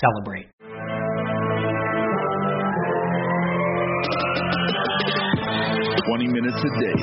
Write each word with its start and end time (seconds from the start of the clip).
celebrate. 0.00 0.46
Twenty 6.06 6.28
minutes 6.28 6.56
a 6.56 6.70
day, 6.80 7.00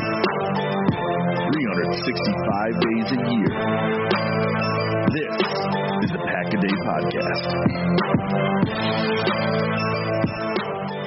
365 1.52 2.74
days 2.80 3.12
a 3.12 3.20
year. 3.34 3.52
This 5.14 5.36
is 6.04 6.10
the 6.12 6.22
Pack 6.26 6.48
a 6.54 6.58
Day 6.62 6.76
Podcast. 6.88 7.44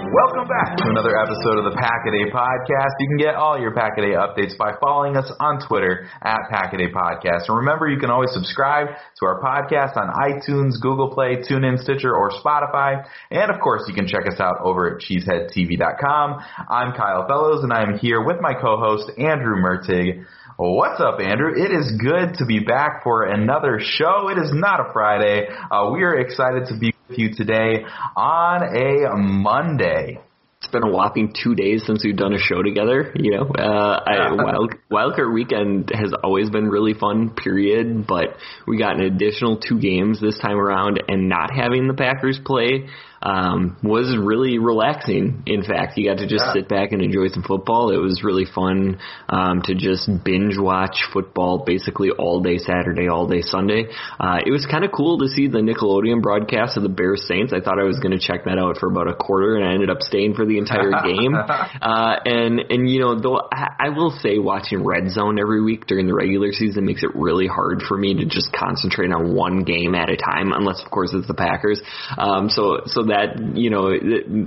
Welcome 0.06 0.46
back 0.46 0.76
to 0.76 0.84
another 0.86 1.18
episode 1.18 1.58
of 1.58 1.64
the 1.66 1.74
Packaday 1.74 2.30
Podcast. 2.30 2.94
You 3.00 3.08
can 3.08 3.16
get 3.18 3.34
all 3.34 3.58
your 3.58 3.74
Packaday 3.74 4.14
updates 4.14 4.56
by 4.56 4.70
following 4.80 5.16
us 5.16 5.28
on 5.40 5.66
Twitter 5.66 6.06
at 6.22 6.46
Packaday 6.48 6.92
Podcast. 6.92 7.48
And 7.48 7.56
remember, 7.56 7.88
you 7.88 7.98
can 7.98 8.08
always 8.08 8.30
subscribe 8.32 8.86
to 8.86 9.26
our 9.26 9.42
podcast 9.42 9.96
on 9.96 10.06
iTunes, 10.14 10.80
Google 10.80 11.12
Play, 11.12 11.42
TuneIn, 11.42 11.82
Stitcher, 11.82 12.14
or 12.14 12.30
Spotify. 12.30 13.04
And 13.32 13.50
of 13.50 13.60
course, 13.60 13.82
you 13.88 13.94
can 13.94 14.06
check 14.06 14.28
us 14.30 14.38
out 14.38 14.54
over 14.62 14.94
at 14.94 15.02
cheeseheadtv.com. 15.02 16.38
I'm 16.70 16.92
Kyle 16.92 17.26
Fellows, 17.26 17.64
and 17.64 17.72
I'm 17.72 17.98
here 17.98 18.24
with 18.24 18.36
my 18.40 18.54
co-host 18.54 19.10
Andrew 19.18 19.56
Mertig. 19.56 20.24
What's 20.56 21.00
up, 21.00 21.18
Andrew? 21.20 21.52
It 21.52 21.72
is 21.72 22.00
good 22.00 22.38
to 22.38 22.46
be 22.46 22.60
back 22.60 23.02
for 23.02 23.24
another 23.24 23.80
show. 23.82 24.28
It 24.30 24.38
is 24.38 24.52
not 24.54 24.78
a 24.80 24.92
Friday. 24.92 25.48
Uh, 25.50 25.90
we 25.92 26.02
are 26.04 26.14
excited 26.14 26.68
to 26.68 26.78
be 26.78 26.95
you 27.10 27.34
today 27.34 27.84
on 28.16 28.62
a 28.62 29.16
Monday. 29.16 30.20
It's 30.58 30.72
been 30.72 30.82
a 30.82 30.90
whopping 30.90 31.32
two 31.42 31.54
days 31.54 31.84
since 31.86 32.02
we've 32.04 32.16
done 32.16 32.32
a 32.32 32.38
show 32.38 32.62
together. 32.62 33.12
You 33.14 33.36
know, 33.36 33.52
uh, 33.56 34.00
I, 34.04 34.32
Wild 34.32 34.74
Wildcard 34.90 35.32
Weekend 35.32 35.92
has 35.94 36.12
always 36.24 36.50
been 36.50 36.68
really 36.68 36.94
fun. 36.94 37.30
Period. 37.30 38.06
But 38.06 38.36
we 38.66 38.78
got 38.78 38.96
an 38.96 39.02
additional 39.02 39.58
two 39.58 39.78
games 39.78 40.20
this 40.20 40.38
time 40.38 40.56
around, 40.56 41.02
and 41.08 41.28
not 41.28 41.50
having 41.54 41.86
the 41.86 41.94
Packers 41.94 42.40
play 42.44 42.88
um, 43.22 43.76
was 43.82 44.16
really 44.16 44.58
relaxing. 44.58 45.42
In 45.46 45.62
fact, 45.62 45.96
you 45.96 46.08
got 46.08 46.18
to 46.18 46.26
just 46.26 46.44
Yeah. 46.46 46.52
sit 46.52 46.68
back 46.68 46.92
and 46.92 47.02
enjoy 47.02 47.28
some 47.28 47.42
football. 47.42 47.90
It 47.90 47.96
was 47.98 48.22
really 48.22 48.44
fun 48.44 48.98
um, 49.28 49.62
to 49.62 49.74
just 49.74 50.08
binge 50.24 50.56
watch 50.58 50.96
football 51.12 51.64
basically 51.64 52.10
all 52.10 52.40
day 52.40 52.58
Saturday, 52.58 53.08
all 53.08 53.26
day 53.26 53.40
Sunday. 53.42 53.86
Uh, 54.20 54.38
it 54.44 54.50
was 54.50 54.66
kind 54.66 54.84
of 54.84 54.92
cool 54.92 55.18
to 55.18 55.28
see 55.28 55.48
the 55.48 55.58
Nickelodeon 55.58 56.22
broadcast 56.22 56.76
of 56.76 56.82
the 56.82 56.88
Bears 56.88 57.26
Saints. 57.26 57.52
I 57.52 57.60
thought 57.60 57.78
I 57.80 57.84
was 57.84 57.98
going 58.00 58.12
to 58.12 58.18
check 58.18 58.44
that 58.44 58.58
out 58.58 58.76
for 58.78 58.88
about 58.90 59.08
a 59.08 59.14
quarter, 59.14 59.56
and 59.56 59.64
I 59.64 59.72
ended 59.72 59.90
up 59.90 60.02
staying 60.02 60.34
for 60.34 60.44
the 60.44 60.58
entire 60.58 60.90
game. 61.04 61.34
Uh, 61.34 62.16
and 62.24 62.60
and 62.70 62.88
you 62.90 63.00
know, 63.00 63.18
though 63.18 63.40
I, 63.52 63.68
I 63.86 63.88
will 63.90 64.10
say, 64.10 64.38
watching 64.38 64.84
Red 64.84 65.10
Zone 65.10 65.38
every 65.38 65.62
week 65.62 65.86
during 65.86 66.06
the 66.06 66.14
regular 66.14 66.52
season 66.52 66.84
makes 66.84 67.02
it 67.02 67.14
really 67.14 67.46
hard 67.46 67.82
for 67.82 67.96
me 67.96 68.14
to 68.14 68.24
just 68.26 68.52
concentrate 68.52 69.12
on 69.12 69.34
one 69.34 69.64
game 69.64 69.94
at 69.94 70.10
a 70.10 70.16
time, 70.16 70.52
unless 70.52 70.82
of 70.84 70.90
course 70.90 71.12
it's 71.14 71.26
the 71.26 71.34
Packers. 71.34 71.80
Um, 72.18 72.48
so 72.50 72.82
so 72.86 73.02
that 73.08 73.56
you 73.56 73.70
know, 73.70 73.90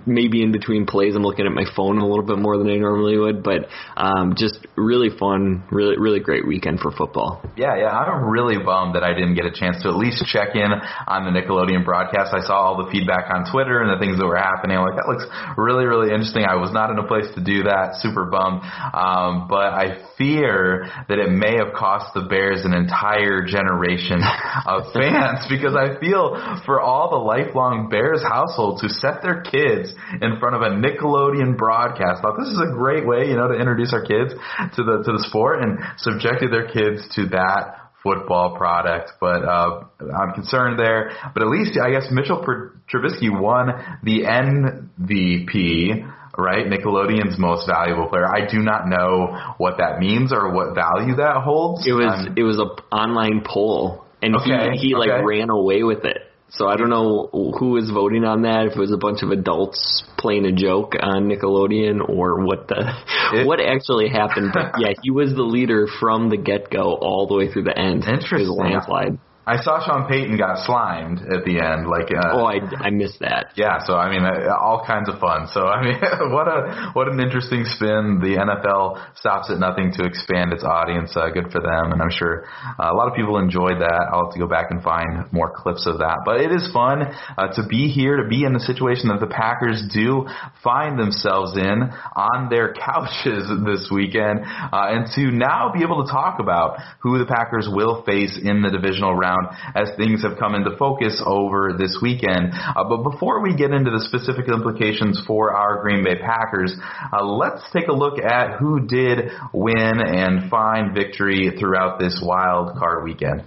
maybe 0.06 0.44
in 0.44 0.52
between 0.52 0.86
plays, 0.86 1.16
I'm 1.16 1.24
looking 1.24 1.46
at 1.46 1.52
my 1.52 1.66
phone 1.76 2.00
a 2.00 2.08
little 2.08 2.26
bit 2.26 2.38
more 2.38 2.58
than 2.58 2.70
I 2.70 2.78
normally 2.78 3.18
would. 3.18 3.44
But 3.44 3.68
um, 3.98 4.36
just 4.38 4.66
really 4.76 5.10
fun, 5.10 5.64
really 5.72 5.98
really 5.98 6.20
great 6.20 6.48
weekend 6.48 6.80
for 6.80 6.92
football. 6.92 7.44
Yeah, 7.58 7.76
yeah, 7.78 7.90
I'm 7.90 8.30
really 8.30 8.58
bummed 8.64 8.96
that 8.96 9.04
I 9.04 9.14
didn't 9.14 9.36
get 9.36 9.46
a 9.46 9.52
chance 9.52 9.82
to 9.84 9.90
at 9.90 9.96
least 9.96 10.24
check 10.32 10.56
in 10.56 10.72
on 10.72 11.26
the 11.26 11.32
Nickelodeon 11.32 11.86
broadcast. 11.86 12.34
I 12.34 12.42
saw 12.46 12.56
all 12.60 12.86
the 12.86 12.92
feedback 12.92 13.34
on 13.34 13.50
Twitter 13.52 13.82
and 13.82 13.90
the 13.90 14.00
things 14.04 14.18
that 14.18 14.26
were 14.26 14.38
happening. 14.38 14.78
I'm 14.78 14.86
like, 14.86 14.98
that 14.98 15.08
looks 15.08 15.26
really, 15.58 15.86
really 15.86 16.12
interesting. 16.12 16.46
I 16.46 16.56
was 16.56 16.72
not 16.72 16.90
in 16.92 17.00
a 17.00 17.08
place 17.08 17.28
to 17.36 17.42
do 17.44 17.64
that. 17.64 18.00
Super 18.02 18.26
bummed. 18.26 18.62
Um, 18.94 19.48
but 19.48 19.74
I 19.74 20.06
fear 20.18 20.90
that 21.08 21.18
it 21.18 21.32
may 21.32 21.56
have 21.58 21.74
cost 21.74 22.14
the 22.14 22.22
Bears 22.22 22.66
an 22.66 22.74
entire 22.74 23.46
generation 23.46 24.22
of 24.66 24.92
fans 24.94 25.46
because 25.50 25.76
I 25.76 26.00
feel 26.00 26.36
for 26.66 26.82
all 26.82 27.10
the 27.10 27.24
lifelong 27.24 27.90
Bears 27.90 28.22
households 28.50 28.82
who 28.82 28.90
set 28.90 29.22
their 29.22 29.42
kids 29.42 29.94
in 30.22 30.40
front 30.40 30.56
of 30.56 30.62
a 30.62 30.70
Nickelodeon 30.70 31.58
broadcast. 31.58 32.22
Thought 32.22 32.38
this 32.38 32.50
is 32.50 32.62
a 32.62 32.74
great 32.74 33.06
way, 33.06 33.28
you 33.28 33.36
know, 33.36 33.48
to 33.48 33.54
introduce 33.54 33.94
our 33.94 34.02
kids 34.06 34.34
to 34.76 34.84
the 34.84 35.04
to 35.06 35.12
the 35.12 35.26
sport 35.30 35.62
and 35.62 35.80
subjected 35.98 36.52
their 36.52 36.68
kids 36.68 37.08
to 37.16 37.28
that 37.28 37.76
football 38.04 38.56
product, 38.56 39.12
but 39.20 39.44
uh, 39.44 39.84
I'm 40.00 40.34
concerned 40.34 40.80
there. 40.80 41.12
But 41.34 41.44
at 41.44 41.50
least 41.50 41.78
I 41.78 41.92
guess 41.92 42.08
Mitchell 42.12 42.42
Trubisky 42.90 43.30
won 43.30 43.68
the 44.04 44.24
MVP, 44.24 46.10
right? 46.38 46.66
Nickelodeon's 46.66 47.38
most 47.38 47.68
valuable 47.68 48.08
player. 48.08 48.26
I 48.26 48.50
do 48.50 48.60
not 48.60 48.88
know 48.88 49.54
what 49.58 49.80
that 49.80 50.00
means 50.00 50.32
or 50.32 50.54
what 50.54 50.76
value 50.76 51.18
that 51.18 51.42
holds. 51.44 51.86
It 51.86 51.92
was 51.92 52.28
Um, 52.28 52.36
it 52.38 52.44
was 52.44 52.58
a 52.58 52.96
online 52.96 53.44
poll, 53.46 54.06
and 54.22 54.36
Okay, 54.36 54.78
he 54.78 54.90
he 54.90 54.96
like 54.96 55.10
ran 55.26 55.50
away 55.50 55.84
with 55.84 56.06
it. 56.06 56.29
So 56.52 56.68
I 56.68 56.76
don't 56.78 56.90
know 56.90 57.30
who 57.60 57.70
was 57.72 57.90
voting 57.92 58.26
on 58.26 58.42
that. 58.42 58.66
If 58.66 58.74
it 58.74 58.80
was 58.80 58.92
a 58.92 58.98
bunch 58.98 59.22
of 59.22 59.30
adults 59.32 60.04
playing 60.18 60.46
a 60.46 60.52
joke 60.52 60.94
on 61.00 61.30
Nickelodeon, 61.30 62.08
or 62.10 62.44
what 62.44 62.68
the 62.68 62.92
It- 63.34 63.46
what 63.46 63.60
actually 63.60 64.10
happened. 64.10 64.52
But 64.54 64.74
yeah, 64.80 64.94
he 65.04 65.12
was 65.12 65.34
the 65.36 65.44
leader 65.44 65.86
from 66.00 66.30
the 66.30 66.38
get 66.38 66.70
go 66.72 66.94
all 67.00 67.28
the 67.28 67.36
way 67.36 67.52
through 67.52 67.64
the 67.64 67.78
end. 67.78 68.04
It 68.04 68.08
was 68.08 68.08
a 68.08 68.14
Interesting. 68.14 68.58
landslide. 68.58 69.18
I 69.50 69.58
saw 69.66 69.82
Sean 69.82 70.06
Payton 70.06 70.38
got 70.38 70.62
slimed 70.62 71.26
at 71.26 71.42
the 71.42 71.58
end. 71.58 71.90
Like, 71.90 72.14
uh, 72.14 72.38
oh, 72.38 72.46
I, 72.46 72.62
I 72.86 72.90
missed 72.94 73.18
that. 73.26 73.58
Yeah, 73.58 73.82
so 73.82 73.98
I 73.98 74.06
mean, 74.14 74.22
uh, 74.22 74.54
all 74.54 74.86
kinds 74.86 75.10
of 75.10 75.18
fun. 75.18 75.50
So 75.50 75.66
I 75.66 75.82
mean, 75.82 75.98
what 76.30 76.46
a 76.46 76.94
what 76.94 77.10
an 77.10 77.20
interesting 77.20 77.66
spin. 77.66 78.22
The 78.22 78.38
NFL 78.38 79.18
stops 79.18 79.50
at 79.50 79.58
nothing 79.58 79.90
to 79.98 80.06
expand 80.06 80.54
its 80.54 80.64
audience. 80.64 81.18
Uh, 81.18 81.34
good 81.34 81.50
for 81.50 81.66
them, 81.66 81.90
and 81.90 81.98
I'm 81.98 82.14
sure 82.14 82.46
uh, 82.78 82.94
a 82.94 82.96
lot 82.96 83.10
of 83.10 83.18
people 83.18 83.42
enjoyed 83.42 83.82
that. 83.82 84.14
I'll 84.14 84.30
have 84.30 84.34
to 84.38 84.40
go 84.40 84.46
back 84.46 84.70
and 84.70 84.84
find 84.86 85.26
more 85.34 85.50
clips 85.50 85.90
of 85.90 85.98
that. 85.98 86.22
But 86.30 86.46
it 86.46 86.54
is 86.54 86.70
fun 86.70 87.10
uh, 87.10 87.50
to 87.58 87.66
be 87.66 87.90
here, 87.90 88.22
to 88.22 88.30
be 88.30 88.46
in 88.46 88.54
the 88.54 88.62
situation 88.62 89.10
that 89.10 89.20
the 89.20 89.34
Packers 89.34 89.82
do 89.90 90.30
find 90.62 91.00
themselves 91.00 91.58
in 91.58 91.90
on 92.14 92.54
their 92.54 92.74
couches 92.86 93.50
this 93.66 93.90
weekend, 93.90 94.46
uh, 94.46 94.94
and 94.94 95.10
to 95.18 95.34
now 95.34 95.74
be 95.74 95.82
able 95.82 96.06
to 96.06 96.12
talk 96.12 96.38
about 96.38 96.78
who 97.02 97.18
the 97.18 97.26
Packers 97.26 97.66
will 97.66 98.06
face 98.06 98.38
in 98.38 98.62
the 98.62 98.70
divisional 98.70 99.18
round 99.18 99.39
as 99.76 99.90
things 99.98 100.24
have 100.24 100.38
come 100.38 100.56
into 100.56 100.76
focus 100.78 101.22
over 101.26 101.76
this 101.78 101.98
weekend. 102.02 102.52
Uh, 102.54 102.84
but 102.88 103.04
before 103.04 103.42
we 103.42 103.56
get 103.56 103.72
into 103.72 103.92
the 103.92 104.04
specific 104.08 104.48
implications 104.48 105.22
for 105.26 105.54
our 105.54 105.82
Green 105.82 106.04
Bay 106.04 106.16
Packers, 106.20 106.76
uh, 107.14 107.24
let's 107.24 107.64
take 107.72 107.88
a 107.88 107.94
look 107.94 108.20
at 108.20 108.60
who 108.60 108.88
did 108.88 109.32
win 109.54 110.02
and 110.02 110.50
find 110.50 110.94
victory 110.94 111.52
throughout 111.60 112.00
this 112.00 112.22
wild 112.24 112.78
card 112.78 113.04
weekend. 113.04 113.44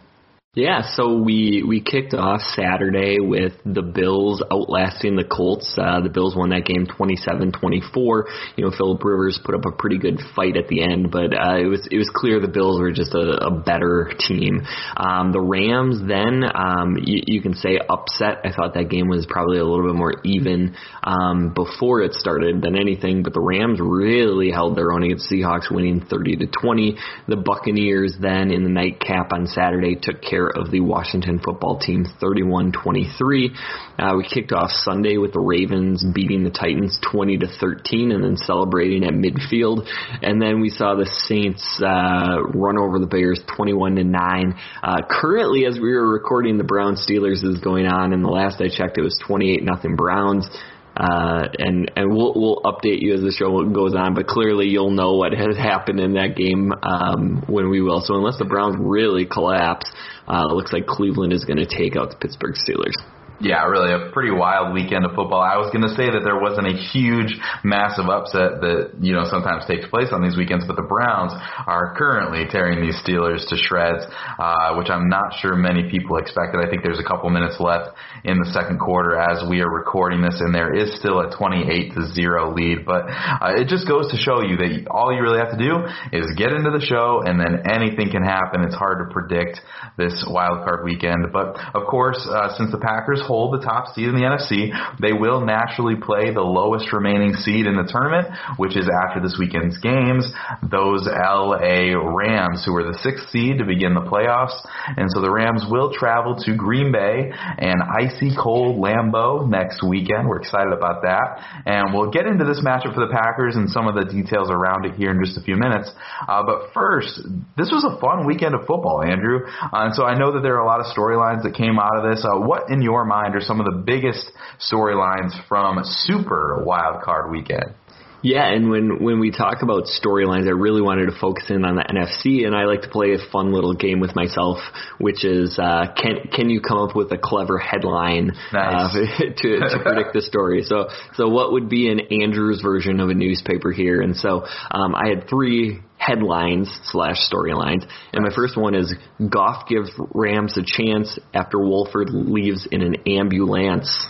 Yeah, 0.54 0.82
so 0.96 1.16
we 1.16 1.64
we 1.66 1.80
kicked 1.80 2.12
off 2.12 2.42
Saturday 2.54 3.20
with 3.20 3.54
the 3.64 3.80
Bills 3.80 4.42
outlasting 4.52 5.16
the 5.16 5.24
Colts. 5.24 5.78
Uh, 5.78 6.02
the 6.02 6.10
Bills 6.10 6.36
won 6.36 6.50
that 6.50 6.66
game 6.66 6.86
27-24. 6.86 8.24
You 8.58 8.64
know, 8.66 8.70
Philip 8.76 9.02
Rivers 9.02 9.40
put 9.42 9.54
up 9.54 9.64
a 9.64 9.72
pretty 9.72 9.96
good 9.96 10.20
fight 10.36 10.58
at 10.58 10.68
the 10.68 10.82
end, 10.82 11.10
but 11.10 11.32
uh, 11.32 11.56
it 11.56 11.68
was 11.72 11.88
it 11.90 11.96
was 11.96 12.10
clear 12.14 12.38
the 12.38 12.52
Bills 12.52 12.78
were 12.78 12.92
just 12.92 13.14
a, 13.14 13.46
a 13.46 13.50
better 13.50 14.12
team. 14.28 14.60
Um, 14.94 15.32
the 15.32 15.40
Rams 15.40 16.06
then 16.06 16.44
um, 16.44 16.98
you, 17.00 17.22
you 17.24 17.40
can 17.40 17.54
say 17.54 17.80
upset. 17.88 18.44
I 18.44 18.52
thought 18.52 18.74
that 18.74 18.90
game 18.90 19.08
was 19.08 19.24
probably 19.24 19.56
a 19.56 19.64
little 19.64 19.86
bit 19.86 19.96
more 19.96 20.20
even 20.22 20.76
um, 21.02 21.54
before 21.54 22.02
it 22.02 22.12
started 22.12 22.60
than 22.60 22.76
anything, 22.76 23.22
but 23.22 23.32
the 23.32 23.40
Rams 23.40 23.80
really 23.80 24.50
held 24.50 24.76
their 24.76 24.92
own 24.92 25.02
against 25.02 25.30
the 25.30 25.36
Seahawks, 25.36 25.72
winning 25.72 26.04
30 26.04 26.36
to 26.44 26.46
20. 26.46 26.98
The 27.28 27.36
Buccaneers 27.36 28.16
then 28.20 28.50
in 28.52 28.64
the 28.64 28.68
nightcap 28.68 29.32
on 29.32 29.46
Saturday 29.46 29.96
took 29.96 30.20
care 30.20 30.41
care 30.42 30.60
of 30.60 30.70
the 30.70 30.80
Washington 30.80 31.38
football 31.38 31.78
team 31.78 32.06
31-23. 32.20 33.56
Uh, 33.98 34.16
we 34.16 34.26
kicked 34.28 34.52
off 34.52 34.70
Sunday 34.70 35.16
with 35.16 35.32
the 35.32 35.40
Ravens 35.40 36.04
beating 36.14 36.44
the 36.44 36.50
Titans 36.50 36.98
20 37.10 37.38
to 37.38 37.46
13 37.60 38.12
and 38.12 38.24
then 38.24 38.36
celebrating 38.36 39.04
at 39.04 39.12
midfield. 39.12 39.86
And 40.22 40.40
then 40.40 40.60
we 40.60 40.70
saw 40.70 40.94
the 40.94 41.06
Saints 41.06 41.80
uh, 41.82 42.42
run 42.54 42.78
over 42.78 42.98
the 42.98 43.06
Bears 43.06 43.40
21 43.56 43.96
to 43.96 44.04
9. 44.04 44.54
Uh, 44.82 45.02
currently, 45.08 45.66
as 45.66 45.74
we 45.74 45.92
were 45.92 46.12
recording, 46.12 46.58
the 46.58 46.64
Browns 46.64 47.06
Steelers 47.08 47.44
is 47.44 47.60
going 47.60 47.86
on, 47.86 48.12
and 48.12 48.24
the 48.24 48.28
last 48.28 48.60
I 48.60 48.68
checked, 48.68 48.98
it 48.98 49.02
was 49.02 49.18
28 49.26 49.62
nothing 49.62 49.96
Browns. 49.96 50.48
Uh, 50.96 51.48
and 51.58 51.90
and 51.96 52.14
we'll 52.14 52.34
we'll 52.34 52.60
update 52.64 53.00
you 53.00 53.14
as 53.14 53.20
the 53.20 53.32
show 53.32 53.64
goes 53.70 53.94
on. 53.94 54.14
But 54.14 54.26
clearly, 54.26 54.68
you'll 54.68 54.90
know 54.90 55.14
what 55.16 55.32
has 55.32 55.56
happened 55.56 56.00
in 56.00 56.14
that 56.14 56.36
game 56.36 56.72
um, 56.82 57.44
when 57.46 57.70
we 57.70 57.80
will. 57.80 58.02
So 58.04 58.14
unless 58.14 58.38
the 58.38 58.44
Browns 58.44 58.76
really 58.78 59.24
collapse, 59.24 59.90
uh, 60.28 60.48
it 60.50 60.54
looks 60.54 60.72
like 60.72 60.86
Cleveland 60.86 61.32
is 61.32 61.44
going 61.44 61.58
to 61.58 61.66
take 61.66 61.96
out 61.96 62.10
the 62.10 62.16
Pittsburgh 62.16 62.54
Steelers. 62.54 62.96
Yeah, 63.42 63.66
really 63.66 63.90
a 63.90 64.14
pretty 64.14 64.30
wild 64.30 64.70
weekend 64.70 65.02
of 65.02 65.18
football. 65.18 65.42
I 65.42 65.58
was 65.58 65.66
going 65.74 65.82
to 65.82 65.90
say 65.98 66.06
that 66.06 66.22
there 66.22 66.38
wasn't 66.38 66.70
a 66.70 66.78
huge, 66.78 67.34
massive 67.66 68.06
upset 68.06 68.62
that, 68.62 68.94
you 69.02 69.10
know, 69.10 69.26
sometimes 69.26 69.66
takes 69.66 69.82
place 69.90 70.14
on 70.14 70.22
these 70.22 70.38
weekends, 70.38 70.62
but 70.62 70.78
the 70.78 70.86
Browns 70.86 71.34
are 71.66 71.90
currently 71.98 72.46
tearing 72.46 72.78
these 72.78 72.94
Steelers 73.02 73.42
to 73.50 73.58
shreds, 73.58 74.06
uh, 74.38 74.78
which 74.78 74.94
I'm 74.94 75.10
not 75.10 75.34
sure 75.42 75.58
many 75.58 75.90
people 75.90 76.22
expected. 76.22 76.62
I 76.62 76.70
think 76.70 76.86
there's 76.86 77.02
a 77.02 77.08
couple 77.08 77.34
minutes 77.34 77.58
left 77.58 77.98
in 78.22 78.38
the 78.38 78.46
second 78.54 78.78
quarter 78.78 79.18
as 79.18 79.42
we 79.50 79.58
are 79.58 79.66
recording 79.66 80.22
this, 80.22 80.38
and 80.38 80.54
there 80.54 80.70
is 80.70 80.94
still 81.02 81.18
a 81.18 81.34
28 81.34 81.98
to 81.98 82.14
0 82.14 82.54
lead, 82.54 82.86
but 82.86 83.10
uh, 83.10 83.58
it 83.58 83.66
just 83.66 83.90
goes 83.90 84.06
to 84.14 84.16
show 84.22 84.38
you 84.46 84.54
that 84.62 84.86
all 84.86 85.10
you 85.10 85.18
really 85.18 85.42
have 85.42 85.50
to 85.50 85.58
do 85.58 85.82
is 86.14 86.30
get 86.38 86.54
into 86.54 86.70
the 86.70 86.84
show, 86.86 87.26
and 87.26 87.42
then 87.42 87.66
anything 87.66 88.06
can 88.06 88.22
happen. 88.22 88.62
It's 88.62 88.78
hard 88.78 89.02
to 89.02 89.10
predict 89.10 89.58
this 89.98 90.14
wild 90.30 90.62
card 90.62 90.86
weekend, 90.86 91.34
but 91.34 91.58
of 91.74 91.90
course, 91.90 92.22
uh, 92.30 92.54
since 92.54 92.70
the 92.70 92.78
Packers 92.78 93.18
hold 93.32 93.56
the 93.56 93.64
top 93.64 93.94
seed 93.96 94.12
in 94.12 94.14
the 94.14 94.28
NFC, 94.28 94.68
they 95.00 95.16
will 95.16 95.40
naturally 95.40 95.96
play 95.96 96.28
the 96.28 96.44
lowest 96.44 96.92
remaining 96.92 97.32
seed 97.32 97.64
in 97.64 97.80
the 97.80 97.88
tournament, 97.88 98.28
which 98.60 98.76
is 98.76 98.84
after 99.08 99.24
this 99.24 99.40
weekend's 99.40 99.80
games, 99.80 100.28
those 100.60 101.08
LA 101.08 101.96
Rams, 101.96 102.60
who 102.68 102.76
are 102.76 102.84
the 102.84 103.00
sixth 103.00 103.32
seed 103.32 103.56
to 103.56 103.64
begin 103.64 103.96
the 103.96 104.04
playoffs. 104.04 104.52
And 105.00 105.08
so 105.08 105.24
the 105.24 105.32
Rams 105.32 105.64
will 105.64 105.96
travel 105.96 106.36
to 106.44 106.52
Green 106.52 106.92
Bay 106.92 107.32
and 107.32 107.80
icy 107.80 108.36
cold 108.36 108.76
Lambeau 108.76 109.48
next 109.48 109.80
weekend. 109.80 110.28
We're 110.28 110.44
excited 110.44 110.76
about 110.76 111.00
that. 111.08 111.40
And 111.64 111.96
we'll 111.96 112.12
get 112.12 112.28
into 112.28 112.44
this 112.44 112.60
matchup 112.60 112.92
for 112.92 113.00
the 113.00 113.12
Packers 113.12 113.56
and 113.56 113.72
some 113.72 113.88
of 113.88 113.96
the 113.96 114.04
details 114.04 114.52
around 114.52 114.84
it 114.84 114.92
here 115.00 115.16
in 115.16 115.24
just 115.24 115.40
a 115.40 115.42
few 115.42 115.56
minutes. 115.56 115.88
Uh, 116.28 116.44
but 116.44 116.74
first, 116.74 117.16
this 117.56 117.72
was 117.72 117.80
a 117.88 117.96
fun 117.96 118.26
weekend 118.26 118.52
of 118.52 118.68
football, 118.68 119.00
Andrew. 119.00 119.48
Uh, 119.48 119.88
and 119.88 119.94
so 119.96 120.04
I 120.04 120.18
know 120.18 120.36
that 120.36 120.44
there 120.44 120.60
are 120.60 120.64
a 120.64 120.68
lot 120.68 120.84
of 120.84 120.92
storylines 120.92 121.42
that 121.48 121.54
came 121.54 121.78
out 121.78 121.96
of 121.96 122.04
this. 122.04 122.20
Uh, 122.20 122.42
what, 122.42 122.68
in 122.68 122.82
your 122.82 123.04
mind, 123.04 123.21
mind 123.22 123.36
are 123.36 123.40
some 123.40 123.60
of 123.60 123.66
the 123.66 123.82
biggest 123.84 124.30
storylines 124.58 125.32
from 125.48 125.80
Super 125.84 126.62
Wild 126.64 127.02
Card 127.02 127.30
Weekend? 127.30 127.74
Yeah, 128.22 128.46
and 128.46 128.70
when 128.70 129.02
when 129.02 129.18
we 129.18 129.32
talk 129.32 129.62
about 129.62 129.84
storylines, 129.84 130.46
I 130.46 130.52
really 130.52 130.80
wanted 130.80 131.06
to 131.06 131.18
focus 131.20 131.46
in 131.48 131.64
on 131.64 131.74
the 131.74 131.82
NFC, 131.82 132.46
and 132.46 132.54
I 132.54 132.66
like 132.66 132.82
to 132.82 132.88
play 132.88 133.14
a 133.14 133.18
fun 133.32 133.52
little 133.52 133.74
game 133.74 133.98
with 133.98 134.14
myself, 134.14 134.58
which 134.98 135.24
is 135.24 135.58
uh, 135.58 135.86
can 135.96 136.28
can 136.32 136.48
you 136.48 136.60
come 136.60 136.78
up 136.78 136.94
with 136.94 137.10
a 137.10 137.18
clever 137.18 137.58
headline 137.58 138.32
nice. 138.52 138.94
uh, 138.94 139.24
to 139.36 139.58
to 139.58 139.80
predict 139.82 140.12
the 140.14 140.22
story? 140.22 140.62
So 140.62 140.88
so 141.14 141.28
what 141.28 141.50
would 141.50 141.68
be 141.68 141.90
an 141.90 141.98
Andrews 142.22 142.60
version 142.62 143.00
of 143.00 143.08
a 143.10 143.14
newspaper 143.14 143.72
here? 143.72 144.00
And 144.00 144.16
so 144.16 144.46
um, 144.70 144.94
I 144.94 145.08
had 145.08 145.28
three 145.28 145.80
headlines 145.98 146.68
slash 146.84 147.16
storylines, 147.28 147.84
and 148.12 148.22
my 148.22 148.32
first 148.32 148.56
one 148.56 148.76
is 148.76 148.94
Goff 149.28 149.68
gives 149.68 149.90
Rams 150.14 150.56
a 150.56 150.62
chance 150.64 151.18
after 151.34 151.58
Wolford 151.58 152.10
leaves 152.10 152.68
in 152.70 152.82
an 152.82 152.96
ambulance. 153.08 154.06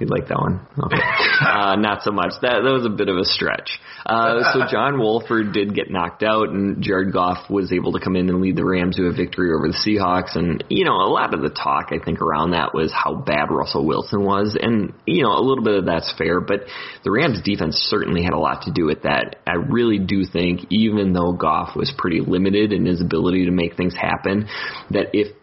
You 0.00 0.08
like 0.08 0.26
that 0.26 0.40
one? 0.40 0.58
Okay. 0.76 0.98
uh, 1.40 1.76
not 1.76 2.02
so 2.02 2.10
much. 2.10 2.32
That 2.42 2.66
that 2.66 2.72
was 2.72 2.84
a 2.84 2.90
bit 2.90 3.08
of 3.08 3.16
a 3.16 3.24
stretch. 3.24 3.78
Uh, 4.04 4.52
so 4.52 4.66
John 4.68 4.98
Wolford 4.98 5.52
did 5.52 5.72
get 5.72 5.88
knocked 5.88 6.24
out, 6.24 6.48
and 6.48 6.82
Jared 6.82 7.12
Goff 7.12 7.48
was 7.48 7.72
able 7.72 7.92
to 7.92 8.00
come 8.00 8.16
in 8.16 8.28
and 8.28 8.40
lead 8.40 8.56
the 8.56 8.64
Rams 8.64 8.96
to 8.96 9.06
a 9.06 9.12
victory 9.12 9.52
over 9.54 9.68
the 9.68 9.78
Seahawks. 9.86 10.34
And 10.34 10.64
you 10.68 10.84
know, 10.84 10.96
a 10.96 11.06
lot 11.06 11.32
of 11.32 11.42
the 11.42 11.48
talk 11.48 11.92
I 11.92 12.04
think 12.04 12.20
around 12.20 12.50
that 12.50 12.74
was 12.74 12.92
how 12.92 13.14
bad 13.14 13.52
Russell 13.52 13.86
Wilson 13.86 14.24
was, 14.24 14.58
and 14.60 14.94
you 15.06 15.22
know, 15.22 15.30
a 15.30 15.38
little 15.38 15.62
bit 15.62 15.78
of 15.78 15.86
that's 15.86 16.12
fair, 16.18 16.40
but 16.40 16.62
the 17.04 17.12
Rams 17.12 17.40
defense 17.44 17.76
certainly 17.76 18.24
had 18.24 18.32
a 18.32 18.38
lot 18.38 18.62
to 18.62 18.72
do 18.72 18.86
with 18.86 19.02
that. 19.02 19.36
I 19.46 19.54
really 19.54 20.00
do 20.00 20.24
think, 20.24 20.66
even 20.70 21.12
though 21.12 21.34
Goff 21.34 21.76
was 21.76 21.94
pretty 21.96 22.18
limited 22.18 22.72
in 22.72 22.84
his 22.84 23.00
ability 23.00 23.44
to 23.44 23.52
make 23.52 23.76
things 23.76 23.94
happen, 23.94 24.48
that 24.90 25.10
if 25.12 25.36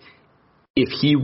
if 0.76 0.90
he 0.90 1.16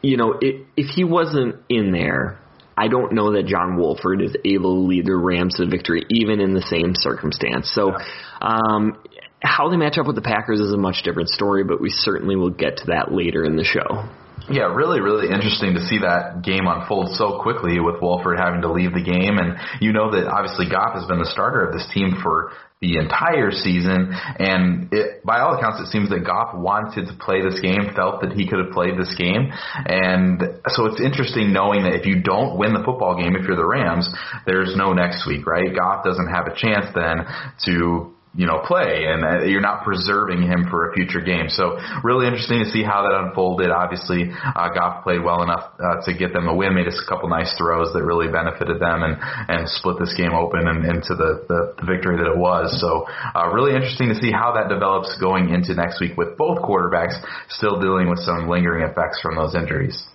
you 0.00 0.16
know, 0.16 0.38
if, 0.40 0.66
if 0.78 0.86
he 0.94 1.04
wasn't 1.04 1.56
in 1.68 1.92
there, 1.92 2.40
I 2.76 2.88
don't 2.88 3.12
know 3.12 3.32
that 3.32 3.46
John 3.46 3.76
Wolford 3.76 4.22
is 4.22 4.34
able 4.44 4.76
to 4.76 4.88
lead 4.88 5.06
the 5.06 5.14
Rams 5.14 5.54
to 5.56 5.66
victory, 5.66 6.04
even 6.10 6.40
in 6.40 6.54
the 6.54 6.62
same 6.62 6.94
circumstance. 6.94 7.70
So, 7.74 7.92
um, 8.40 8.96
how 9.42 9.70
they 9.70 9.76
match 9.76 9.98
up 9.98 10.06
with 10.06 10.16
the 10.16 10.22
Packers 10.22 10.60
is 10.60 10.72
a 10.72 10.76
much 10.76 11.02
different 11.02 11.30
story, 11.30 11.64
but 11.64 11.80
we 11.80 11.90
certainly 11.90 12.36
will 12.36 12.50
get 12.50 12.76
to 12.78 12.86
that 12.88 13.12
later 13.12 13.44
in 13.44 13.56
the 13.56 13.64
show. 13.64 14.08
Yeah, 14.50 14.74
really, 14.74 15.00
really 15.00 15.30
interesting 15.30 15.74
to 15.74 15.86
see 15.86 15.98
that 16.02 16.42
game 16.42 16.66
unfold 16.66 17.14
so 17.14 17.38
quickly 17.40 17.78
with 17.78 18.02
Wolford 18.02 18.36
having 18.36 18.62
to 18.62 18.72
leave 18.72 18.92
the 18.92 19.02
game. 19.02 19.38
And 19.38 19.54
you 19.80 19.92
know 19.92 20.10
that 20.10 20.26
obviously 20.26 20.66
Goff 20.68 20.94
has 20.98 21.06
been 21.06 21.20
the 21.20 21.30
starter 21.30 21.62
of 21.62 21.72
this 21.72 21.86
team 21.94 22.18
for 22.20 22.50
the 22.80 22.98
entire 22.98 23.52
season. 23.52 24.10
And 24.10 24.88
it, 24.90 25.22
by 25.24 25.38
all 25.38 25.54
accounts, 25.54 25.78
it 25.78 25.92
seems 25.92 26.10
that 26.10 26.26
Goff 26.26 26.50
wanted 26.56 27.06
to 27.06 27.14
play 27.22 27.46
this 27.46 27.60
game, 27.60 27.94
felt 27.94 28.22
that 28.22 28.32
he 28.32 28.48
could 28.48 28.58
have 28.58 28.74
played 28.74 28.98
this 28.98 29.14
game. 29.14 29.52
And 29.86 30.42
so 30.66 30.86
it's 30.90 31.00
interesting 31.00 31.52
knowing 31.52 31.84
that 31.84 31.94
if 31.94 32.06
you 32.06 32.18
don't 32.18 32.58
win 32.58 32.74
the 32.74 32.82
football 32.82 33.14
game, 33.14 33.36
if 33.36 33.46
you're 33.46 33.54
the 33.54 33.68
Rams, 33.68 34.10
there's 34.46 34.74
no 34.74 34.92
next 34.92 35.28
week, 35.30 35.46
right? 35.46 35.70
Goff 35.70 36.02
doesn't 36.02 36.26
have 36.26 36.50
a 36.50 36.56
chance 36.58 36.90
then 36.90 37.22
to 37.70 38.18
you 38.32 38.46
know, 38.46 38.62
play, 38.64 39.10
and 39.10 39.50
you're 39.50 39.60
not 39.60 39.82
preserving 39.82 40.42
him 40.42 40.66
for 40.70 40.88
a 40.88 40.94
future 40.94 41.20
game. 41.20 41.48
So 41.48 41.78
really 42.04 42.26
interesting 42.26 42.62
to 42.62 42.70
see 42.70 42.82
how 42.82 43.02
that 43.02 43.14
unfolded. 43.26 43.70
Obviously, 43.70 44.30
uh, 44.30 44.68
Goff 44.70 45.02
played 45.02 45.24
well 45.24 45.42
enough 45.42 45.74
uh, 45.82 45.98
to 46.06 46.14
get 46.14 46.32
them 46.32 46.46
a 46.46 46.54
win, 46.54 46.74
made 46.74 46.86
us 46.86 47.00
a 47.04 47.08
couple 47.10 47.28
nice 47.28 47.52
throws 47.58 47.92
that 47.92 48.04
really 48.04 48.30
benefited 48.30 48.78
them, 48.78 49.02
and 49.02 49.18
and 49.18 49.68
split 49.68 49.98
this 49.98 50.14
game 50.14 50.30
open 50.32 50.68
and 50.68 50.86
into 50.86 51.18
the, 51.18 51.42
the 51.50 51.74
the 51.82 51.86
victory 51.86 52.16
that 52.18 52.30
it 52.30 52.38
was. 52.38 52.70
So 52.80 53.02
uh, 53.34 53.50
really 53.50 53.74
interesting 53.74 54.08
to 54.10 54.14
see 54.14 54.30
how 54.30 54.54
that 54.54 54.68
develops 54.70 55.18
going 55.18 55.50
into 55.50 55.74
next 55.74 56.00
week 56.00 56.16
with 56.16 56.38
both 56.38 56.62
quarterbacks 56.62 57.18
still 57.48 57.80
dealing 57.80 58.08
with 58.08 58.20
some 58.20 58.48
lingering 58.48 58.88
effects 58.88 59.20
from 59.20 59.34
those 59.34 59.56
injuries. 59.56 60.06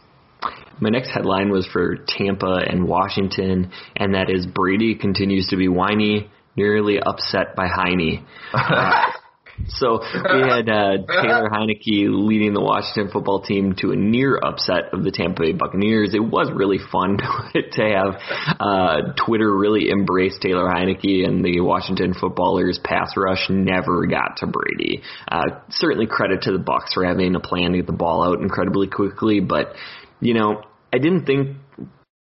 My 0.80 0.90
next 0.90 1.12
headline 1.12 1.50
was 1.52 1.68
for 1.68 1.96
Tampa 2.08 2.64
and 2.68 2.88
Washington, 2.88 3.72
and 3.96 4.14
that 4.14 4.30
is 4.30 4.46
Brady 4.46 4.96
continues 4.96 5.48
to 5.48 5.58
be 5.58 5.68
whiny 5.68 6.30
nearly 6.56 7.00
upset 7.00 7.56
by 7.56 7.68
Heine. 7.68 8.26
Uh, 8.54 9.12
So 9.70 10.00
we 10.02 10.42
had 10.42 10.68
uh, 10.70 10.98
Taylor 11.08 11.50
Heinicke 11.50 12.08
leading 12.10 12.54
the 12.54 12.62
Washington 12.62 13.12
football 13.12 13.42
team 13.42 13.74
to 13.80 13.92
a 13.92 13.96
near 13.96 14.38
upset 14.38 14.94
of 14.94 15.04
the 15.04 15.12
Tampa 15.12 15.44
Bay 15.44 15.54
Buccaneers. 15.54 16.14
It 16.14 16.24
was 16.24 16.52
really 16.54 16.78
fun 16.92 17.18
to 17.54 17.82
have 17.82 18.20
uh, 18.60 19.14
Twitter 19.26 19.56
really 19.56 19.90
embrace 19.90 20.38
Taylor 20.42 20.66
Heinicke 20.66 21.26
and 21.26 21.44
the 21.44 21.62
Washington 21.62 22.14
footballers 22.14 22.80
pass 22.84 23.14
rush 23.16 23.48
never 23.50 24.06
got 24.08 24.38
to 24.38 24.48
Brady. 24.48 25.02
Uh, 25.32 25.62
certainly 25.70 26.06
credit 26.06 26.44
to 26.44 26.52
the 26.52 26.60
Bucs 26.60 26.94
for 26.94 27.06
having 27.06 27.36
a 27.36 27.40
plan 27.40 27.72
to 27.72 27.78
get 27.78 27.88
the 27.88 27.94
ball 27.94 28.24
out 28.24 28.42
incredibly 28.42 28.88
quickly, 28.88 29.40
but 29.40 29.74
you 30.20 30.34
know, 30.34 30.64
I 30.94 30.98
didn't 30.98 31.26
think 31.26 31.58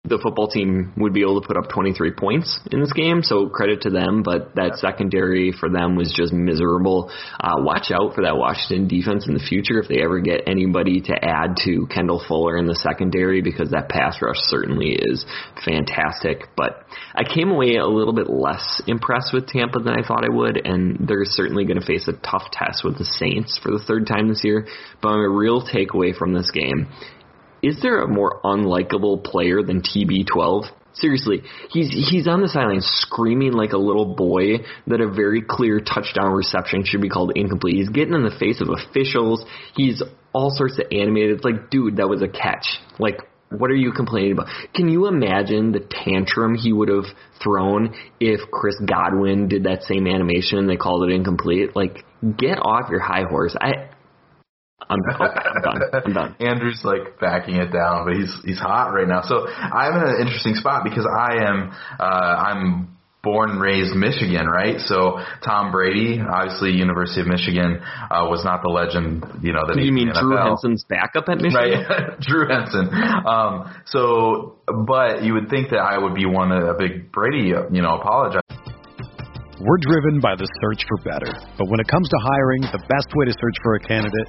the 0.04 0.19
football 0.19 0.49
team 0.49 0.95
would 0.97 1.12
be 1.12 1.21
able 1.21 1.42
to 1.42 1.47
put 1.47 1.59
up 1.59 1.69
23 1.69 2.12
points 2.12 2.59
in 2.73 2.80
this 2.80 2.92
game, 2.95 3.23
so 3.23 3.50
credit 3.50 3.83
to 3.83 3.90
them. 3.90 4.23
But 4.23 4.54
that 4.54 4.80
secondary 4.80 5.52
for 5.52 5.69
them 5.69 5.95
was 5.95 6.11
just 6.11 6.33
miserable. 6.33 7.12
Uh, 7.38 7.61
watch 7.61 7.92
out 7.92 8.14
for 8.14 8.25
that 8.25 8.38
Washington 8.38 8.88
defense 8.88 9.28
in 9.28 9.35
the 9.35 9.45
future 9.45 9.78
if 9.78 9.88
they 9.88 10.00
ever 10.00 10.19
get 10.21 10.49
anybody 10.49 11.02
to 11.02 11.12
add 11.12 11.61
to 11.69 11.87
Kendall 11.92 12.25
Fuller 12.26 12.57
in 12.57 12.64
the 12.64 12.75
secondary, 12.75 13.42
because 13.42 13.73
that 13.73 13.90
pass 13.90 14.16
rush 14.23 14.40
certainly 14.49 14.97
is 14.97 15.26
fantastic. 15.66 16.49
But 16.57 16.80
I 17.14 17.23
came 17.23 17.50
away 17.50 17.76
a 17.76 17.87
little 17.87 18.14
bit 18.14 18.30
less 18.30 18.80
impressed 18.87 19.35
with 19.35 19.49
Tampa 19.49 19.80
than 19.80 19.92
I 19.92 20.07
thought 20.07 20.25
I 20.25 20.33
would, 20.33 20.64
and 20.64 20.97
they're 21.07 21.28
certainly 21.28 21.66
going 21.66 21.78
to 21.78 21.85
face 21.85 22.09
a 22.09 22.16
tough 22.25 22.50
test 22.50 22.85
with 22.85 22.97
the 22.97 23.04
Saints 23.04 23.61
for 23.62 23.71
the 23.71 23.85
third 23.85 24.07
time 24.07 24.28
this 24.28 24.45
year. 24.45 24.66
But 25.02 25.12
my 25.12 25.28
real 25.28 25.61
takeaway 25.61 26.16
from 26.16 26.33
this 26.33 26.50
game 26.50 26.88
is 27.62 27.80
there 27.82 28.02
a 28.02 28.08
more 28.08 28.40
unlikable 28.42 29.22
player 29.22 29.62
than 29.62 29.82
TB12? 29.82 30.64
Seriously, 30.92 31.42
he's 31.70 31.88
he's 32.10 32.26
on 32.26 32.42
the 32.42 32.48
sideline 32.48 32.80
screaming 32.80 33.52
like 33.52 33.72
a 33.72 33.78
little 33.78 34.16
boy 34.16 34.58
that 34.88 35.00
a 35.00 35.08
very 35.08 35.40
clear 35.40 35.78
touchdown 35.80 36.32
reception 36.32 36.84
should 36.84 37.00
be 37.00 37.08
called 37.08 37.32
incomplete. 37.36 37.76
He's 37.76 37.88
getting 37.88 38.14
in 38.14 38.24
the 38.24 38.36
face 38.38 38.60
of 38.60 38.68
officials. 38.68 39.44
He's 39.76 40.02
all 40.32 40.50
sorts 40.50 40.78
of 40.78 40.86
animated. 40.90 41.36
It's 41.36 41.44
like, 41.44 41.70
dude, 41.70 41.96
that 41.96 42.08
was 42.08 42.22
a 42.22 42.28
catch. 42.28 42.66
Like, 42.98 43.20
what 43.50 43.70
are 43.70 43.76
you 43.76 43.92
complaining 43.92 44.32
about? 44.32 44.48
Can 44.74 44.88
you 44.88 45.06
imagine 45.06 45.72
the 45.72 45.80
tantrum 45.80 46.54
he 46.54 46.72
would 46.72 46.88
have 46.88 47.06
thrown 47.42 47.94
if 48.18 48.40
Chris 48.50 48.76
Godwin 48.84 49.48
did 49.48 49.64
that 49.64 49.82
same 49.82 50.06
animation 50.06 50.58
and 50.58 50.68
they 50.68 50.76
called 50.76 51.08
it 51.08 51.12
incomplete? 51.12 51.74
Like, 51.74 52.04
get 52.36 52.58
off 52.58 52.90
your 52.90 53.00
high 53.00 53.24
horse. 53.28 53.56
I 53.60 53.90
I'm, 54.88 54.99
okay, 55.14 55.25
I'm 55.25 55.62
done. 55.62 55.82
I'm 55.92 56.12
done. 56.12 56.37
Andrew's 56.40 56.80
like 56.84 57.18
backing 57.20 57.56
it 57.56 57.72
down, 57.72 58.06
but 58.06 58.16
he's 58.16 58.34
he's 58.44 58.58
hot 58.58 58.92
right 58.92 59.06
now. 59.06 59.22
So 59.22 59.46
I'm 59.46 59.94
in 59.96 60.08
an 60.08 60.20
interesting 60.20 60.54
spot 60.54 60.84
because 60.84 61.06
I 61.06 61.44
am 61.44 61.72
uh, 61.99 62.02
I'm 62.02 62.96
born 63.22 63.50
and 63.50 63.60
raised 63.60 63.94
Michigan, 63.94 64.46
right? 64.46 64.80
So 64.80 65.20
Tom 65.44 65.72
Brady, 65.72 66.20
obviously 66.20 66.72
University 66.72 67.20
of 67.20 67.26
Michigan, 67.26 67.80
uh, 68.10 68.25
was 68.32 68.44
not 68.44 68.62
the 68.62 68.70
legend, 68.70 69.44
you 69.44 69.52
know. 69.52 69.60
That 69.68 69.76
you 69.76 69.92
mean 69.92 70.10
Drew 70.18 70.37
Henson's 70.37 70.84
backup 70.88 71.28
at 71.28 71.37
Michigan? 71.37 71.84
Right, 71.84 72.20
Drew 72.20 72.49
Henson. 72.49 72.88
Um, 73.28 73.68
so, 73.87 74.56
but 74.66 75.22
you 75.22 75.34
would 75.34 75.50
think 75.50 75.70
that 75.70 75.84
I 75.84 75.99
would 75.99 76.14
be 76.14 76.25
one 76.25 76.50
of 76.50 76.64
a 76.64 76.75
big 76.75 77.12
Brady, 77.12 77.52
you 77.52 77.82
know, 77.82 78.00
apologize. 78.00 78.42
We're 79.60 79.82
driven 79.84 80.25
by 80.25 80.37
the 80.40 80.49
search 80.64 80.80
for 80.88 81.04
better, 81.04 81.37
but 81.60 81.68
when 81.68 81.80
it 81.80 81.88
comes 81.88 82.08
to 82.08 82.16
hiring, 82.16 82.62
the 82.72 82.80
best 82.88 83.12
way 83.12 83.26
to 83.28 83.32
search 83.32 83.56
for 83.62 83.75
a 83.76 83.80
candidate 83.80 84.28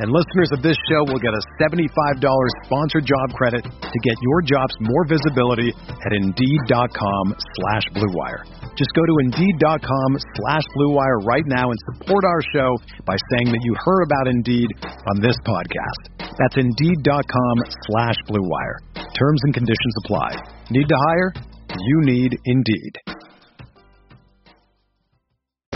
And 0.00 0.08
listeners 0.08 0.48
of 0.56 0.64
this 0.64 0.80
show 0.88 1.04
will 1.12 1.20
get 1.20 1.36
a 1.36 1.42
$75 1.60 2.24
sponsored 2.64 3.04
job 3.04 3.36
credit 3.36 3.60
to 3.68 3.98
get 4.00 4.16
your 4.24 4.40
jobs 4.40 4.72
more 4.80 5.04
visibility 5.04 5.76
at 5.76 6.12
Indeed.com 6.16 7.36
slash 7.36 7.84
BlueWire. 7.92 8.48
Just 8.80 8.96
go 8.96 9.04
to 9.04 9.14
Indeed.com 9.28 10.10
slash 10.40 10.64
BlueWire 10.72 11.20
right 11.28 11.44
now 11.44 11.68
and 11.68 11.78
support 11.92 12.24
our 12.24 12.40
show 12.48 12.70
by 13.04 13.12
saying 13.28 13.52
that 13.52 13.60
you 13.60 13.76
heard 13.76 14.02
about 14.08 14.26
Indeed 14.32 14.72
on 15.12 15.20
this 15.20 15.36
podcast. 15.44 16.16
That's 16.16 16.56
Indeed.com 16.56 17.56
slash 17.92 18.16
BlueWire. 18.24 18.80
Terms 18.96 19.40
and 19.44 19.52
conditions 19.52 19.94
apply. 20.04 20.32
Need 20.70 20.88
to 20.88 20.96
hire? 20.96 21.34
You 21.76 22.00
need 22.08 22.38
Indeed. 22.46 23.20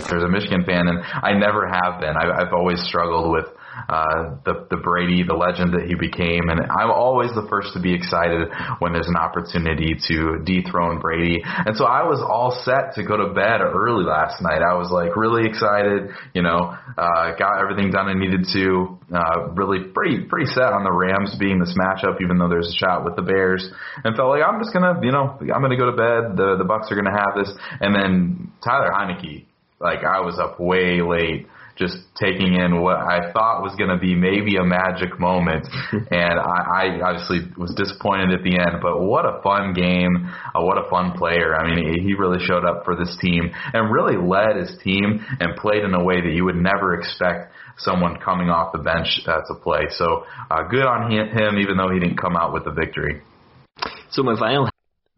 There's 0.09 0.25
a 0.25 0.29
Michigan 0.29 0.65
fan, 0.65 0.89
and 0.89 0.99
I 1.05 1.37
never 1.37 1.69
have 1.69 2.01
been. 2.01 2.15
I've, 2.17 2.47
I've 2.47 2.53
always 2.55 2.81
struggled 2.89 3.31
with 3.31 3.47
uh, 3.89 4.37
the 4.45 4.67
the 4.71 4.77
Brady, 4.77 5.23
the 5.23 5.35
legend 5.35 5.75
that 5.75 5.87
he 5.87 5.95
became, 5.95 6.49
and 6.49 6.61
I'm 6.61 6.91
always 6.91 7.31
the 7.35 7.47
first 7.49 7.75
to 7.75 7.81
be 7.81 7.95
excited 7.95 8.49
when 8.79 8.93
there's 8.93 9.09
an 9.09 9.17
opportunity 9.17 9.97
to 10.09 10.41
dethrone 10.45 11.01
Brady. 11.01 11.43
And 11.45 11.77
so 11.77 11.85
I 11.85 12.05
was 12.05 12.23
all 12.23 12.55
set 12.65 12.95
to 12.97 13.03
go 13.03 13.17
to 13.17 13.35
bed 13.35 13.61
early 13.61 14.05
last 14.05 14.41
night. 14.41 14.63
I 14.63 14.75
was 14.75 14.91
like 14.91 15.17
really 15.17 15.47
excited, 15.47 16.11
you 16.33 16.43
know, 16.43 16.73
uh, 16.97 17.37
got 17.37 17.61
everything 17.61 17.91
done 17.91 18.09
I 18.09 18.15
needed 18.15 18.47
to. 18.53 18.99
Uh, 19.13 19.53
really 19.53 19.93
pretty 19.93 20.25
pretty 20.25 20.47
set 20.47 20.73
on 20.73 20.83
the 20.83 20.93
Rams 20.93 21.37
being 21.39 21.59
this 21.61 21.77
matchup, 21.77 22.21
even 22.23 22.39
though 22.39 22.49
there's 22.49 22.69
a 22.69 22.79
shot 22.79 23.05
with 23.05 23.17
the 23.17 23.23
Bears, 23.23 23.69
and 24.03 24.17
felt 24.17 24.31
like 24.31 24.43
I'm 24.43 24.59
just 24.61 24.73
gonna, 24.73 24.99
you 25.03 25.13
know, 25.13 25.37
I'm 25.41 25.61
gonna 25.61 25.77
go 25.77 25.91
to 25.91 25.97
bed. 25.97 26.37
The 26.37 26.57
the 26.57 26.65
Bucs 26.65 26.91
are 26.91 26.97
gonna 26.97 27.15
have 27.15 27.37
this, 27.37 27.53
and 27.81 27.95
then 27.95 28.53
Tyler 28.65 28.91
Heinicke, 28.91 29.45
like 29.81 30.05
I 30.05 30.21
was 30.21 30.39
up 30.39 30.59
way 30.59 31.03
late 31.03 31.47
just 31.77 31.97
taking 32.15 32.55
in 32.55 32.81
what 32.81 32.97
I 32.97 33.33
thought 33.33 33.63
was 33.63 33.75
going 33.77 33.91
to 33.91 33.99
be 33.99 34.15
maybe 34.15 34.57
a 34.57 34.65
magic 34.65 35.19
moment. 35.19 35.67
and 35.93 36.39
I, 36.39 36.61
I 36.71 36.85
obviously 37.03 37.51
was 37.59 37.75
disappointed 37.75 38.31
at 38.31 38.43
the 38.45 38.55
end, 38.55 38.79
but 38.81 39.03
what 39.03 39.27
a 39.27 39.43
fun 39.43 39.75
game. 39.75 40.31
Uh, 40.55 40.63
what 40.63 40.79
a 40.79 40.89
fun 40.89 41.19
player. 41.19 41.55
I 41.55 41.75
mean, 41.75 42.01
he 42.01 42.15
really 42.15 42.45
showed 42.45 42.65
up 42.65 42.85
for 42.85 42.95
this 42.95 43.17
team 43.21 43.51
and 43.73 43.91
really 43.91 44.17
led 44.17 44.57
his 44.57 44.79
team 44.83 45.25
and 45.41 45.57
played 45.57 45.83
in 45.83 45.95
a 45.95 46.03
way 46.03 46.21
that 46.21 46.33
you 46.33 46.45
would 46.45 46.57
never 46.57 46.95
expect 46.95 47.53
someone 47.79 48.19
coming 48.23 48.51
off 48.51 48.73
the 48.73 48.79
bench 48.79 49.21
uh, 49.27 49.43
to 49.49 49.55
play. 49.59 49.91
So 49.91 50.25
uh, 50.51 50.63
good 50.71 50.87
on 50.87 51.11
him, 51.11 51.27
him, 51.35 51.59
even 51.59 51.77
though 51.77 51.91
he 51.91 51.99
didn't 51.99 52.21
come 52.21 52.37
out 52.37 52.53
with 52.53 52.65
the 52.65 52.71
victory. 52.73 53.23
So 54.11 54.23
my 54.23 54.39
final 54.39 54.69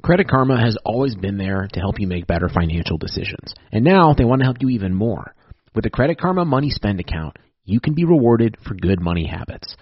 Credit 0.03 0.29
Karma 0.29 0.61
has 0.61 0.77
always 0.85 1.17
been 1.17 1.37
there 1.37 1.67
to 1.73 1.81
help 1.81 1.99
you 1.99 2.07
make 2.07 2.29
better 2.29 2.49
financial 2.49 2.97
decisions. 2.97 3.55
And 3.73 3.85
now 3.85 4.15
they 4.17 4.25
want 4.25 4.41
to 4.41 4.45
help 4.45 4.59
you 4.61 4.69
even 4.69 4.95
more. 4.95 5.35
With 5.77 5.83
the 5.83 5.91
Credit 5.91 6.19
Karma 6.19 6.47
Money 6.47 6.71
Spend 6.71 7.01
account, 7.01 7.37
you 7.67 7.81
can 7.81 7.93
be 7.93 8.07
rewarded 8.07 8.57
for 8.67 8.73
good 8.73 8.99
money 8.99 9.27
habits. 9.27 9.77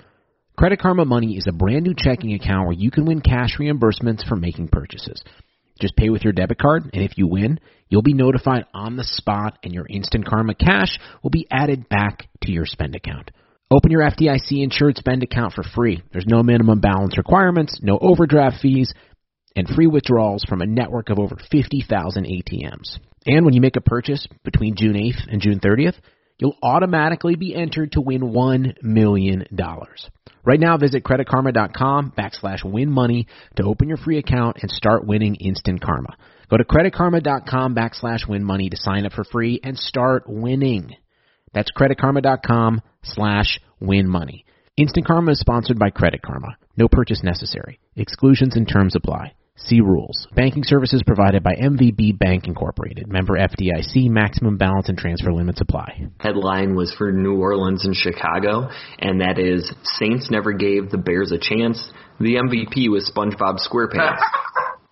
Credit 0.59 0.81
Karma 0.81 1.05
Money 1.05 1.37
is 1.37 1.47
a 1.47 1.53
brand 1.53 1.85
new 1.85 1.95
checking 1.97 2.35
account 2.35 2.67
where 2.67 2.77
you 2.77 2.91
can 2.91 3.05
win 3.05 3.21
cash 3.21 3.59
reimbursements 3.61 4.27
for 4.27 4.35
making 4.35 4.71
purchases. 4.73 5.23
Just 5.81 5.95
pay 5.95 6.11
with 6.11 6.25
your 6.25 6.33
debit 6.33 6.59
card, 6.59 6.91
and 6.93 7.05
if 7.05 7.17
you 7.17 7.29
win, 7.29 7.61
you'll 7.89 8.03
be 8.03 8.13
notified 8.13 8.65
on 8.75 8.97
the 8.97 9.05
spot, 9.05 9.59
and 9.63 9.73
your 9.73 9.87
Instant 9.89 10.27
Karma 10.27 10.57
cash 10.57 10.99
will 11.23 11.31
be 11.31 11.47
added 11.49 11.89
back 11.89 12.27
to 12.43 12.51
your 12.51 12.67
spend 12.67 12.97
account. 12.97 13.31
Open 13.71 13.93
your 13.93 14.03
FDIC 14.03 14.65
insured 14.65 14.97
spend 14.97 15.23
account 15.23 15.53
for 15.53 15.63
free. 15.63 16.03
There's 16.13 16.27
no 16.27 16.43
minimum 16.43 16.81
balance 16.81 17.17
requirements, 17.17 17.79
no 17.81 18.01
overdraft 18.01 18.57
fees, 18.61 18.93
and 19.55 19.69
free 19.69 19.87
withdrawals 19.87 20.43
from 20.43 20.61
a 20.61 20.67
network 20.67 21.09
of 21.11 21.21
over 21.21 21.37
50,000 21.53 22.25
ATMs. 22.25 22.99
And 23.26 23.45
when 23.45 23.54
you 23.54 23.61
make 23.61 23.76
a 23.76 23.81
purchase 23.81 24.26
between 24.45 24.76
June 24.76 24.95
8th 24.95 25.31
and 25.31 25.40
June 25.40 25.61
30th, 25.61 25.95
you'll 26.38 26.57
automatically 26.62 27.37
be 27.37 27.54
entered 27.54 27.93
to 27.93 28.00
win 28.00 28.21
$1 28.21 28.83
million. 28.83 29.47
Right 30.45 30.61
now, 30.61 30.76
visit 30.76 31.04
creditkarma.com 31.04 32.12
backslash 32.16 32.64
win 32.64 32.90
money 32.90 33.26
to 33.57 33.64
open 33.64 33.88
your 33.88 33.97
free 33.97 34.19
account 34.19 34.59
and 34.61 34.71
start 34.71 35.07
winning 35.07 35.37
instant 35.37 35.81
karma. 35.81 36.16
Go 36.50 36.59
to 36.59 36.64
creditkarma.com 36.64 37.75
backslash 37.75 38.28
win 38.28 38.45
money 38.45 38.69
to 38.69 38.76
sign 38.76 39.07
up 39.07 39.12
for 39.12 39.25
free 39.25 39.61
and 39.62 39.78
start 39.78 40.25
winning. 40.26 40.95
That's 41.54 41.71
creditkarma.com 41.73 42.83
slash 43.02 43.61
win 43.81 44.09
money. 44.09 44.45
Instant 44.76 45.07
Karma 45.07 45.33
is 45.33 45.38
sponsored 45.38 45.78
by 45.78 45.90
Credit 45.90 46.21
Karma. 46.21 46.57
No 46.76 46.88
purchase 46.88 47.23
necessary. 47.23 47.78
Exclusions 47.95 48.57
and 48.57 48.69
terms 48.69 48.97
apply. 48.97 49.33
See 49.56 49.80
rules. 49.80 50.26
Banking 50.34 50.64
services 50.64 51.02
provided 51.06 51.42
by 51.44 51.52
MVB 51.54 52.18
Bank 52.18 52.49
Incorporated. 52.49 53.06
Member 53.06 53.38
FDIC. 53.38 54.11
Maximum 54.11 54.58
balance 54.58 54.88
and 54.88 54.99
transfer 54.99 55.32
limits 55.32 55.61
apply. 55.61 56.08
Headline 56.18 56.75
was 56.75 56.92
for 56.99 57.12
New 57.12 57.37
Orleans 57.37 57.84
and 57.84 57.94
Chicago, 57.94 58.68
and 58.99 59.20
that 59.20 59.38
is 59.38 59.73
Saints 59.99 60.28
never 60.30 60.52
gave 60.52 60.90
the 60.90 60.99
Bears 60.99 61.32
a 61.32 61.38
chance. 61.38 61.92
The 62.18 62.34
MVP 62.34 62.90
was 62.90 63.11
SpongeBob 63.14 63.58
SquarePants. 63.66 64.20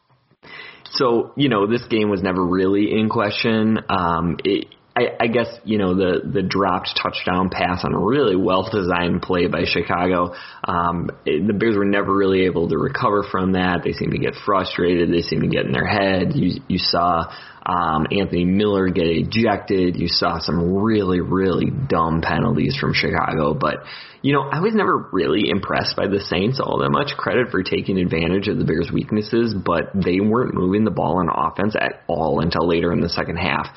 so 0.92 1.32
you 1.36 1.48
know 1.48 1.66
this 1.66 1.84
game 1.88 2.08
was 2.08 2.22
never 2.22 2.44
really 2.46 2.92
in 2.92 3.08
question. 3.08 3.78
Um, 3.88 4.36
it, 4.44 4.68
I, 4.94 5.06
I 5.20 5.26
guess 5.28 5.48
you 5.64 5.78
know 5.78 5.94
the 5.94 6.20
the 6.22 6.42
dropped 6.42 7.00
touchdown 7.02 7.48
pass 7.48 7.82
on 7.82 7.94
a 7.94 7.98
really 7.98 8.36
well 8.36 8.68
designed 8.70 9.22
play 9.22 9.46
by 9.46 9.64
Chicago. 9.64 10.34
Um, 10.64 11.10
it, 11.24 11.46
the 11.46 11.54
Bears 11.54 11.76
were 11.76 11.86
never 11.86 12.14
really 12.14 12.44
able 12.44 12.68
to 12.68 12.76
recover 12.76 13.22
from 13.30 13.52
that. 13.52 13.80
They 13.84 13.92
seemed 13.92 14.12
to 14.12 14.18
get 14.18 14.34
frustrated. 14.44 15.10
They 15.10 15.22
seemed 15.22 15.42
to 15.42 15.48
get 15.48 15.64
in 15.64 15.72
their 15.72 15.86
head. 15.86 16.32
You 16.34 16.60
you 16.68 16.76
saw 16.76 17.24
um, 17.64 18.06
Anthony 18.10 18.44
Miller 18.44 18.88
get 18.88 19.06
ejected. 19.06 19.96
You 19.96 20.08
saw 20.08 20.38
some 20.40 20.82
really 20.82 21.20
really 21.20 21.70
dumb 21.70 22.20
penalties 22.20 22.76
from 22.78 22.92
Chicago. 22.92 23.54
But 23.54 23.84
you 24.20 24.34
know 24.34 24.42
I 24.42 24.60
was 24.60 24.74
never 24.74 25.08
really 25.10 25.48
impressed 25.48 25.96
by 25.96 26.06
the 26.06 26.20
Saints 26.20 26.60
all 26.62 26.80
that 26.80 26.90
much. 26.90 27.16
Credit 27.16 27.50
for 27.50 27.62
taking 27.62 27.96
advantage 27.96 28.48
of 28.48 28.58
the 28.58 28.64
Bears' 28.64 28.90
weaknesses, 28.92 29.54
but 29.54 29.90
they 29.94 30.20
weren't 30.20 30.52
moving 30.52 30.84
the 30.84 30.90
ball 30.90 31.16
on 31.16 31.30
offense 31.32 31.74
at 31.80 32.02
all 32.08 32.40
until 32.40 32.68
later 32.68 32.92
in 32.92 33.00
the 33.00 33.08
second 33.08 33.36
half. 33.36 33.74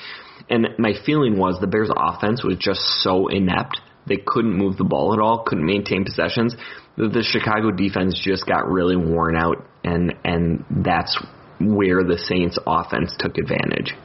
And 0.49 0.67
my 0.77 0.93
feeling 1.05 1.37
was 1.37 1.59
the 1.59 1.67
Bears' 1.67 1.91
offense 1.95 2.43
was 2.43 2.57
just 2.57 2.81
so 3.01 3.27
inept. 3.27 3.81
They 4.07 4.17
couldn't 4.17 4.53
move 4.53 4.77
the 4.77 4.83
ball 4.83 5.13
at 5.13 5.19
all, 5.19 5.43
couldn't 5.43 5.65
maintain 5.65 6.05
possessions. 6.05 6.55
That 6.97 7.11
the 7.13 7.23
Chicago 7.23 7.71
defense 7.71 8.19
just 8.23 8.45
got 8.45 8.69
really 8.69 8.95
worn 8.95 9.35
out, 9.35 9.65
and 9.83 10.13
and 10.23 10.63
that's 10.69 11.17
where 11.59 12.03
the 12.03 12.17
Saints' 12.17 12.59
offense 12.65 13.13
took 13.17 13.37
advantage. 13.37 13.95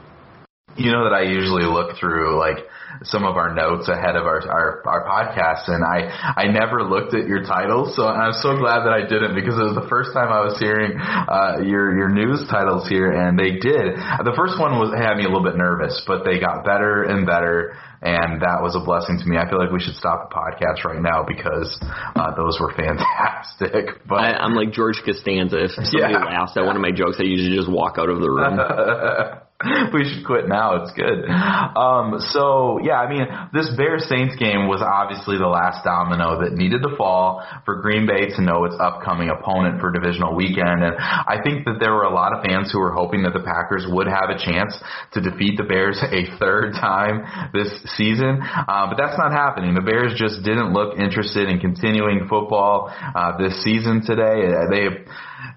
You 0.77 0.91
know 0.91 1.03
that 1.03 1.11
I 1.11 1.27
usually 1.27 1.67
look 1.67 1.99
through 1.99 2.39
like 2.39 2.63
some 3.03 3.23
of 3.27 3.35
our 3.35 3.53
notes 3.53 3.89
ahead 3.91 4.15
of 4.15 4.23
our, 4.23 4.39
our, 4.47 4.83
our 4.87 5.01
podcast 5.03 5.67
and 5.67 5.83
I, 5.83 6.07
I 6.35 6.47
never 6.47 6.83
looked 6.83 7.13
at 7.13 7.27
your 7.27 7.43
titles. 7.43 7.95
So 7.95 8.07
I'm 8.07 8.31
so 8.39 8.55
glad 8.55 8.87
that 8.87 8.93
I 8.95 9.03
didn't 9.03 9.35
because 9.35 9.59
it 9.59 9.67
was 9.67 9.75
the 9.75 9.87
first 9.91 10.15
time 10.15 10.31
I 10.31 10.39
was 10.39 10.55
hearing, 10.59 10.95
uh, 10.99 11.59
your, 11.63 11.91
your 11.95 12.07
news 12.09 12.47
titles 12.47 12.87
here 12.87 13.11
and 13.11 13.35
they 13.37 13.59
did. 13.59 13.99
The 14.23 14.31
first 14.35 14.59
one 14.59 14.79
was, 14.79 14.95
had 14.95 15.19
me 15.19 15.27
a 15.27 15.31
little 15.31 15.43
bit 15.43 15.59
nervous, 15.59 16.03
but 16.07 16.23
they 16.23 16.39
got 16.39 16.63
better 16.63 17.03
and 17.03 17.27
better 17.27 17.75
and 18.01 18.41
that 18.41 18.63
was 18.63 18.73
a 18.73 18.81
blessing 18.81 19.19
to 19.19 19.25
me. 19.27 19.37
I 19.37 19.45
feel 19.51 19.59
like 19.59 19.71
we 19.75 19.79
should 19.83 19.95
stop 19.99 20.31
the 20.31 20.35
podcast 20.35 20.87
right 20.87 21.03
now 21.03 21.21
because 21.27 21.67
uh, 22.15 22.31
those 22.39 22.57
were 22.63 22.71
fantastic. 22.79 24.07
But 24.07 24.23
I, 24.23 24.39
I'm 24.39 24.55
like 24.55 24.71
George 24.71 25.03
Costanza. 25.03 25.67
If 25.67 25.71
somebody 25.75 26.15
Yeah. 26.15 26.23
laughs 26.31 26.55
at 26.55 26.63
one 26.63 26.75
of 26.79 26.81
my 26.81 26.91
jokes, 26.95 27.19
I 27.19 27.27
usually 27.27 27.55
just 27.55 27.69
walk 27.69 27.99
out 27.99 28.07
of 28.09 28.23
the 28.23 28.31
room. 28.31 28.55
we 29.93 30.07
should 30.07 30.25
quit 30.25 30.47
now. 30.47 30.81
It's 30.83 30.93
good. 30.93 31.27
Um, 31.29 32.19
so 32.33 32.79
yeah, 32.83 32.99
I 32.99 33.09
mean, 33.09 33.25
this 33.53 33.69
Bears 33.77 34.07
Saints 34.09 34.35
game 34.35 34.67
was 34.67 34.81
obviously 34.81 35.37
the 35.37 35.49
last 35.49 35.83
domino 35.83 36.41
that 36.41 36.53
needed 36.53 36.81
to 36.83 36.95
fall 36.97 37.45
for 37.65 37.81
Green 37.81 38.07
Bay 38.07 38.33
to 38.35 38.41
know 38.41 38.65
its 38.65 38.75
upcoming 38.79 39.29
opponent 39.29 39.79
for 39.79 39.91
divisional 39.91 40.35
weekend. 40.35 40.81
And 40.83 40.95
I 40.97 41.37
think 41.43 41.65
that 41.65 41.77
there 41.79 41.93
were 41.93 42.09
a 42.09 42.13
lot 42.13 42.33
of 42.33 42.43
fans 42.43 42.71
who 42.71 42.79
were 42.79 42.93
hoping 42.93 43.23
that 43.23 43.33
the 43.33 43.43
Packers 43.43 43.85
would 43.87 44.07
have 44.07 44.29
a 44.29 44.37
chance 44.37 44.73
to 45.13 45.21
defeat 45.21 45.57
the 45.57 45.65
Bears 45.65 46.01
a 46.11 46.25
third 46.39 46.73
time 46.73 47.51
this 47.53 47.69
season. 47.97 48.41
Uh, 48.41 48.89
but 48.89 48.97
that's 48.97 49.17
not 49.17 49.31
happening. 49.31 49.73
The 49.73 49.85
Bears 49.85 50.17
just 50.17 50.43
didn't 50.43 50.73
look 50.73 50.97
interested 50.97 51.49
in 51.49 51.59
continuing 51.59 52.27
football 52.27 52.89
uh, 52.89 53.37
this 53.37 53.61
season 53.63 54.01
today. 54.05 54.49
They 54.69 55.05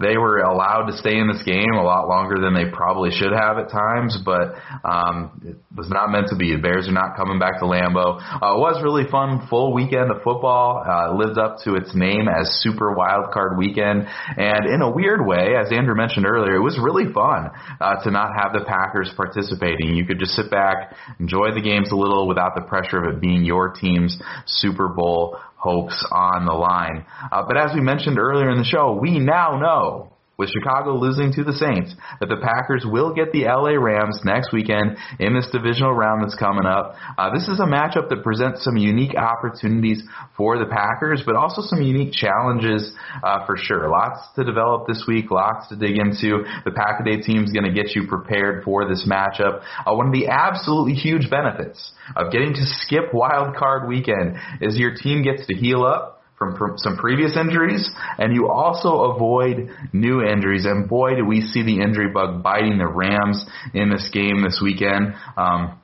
they 0.00 0.16
were 0.16 0.38
allowed 0.38 0.86
to 0.90 0.96
stay 0.96 1.16
in 1.18 1.28
this 1.28 1.42
game 1.42 1.72
a 1.74 1.82
lot 1.82 2.08
longer 2.08 2.40
than 2.40 2.54
they 2.54 2.70
probably 2.70 3.10
should 3.10 3.32
have 3.32 3.58
at 3.58 3.70
times, 3.70 4.18
but 4.24 4.54
um, 4.84 5.40
it 5.44 5.56
was 5.76 5.88
not 5.88 6.10
meant 6.10 6.28
to 6.28 6.36
be. 6.36 6.54
The 6.54 6.62
Bears 6.62 6.88
are 6.88 6.92
not 6.92 7.16
coming 7.16 7.38
back 7.38 7.58
to 7.60 7.66
Lambeau. 7.66 8.18
Uh, 8.20 8.56
it 8.56 8.60
was 8.60 8.82
really 8.82 9.04
fun, 9.10 9.46
full 9.48 9.72
weekend 9.72 10.10
of 10.10 10.22
football. 10.22 10.82
Uh, 10.84 11.14
lived 11.14 11.38
up 11.38 11.58
to 11.64 11.74
its 11.74 11.94
name 11.94 12.28
as 12.28 12.48
Super 12.62 12.94
Wild 12.94 13.32
Card 13.32 13.56
Weekend, 13.58 14.06
and 14.36 14.66
in 14.66 14.82
a 14.82 14.90
weird 14.90 15.24
way, 15.24 15.54
as 15.56 15.72
Andrew 15.72 15.94
mentioned 15.94 16.26
earlier, 16.26 16.54
it 16.56 16.62
was 16.62 16.78
really 16.78 17.12
fun 17.12 17.50
uh, 17.80 18.02
to 18.02 18.10
not 18.10 18.32
have 18.34 18.52
the 18.52 18.64
Packers 18.66 19.10
participating. 19.16 19.94
You 19.94 20.06
could 20.06 20.18
just 20.18 20.32
sit 20.32 20.50
back, 20.50 20.96
enjoy 21.20 21.54
the 21.54 21.62
games 21.62 21.90
a 21.92 21.96
little 21.96 22.26
without 22.26 22.54
the 22.54 22.62
pressure 22.62 22.98
of 22.98 23.14
it 23.14 23.20
being 23.20 23.44
your 23.44 23.70
team's 23.70 24.20
Super 24.46 24.88
Bowl 24.88 25.38
hopes 25.64 26.06
on 26.12 26.44
the 26.44 26.52
line. 26.52 27.06
Uh, 27.32 27.42
but 27.48 27.56
as 27.56 27.70
we 27.74 27.80
mentioned 27.80 28.18
earlier 28.18 28.50
in 28.50 28.58
the 28.58 28.64
show, 28.64 28.92
we 29.00 29.18
now 29.18 29.58
know 29.58 30.12
with 30.36 30.50
Chicago 30.50 30.96
losing 30.96 31.32
to 31.32 31.44
the 31.44 31.52
Saints, 31.52 31.94
that 32.20 32.28
the 32.28 32.42
Packers 32.42 32.84
will 32.84 33.14
get 33.14 33.32
the 33.32 33.44
LA 33.44 33.78
Rams 33.78 34.20
next 34.24 34.52
weekend 34.52 34.96
in 35.20 35.34
this 35.34 35.48
divisional 35.52 35.92
round 35.92 36.22
that's 36.22 36.34
coming 36.34 36.66
up. 36.66 36.96
Uh, 37.16 37.32
this 37.32 37.46
is 37.48 37.60
a 37.60 37.66
matchup 37.66 38.08
that 38.08 38.22
presents 38.22 38.64
some 38.64 38.76
unique 38.76 39.14
opportunities 39.16 40.02
for 40.36 40.58
the 40.58 40.66
Packers, 40.66 41.22
but 41.24 41.36
also 41.36 41.62
some 41.62 41.82
unique 41.82 42.12
challenges 42.12 42.92
uh, 43.22 43.46
for 43.46 43.56
sure. 43.56 43.88
Lots 43.88 44.20
to 44.36 44.44
develop 44.44 44.86
this 44.86 45.04
week, 45.06 45.30
lots 45.30 45.68
to 45.68 45.76
dig 45.76 45.98
into. 45.98 46.44
The 46.64 46.72
Pack 46.72 47.00
a 47.00 47.04
Day 47.04 47.22
team 47.22 47.44
is 47.44 47.52
going 47.52 47.64
to 47.64 47.72
get 47.72 47.94
you 47.94 48.06
prepared 48.08 48.64
for 48.64 48.88
this 48.88 49.06
matchup. 49.08 49.62
Uh, 49.86 49.94
one 49.94 50.08
of 50.08 50.12
the 50.12 50.26
absolutely 50.28 50.94
huge 50.94 51.30
benefits 51.30 51.92
of 52.16 52.32
getting 52.32 52.52
to 52.54 52.64
skip 52.82 53.14
Wild 53.14 53.56
Card 53.56 53.88
Weekend 53.88 54.36
is 54.60 54.76
your 54.76 54.94
team 54.94 55.22
gets 55.22 55.46
to 55.46 55.54
heal 55.54 55.84
up 55.84 56.23
from, 56.38 56.56
from 56.56 56.78
some 56.78 56.96
previous 56.96 57.36
injuries, 57.36 57.88
and 58.18 58.34
you 58.34 58.48
also 58.48 59.12
avoid 59.12 59.70
new 59.92 60.22
injuries. 60.22 60.64
And 60.64 60.88
boy, 60.88 61.14
do 61.16 61.24
we 61.24 61.40
see 61.40 61.62
the 61.62 61.80
injury 61.80 62.08
bug 62.08 62.42
biting 62.42 62.78
the 62.78 62.86
Rams 62.86 63.44
in 63.72 63.90
this 63.90 64.08
game 64.12 64.42
this 64.42 64.60
weekend. 64.62 65.14
Um, 65.36 65.80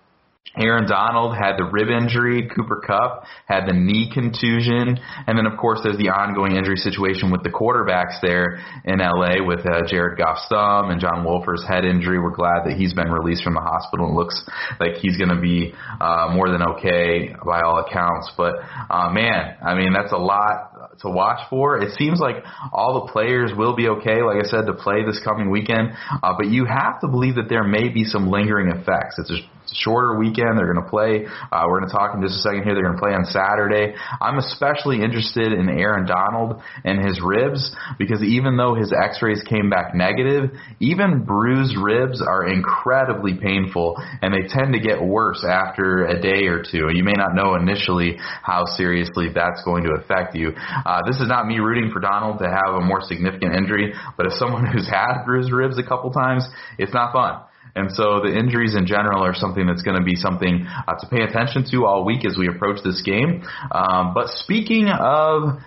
Aaron 0.59 0.89
Donald 0.89 1.37
had 1.37 1.57
the 1.57 1.65
rib 1.65 1.91
injury. 1.91 2.51
Cooper 2.51 2.83
Kupp 2.85 3.23
had 3.47 3.67
the 3.67 3.73
knee 3.73 4.11
contusion. 4.13 4.99
And 5.27 5.39
then, 5.39 5.47
of 5.47 5.57
course, 5.57 5.79
there's 5.85 5.97
the 5.97 6.11
ongoing 6.11 6.57
injury 6.57 6.77
situation 6.77 7.31
with 7.31 7.45
the 7.45 7.55
quarterbacks 7.55 8.19
there 8.21 8.59
in 8.85 8.99
LA 8.99 9.47
with 9.47 9.63
uh, 9.63 9.87
Jared 9.87 10.19
Goff's 10.19 10.45
thumb 10.51 10.91
and 10.91 11.01
John 11.01 11.23
Wolford's 11.25 11.63
head 11.63 11.85
injury. 11.85 12.19
We're 12.19 12.35
glad 12.35 12.67
that 12.67 12.75
he's 12.77 12.93
been 12.93 13.13
released 13.13 13.45
from 13.45 13.55
the 13.55 13.63
hospital. 13.63 14.11
and 14.11 14.17
looks 14.17 14.43
like 14.81 14.99
he's 14.99 15.17
going 15.17 15.31
to 15.31 15.41
be 15.41 15.73
uh, 16.01 16.35
more 16.35 16.51
than 16.51 16.67
okay 16.75 17.31
by 17.47 17.63
all 17.63 17.79
accounts. 17.87 18.33
But, 18.37 18.59
uh, 18.91 19.11
man, 19.15 19.55
I 19.63 19.79
mean, 19.79 19.93
that's 19.93 20.13
a 20.13 20.19
lot 20.19 20.99
to 21.03 21.11
watch 21.11 21.47
for. 21.49 21.79
It 21.79 21.95
seems 21.95 22.19
like 22.19 22.43
all 22.73 23.07
the 23.07 23.13
players 23.13 23.53
will 23.57 23.77
be 23.77 23.87
okay, 23.89 24.23
like 24.27 24.43
I 24.43 24.49
said, 24.51 24.67
to 24.67 24.75
play 24.75 25.07
this 25.07 25.23
coming 25.23 25.49
weekend. 25.49 25.95
Uh, 26.11 26.35
but 26.37 26.49
you 26.49 26.67
have 26.67 27.01
to 27.03 27.09
believe 27.09 27.37
that 27.37 27.49
there 27.49 27.63
may 27.63 27.89
be 27.89 28.03
some 28.03 28.29
lingering 28.29 28.69
effects. 28.75 29.15
It's 29.19 29.31
a 29.31 29.39
shorter 29.75 30.19
weekend. 30.19 30.59
They're 30.59 30.73
going 30.73 30.85
to 30.85 30.91
play. 30.91 31.27
Uh, 31.27 31.65
we're 31.69 31.81
going 31.81 31.91
to 31.91 31.97
talk 31.97 32.15
in 32.15 32.23
just 32.23 32.39
a 32.39 32.43
second 32.43 32.65
here. 32.65 32.75
They're 32.75 32.85
going 32.85 32.97
to 32.97 33.03
play 33.03 33.15
on 33.15 33.25
Saturday. 33.25 33.95
I'm 34.21 34.39
especially 34.39 35.03
interested 35.03 35.53
in 35.53 35.69
Aaron 35.69 36.07
Donald 36.07 36.63
and 36.85 37.05
his 37.05 37.21
ribs 37.25 37.75
because 37.99 38.23
even 38.23 38.57
though 38.57 38.75
his 38.75 38.93
X-rays 38.93 39.43
came 39.49 39.71
back 39.71 39.95
negative, 39.95 40.51
even 40.81 41.25
bruised 41.25 41.77
ribs 41.77 42.23
are 42.23 42.47
incredibly 42.47 43.35
painful 43.35 43.97
and 44.23 44.33
they 44.33 44.49
tend 44.49 44.73
to 44.73 44.81
get 44.81 45.03
worse 45.03 45.45
after 45.49 46.07
a 46.07 46.21
day 46.21 46.47
or 46.47 46.63
two. 46.63 46.89
You 46.93 47.05
may 47.05 47.17
not 47.17 47.35
know 47.35 47.55
initially 47.55 48.17
how 48.19 48.65
seriously 48.65 49.29
that's 49.35 49.63
going 49.65 49.85
to 49.85 49.93
affect 49.95 50.35
you. 50.35 50.53
Uh, 50.57 51.03
this 51.07 51.21
is 51.21 51.29
not 51.29 51.47
me 51.47 51.59
rooting 51.59 51.91
for 51.93 52.01
Donald 52.01 52.39
to 52.39 52.49
have 52.49 52.75
a 52.75 52.81
more 52.81 53.01
significant 53.03 53.55
injury, 53.55 53.93
but 54.17 54.27
as 54.27 54.39
someone 54.39 54.67
who's 54.67 54.89
had 54.89 55.25
bruised 55.25 55.53
ribs 55.53 55.79
a 55.79 55.83
couple 55.83 56.11
times, 56.11 56.49
it's 56.79 56.95
not 56.95 57.13
fun. 57.13 57.43
And 57.75 57.93
so 57.93 58.21
the 58.21 58.37
injuries 58.37 58.75
in 58.75 58.87
general 58.87 59.25
are 59.25 59.35
something 59.35 59.67
that's 59.67 59.83
going 59.83 59.99
to 59.99 60.05
be 60.05 60.17
something 60.17 60.67
uh, 60.67 60.95
to 60.99 61.07
pay 61.09 61.23
attention 61.23 61.65
to 61.71 61.87
all 61.87 62.05
week 62.05 62.25
as 62.27 62.37
we 62.39 62.49
approach 62.49 62.83
this 62.85 63.03
game. 63.03 63.43
Um, 63.71 64.15
but 64.15 64.29
speaking 64.29 64.89
of 64.89 65.61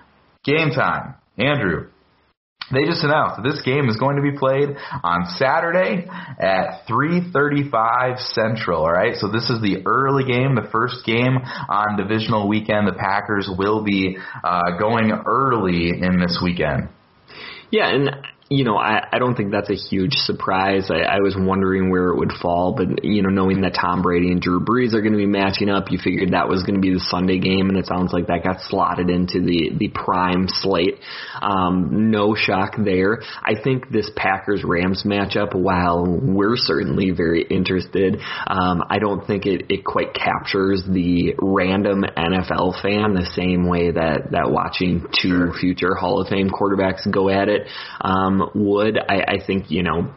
game 0.43 0.71
time, 0.71 1.15
Andrew, 1.37 1.89
they 2.71 2.85
just 2.85 3.03
announced 3.03 3.41
that 3.41 3.49
this 3.49 3.61
game 3.61 3.89
is 3.89 3.97
going 3.97 4.15
to 4.15 4.21
be 4.21 4.37
played 4.37 4.69
on 5.03 5.25
Saturday 5.37 6.07
at 6.07 6.87
3:35 6.87 8.19
Central. 8.33 8.81
All 8.81 8.91
right, 8.91 9.15
so 9.15 9.27
this 9.27 9.49
is 9.49 9.61
the 9.61 9.83
early 9.85 10.23
game, 10.23 10.55
the 10.55 10.69
first 10.71 11.05
game 11.05 11.37
on 11.37 11.97
divisional 11.97 12.47
weekend. 12.47 12.87
The 12.87 12.93
Packers 12.93 13.49
will 13.57 13.83
be 13.83 14.17
uh, 14.43 14.77
going 14.79 15.11
early 15.11 15.89
in 15.89 16.19
this 16.19 16.39
weekend. 16.41 16.87
Yeah, 17.69 17.89
and 17.89 18.09
you 18.49 18.63
know, 18.65 18.77
I, 18.77 19.07
I 19.11 19.19
don't 19.19 19.35
think 19.35 19.51
that's 19.51 19.69
a 19.69 19.75
huge 19.75 20.13
surprise. 20.13 20.91
I, 20.91 21.01
I 21.01 21.19
was 21.21 21.35
wondering 21.37 21.89
where 21.89 22.09
it 22.09 22.17
would 22.17 22.33
fall, 22.41 22.73
but 22.75 23.03
you 23.03 23.23
know, 23.23 23.29
knowing 23.29 23.61
that 23.61 23.73
Tom 23.73 24.01
Brady 24.01 24.31
and 24.31 24.41
Drew 24.41 24.59
Brees 24.59 24.93
are 24.93 25.01
going 25.01 25.13
to 25.13 25.17
be 25.17 25.25
matching 25.25 25.69
up, 25.69 25.91
you 25.91 25.97
figured 25.97 26.33
that 26.33 26.49
was 26.49 26.61
going 26.63 26.75
to 26.75 26.81
be 26.81 26.93
the 26.93 26.99
Sunday 26.99 27.39
game, 27.39 27.69
and 27.69 27.77
it 27.77 27.87
sounds 27.87 28.11
like 28.11 28.27
that 28.27 28.43
got 28.43 28.61
slotted 28.61 29.09
into 29.09 29.39
the 29.39 29.71
the 29.77 29.87
prime 29.89 30.47
slate. 30.47 30.99
Um, 31.41 32.11
no 32.11 32.35
shock 32.35 32.75
there. 32.77 33.21
I 33.41 33.53
think 33.61 33.89
this 33.89 34.11
Packers 34.15 34.63
Rams 34.63 35.03
matchup, 35.05 35.55
while 35.55 36.05
we're 36.05 36.57
certainly 36.57 37.11
very 37.11 37.43
interested, 37.43 38.19
um, 38.47 38.83
I 38.89 38.99
don't 38.99 39.25
think 39.25 39.45
it 39.45 39.67
it 39.69 39.85
quite 39.85 40.13
captures 40.13 40.83
the 40.87 41.33
random 41.39 42.03
NFL 42.03 42.81
fan 42.81 43.13
the 43.13 43.29
same 43.33 43.67
way 43.67 43.91
that 43.91 44.31
that 44.31 44.51
watching 44.51 45.07
two 45.21 45.53
future 45.59 45.95
Hall 45.95 46.21
of 46.21 46.27
Fame 46.27 46.49
quarterbacks 46.49 47.09
go 47.09 47.29
at 47.29 47.47
it. 47.47 47.67
Um, 48.01 48.32
um, 48.41 48.49
would. 48.55 48.97
I, 48.97 49.23
I 49.27 49.45
think 49.45 49.69
you 49.69 49.83
know 49.83 50.13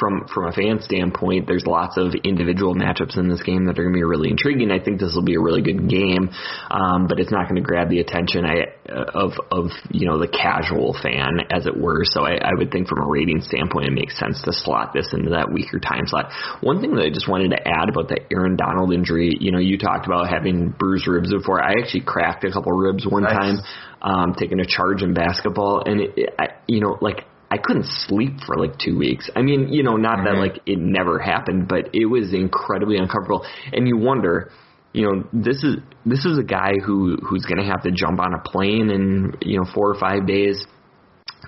from 0.00 0.26
from 0.32 0.46
a 0.46 0.52
fan 0.52 0.80
standpoint, 0.80 1.46
there's 1.46 1.66
lots 1.66 1.98
of 1.98 2.14
individual 2.24 2.74
matchups 2.74 3.18
in 3.18 3.28
this 3.28 3.42
game 3.42 3.66
that 3.66 3.78
are 3.78 3.84
going 3.84 3.92
to 3.92 3.98
be 3.98 4.02
really 4.02 4.30
intriguing. 4.30 4.70
I 4.72 4.82
think 4.82 4.98
this 4.98 5.12
will 5.14 5.24
be 5.24 5.34
a 5.34 5.40
really 5.40 5.60
good 5.60 5.88
game, 5.88 6.30
um, 6.70 7.06
but 7.06 7.20
it's 7.20 7.30
not 7.30 7.44
going 7.44 7.60
to 7.60 7.66
grab 7.66 7.90
the 7.90 8.00
attention 8.00 8.46
I, 8.46 8.72
of 8.88 9.32
of 9.52 9.70
you 9.90 10.08
know 10.08 10.18
the 10.18 10.26
casual 10.26 10.96
fan, 11.00 11.44
as 11.52 11.66
it 11.66 11.76
were. 11.76 12.02
So 12.04 12.24
I, 12.24 12.40
I 12.40 12.54
would 12.56 12.72
think 12.72 12.88
from 12.88 13.02
a 13.02 13.06
rating 13.06 13.42
standpoint, 13.42 13.88
it 13.88 13.92
makes 13.92 14.18
sense 14.18 14.40
to 14.42 14.52
slot 14.52 14.92
this 14.94 15.12
into 15.12 15.30
that 15.30 15.52
weaker 15.52 15.78
time 15.78 16.06
slot. 16.06 16.32
One 16.62 16.80
thing 16.80 16.96
that 16.96 17.04
I 17.04 17.10
just 17.10 17.28
wanted 17.28 17.50
to 17.50 17.60
add 17.68 17.90
about 17.90 18.08
the 18.08 18.18
Aaron 18.32 18.56
Donald 18.56 18.92
injury, 18.92 19.36
you 19.38 19.52
know, 19.52 19.58
you 19.60 19.76
talked 19.76 20.06
about 20.06 20.28
having 20.28 20.70
bruised 20.70 21.06
ribs 21.06 21.30
before. 21.30 21.62
I 21.62 21.74
actually 21.78 22.02
cracked 22.02 22.44
a 22.44 22.50
couple 22.50 22.72
ribs 22.72 23.06
one 23.06 23.24
nice. 23.24 23.36
time, 23.36 23.58
um, 24.00 24.34
taking 24.34 24.60
a 24.60 24.66
charge 24.66 25.02
in 25.02 25.12
basketball, 25.12 25.82
and 25.84 26.00
it, 26.00 26.14
it, 26.16 26.34
I, 26.38 26.46
you 26.66 26.80
know, 26.80 26.96
like 27.00 27.26
I 27.50 27.58
couldn't 27.58 27.86
sleep 27.86 28.40
for 28.46 28.56
like 28.56 28.78
two 28.78 28.96
weeks. 28.96 29.28
I 29.34 29.42
mean, 29.42 29.72
you 29.72 29.82
know, 29.82 29.96
not 29.96 30.18
mm-hmm. 30.18 30.24
that 30.24 30.40
like 30.40 30.62
it 30.66 30.78
never 30.78 31.18
happened, 31.18 31.66
but 31.68 31.90
it 31.92 32.06
was 32.06 32.32
incredibly 32.32 32.96
uncomfortable. 32.96 33.44
And 33.72 33.88
you 33.88 33.96
wonder, 33.96 34.52
you 34.92 35.02
know, 35.02 35.28
this 35.32 35.64
is 35.64 35.76
this 36.06 36.24
is 36.24 36.38
a 36.38 36.44
guy 36.44 36.74
who 36.84 37.16
who's 37.16 37.44
going 37.44 37.58
to 37.58 37.68
have 37.68 37.82
to 37.82 37.90
jump 37.90 38.20
on 38.20 38.34
a 38.34 38.40
plane 38.40 38.90
in 38.90 39.34
you 39.42 39.58
know 39.58 39.66
four 39.74 39.90
or 39.90 39.98
five 39.98 40.28
days, 40.28 40.64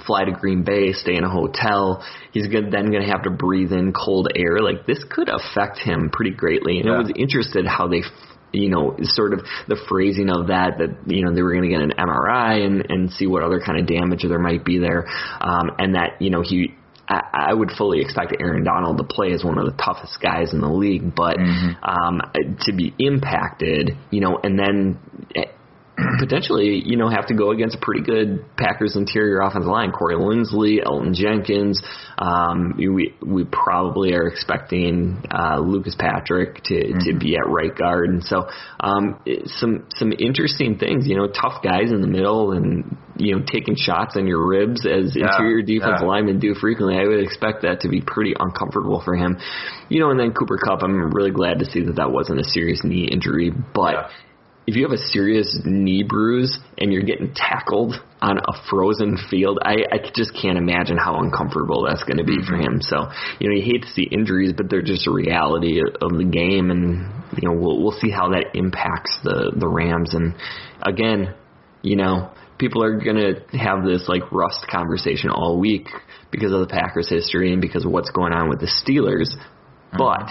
fly 0.05 0.25
to 0.25 0.33
Green 0.33 0.65
Bay, 0.65 0.93
stay 0.93 1.15
in 1.15 1.23
a 1.23 1.31
hotel. 1.31 2.05
He's 2.33 2.49
gonna, 2.49 2.71
then 2.71 2.91
going 2.91 3.05
to 3.05 3.11
have 3.11 3.23
to 3.23 3.31
breathe 3.31 3.73
in 3.73 3.93
cold 3.93 4.29
air. 4.35 4.59
Like 4.61 4.87
this 4.87 5.05
could 5.09 5.29
affect 5.29 5.79
him 5.79 6.11
pretty 6.13 6.33
greatly. 6.33 6.79
And 6.79 6.87
yeah. 6.87 6.95
I 6.95 6.99
was 6.99 7.13
interested 7.15 7.65
how 7.67 7.87
they 7.87 8.03
you 8.53 8.69
know, 8.69 8.97
sort 9.03 9.33
of 9.33 9.41
the 9.69 9.77
phrasing 9.89 10.29
of 10.29 10.49
that, 10.49 10.79
that, 10.79 11.13
you 11.13 11.25
know, 11.25 11.35
they 11.35 11.43
were 11.43 11.53
going 11.53 11.63
to 11.63 11.69
get 11.69 11.81
an 11.81 11.93
MRI 11.99 12.65
and, 12.65 12.87
and 12.89 13.11
see 13.11 13.27
what 13.27 13.43
other 13.43 13.61
kind 13.65 13.81
of 13.81 13.87
damage 13.87 14.23
there 14.27 14.39
might 14.39 14.65
be 14.65 14.79
there. 14.79 15.07
Um, 15.41 15.71
and 15.79 15.95
that, 15.95 16.21
you 16.21 16.31
know, 16.31 16.43
he, 16.43 16.75
I, 17.09 17.49
I 17.51 17.55
would 17.55 17.71
fully 17.77 18.01
expect 18.01 18.35
Aaron 18.39 18.65
Donald 18.65 18.99
to 18.99 19.05
play 19.05 19.33
as 19.33 19.43
one 19.45 19.59
of 19.59 19.67
the 19.67 19.83
toughest 19.83 20.19
guys 20.23 20.53
in 20.53 20.61
the 20.61 20.69
league, 20.69 21.15
but, 21.15 21.37
mm-hmm. 21.37 21.83
um, 21.83 22.21
to 22.67 22.73
be 22.73 22.95
impacted, 22.99 23.97
you 24.11 24.21
know, 24.21 24.39
and 24.43 24.59
then, 24.59 24.99
potentially, 26.19 26.83
you 26.85 26.97
know, 26.97 27.09
have 27.09 27.27
to 27.27 27.35
go 27.35 27.51
against 27.51 27.77
a 27.77 27.79
pretty 27.79 28.03
good 28.03 28.45
Packers 28.57 28.97
interior 28.97 29.41
offensive 29.41 29.71
line. 29.71 29.93
Corey 29.93 30.15
Linsley, 30.15 30.83
Elgton 30.83 31.15
Jenkins. 31.15 31.83
Um, 32.19 32.75
we 32.79 33.15
we 33.21 33.45
probably 33.45 34.15
are 34.15 34.27
expecting 34.27 35.23
uh, 35.31 35.59
Lucas 35.59 35.95
Patrick 35.99 36.63
to 36.65 36.75
mm-hmm. 36.75 37.11
to 37.11 37.19
be 37.19 37.37
at 37.37 37.47
right 37.47 37.77
guard, 37.77 38.09
and 38.09 38.25
so 38.25 38.49
um, 38.81 39.21
some 39.47 39.87
some 39.97 40.13
interesting 40.19 40.79
things. 40.79 41.07
You 41.07 41.17
know, 41.17 41.29
tough 41.29 41.63
guys 41.63 41.91
in 41.91 42.01
the 42.01 42.07
middle, 42.07 42.53
and 42.53 42.97
you 43.17 43.37
know, 43.37 43.45
taking 43.45 43.77
shots 43.77 44.17
on 44.17 44.27
your 44.27 44.47
ribs 44.47 44.87
as 44.87 45.15
yeah, 45.15 45.27
interior 45.27 45.63
defensive 45.63 46.01
yeah. 46.03 46.07
linemen 46.07 46.39
do 46.39 46.55
frequently. 46.55 46.97
I 46.97 47.07
would 47.07 47.21
expect 47.21 47.63
that 47.63 47.81
to 47.81 47.89
be 47.89 48.01
pretty 48.01 48.35
uncomfortable 48.39 49.03
for 49.05 49.15
him. 49.15 49.39
You 49.91 50.01
know, 50.01 50.11
and 50.11 50.19
then 50.19 50.33
Cooper 50.33 50.59
Kupp. 50.65 50.83
I'm 50.83 51.11
really 51.11 51.33
glad 51.33 51.59
to 51.59 51.67
see 51.67 51.85
that 51.85 51.97
that 51.97 52.11
wasn't 52.11 52.41
a 52.41 52.45
serious 52.45 52.81
knee 52.83 53.09
injury, 53.11 53.51
but. 53.51 53.93
Yeah 53.93 54.09
if 54.67 54.77
you 54.77 54.85
have 54.85 54.93
a 54.93 54.99
serious 54.99 55.61
knee 55.65 56.05
bruise 56.05 56.57
and 56.79 56.93
you're 56.93 57.03
getting 57.03 57.35
tackled 57.35 57.97
on 58.21 58.39
a 58.39 58.69
frozen 58.71 59.19
field, 59.29 59.59
I, 59.63 59.79
I 59.91 59.99
just 60.15 60.33
can't 60.41 60.57
imagine 60.57 60.97
how 60.97 61.17
uncomfortable 61.17 61.85
that's 61.89 62.05
going 62.05 62.19
to 62.19 62.25
be 62.25 62.39
for 62.47 62.55
him. 62.55 62.81
So, 62.81 63.11
you 63.41 63.49
know, 63.49 63.57
you 63.57 63.63
hate 63.65 63.83
to 63.83 63.89
see 63.89 64.03
injuries, 64.05 64.53
but 64.57 64.71
they're 64.71 64.83
just 64.83 65.09
a 65.09 65.13
reality 65.13 65.81
of 65.81 66.17
the 66.17 66.25
game, 66.25 66.71
and 66.71 67.11
you 67.37 67.49
know, 67.49 67.59
we'll 67.59 67.83
we'll 67.83 67.99
see 68.01 68.11
how 68.11 68.29
that 68.31 68.55
impacts 68.55 69.19
the 69.25 69.53
the 69.57 69.67
Rams. 69.67 70.15
And 70.15 70.35
again, 70.81 71.35
you 71.83 71.97
know, 71.97 72.31
people 72.59 72.85
are 72.85 73.01
going 73.01 73.17
to 73.17 73.59
have 73.59 73.85
this 73.85 74.09
like 74.09 74.31
rust 74.31 74.67
conversation 74.71 75.31
all 75.31 75.59
week 75.59 75.89
because 76.31 76.53
of 76.53 76.61
the 76.61 76.69
Packers' 76.69 77.09
history 77.09 77.53
and 77.53 77.61
because 77.61 77.85
of 77.85 77.91
what's 77.91 78.11
going 78.11 78.33
on 78.33 78.49
with 78.49 78.61
the 78.61 78.67
Steelers, 78.67 79.35
mm-hmm. 79.35 79.99
but 79.99 80.31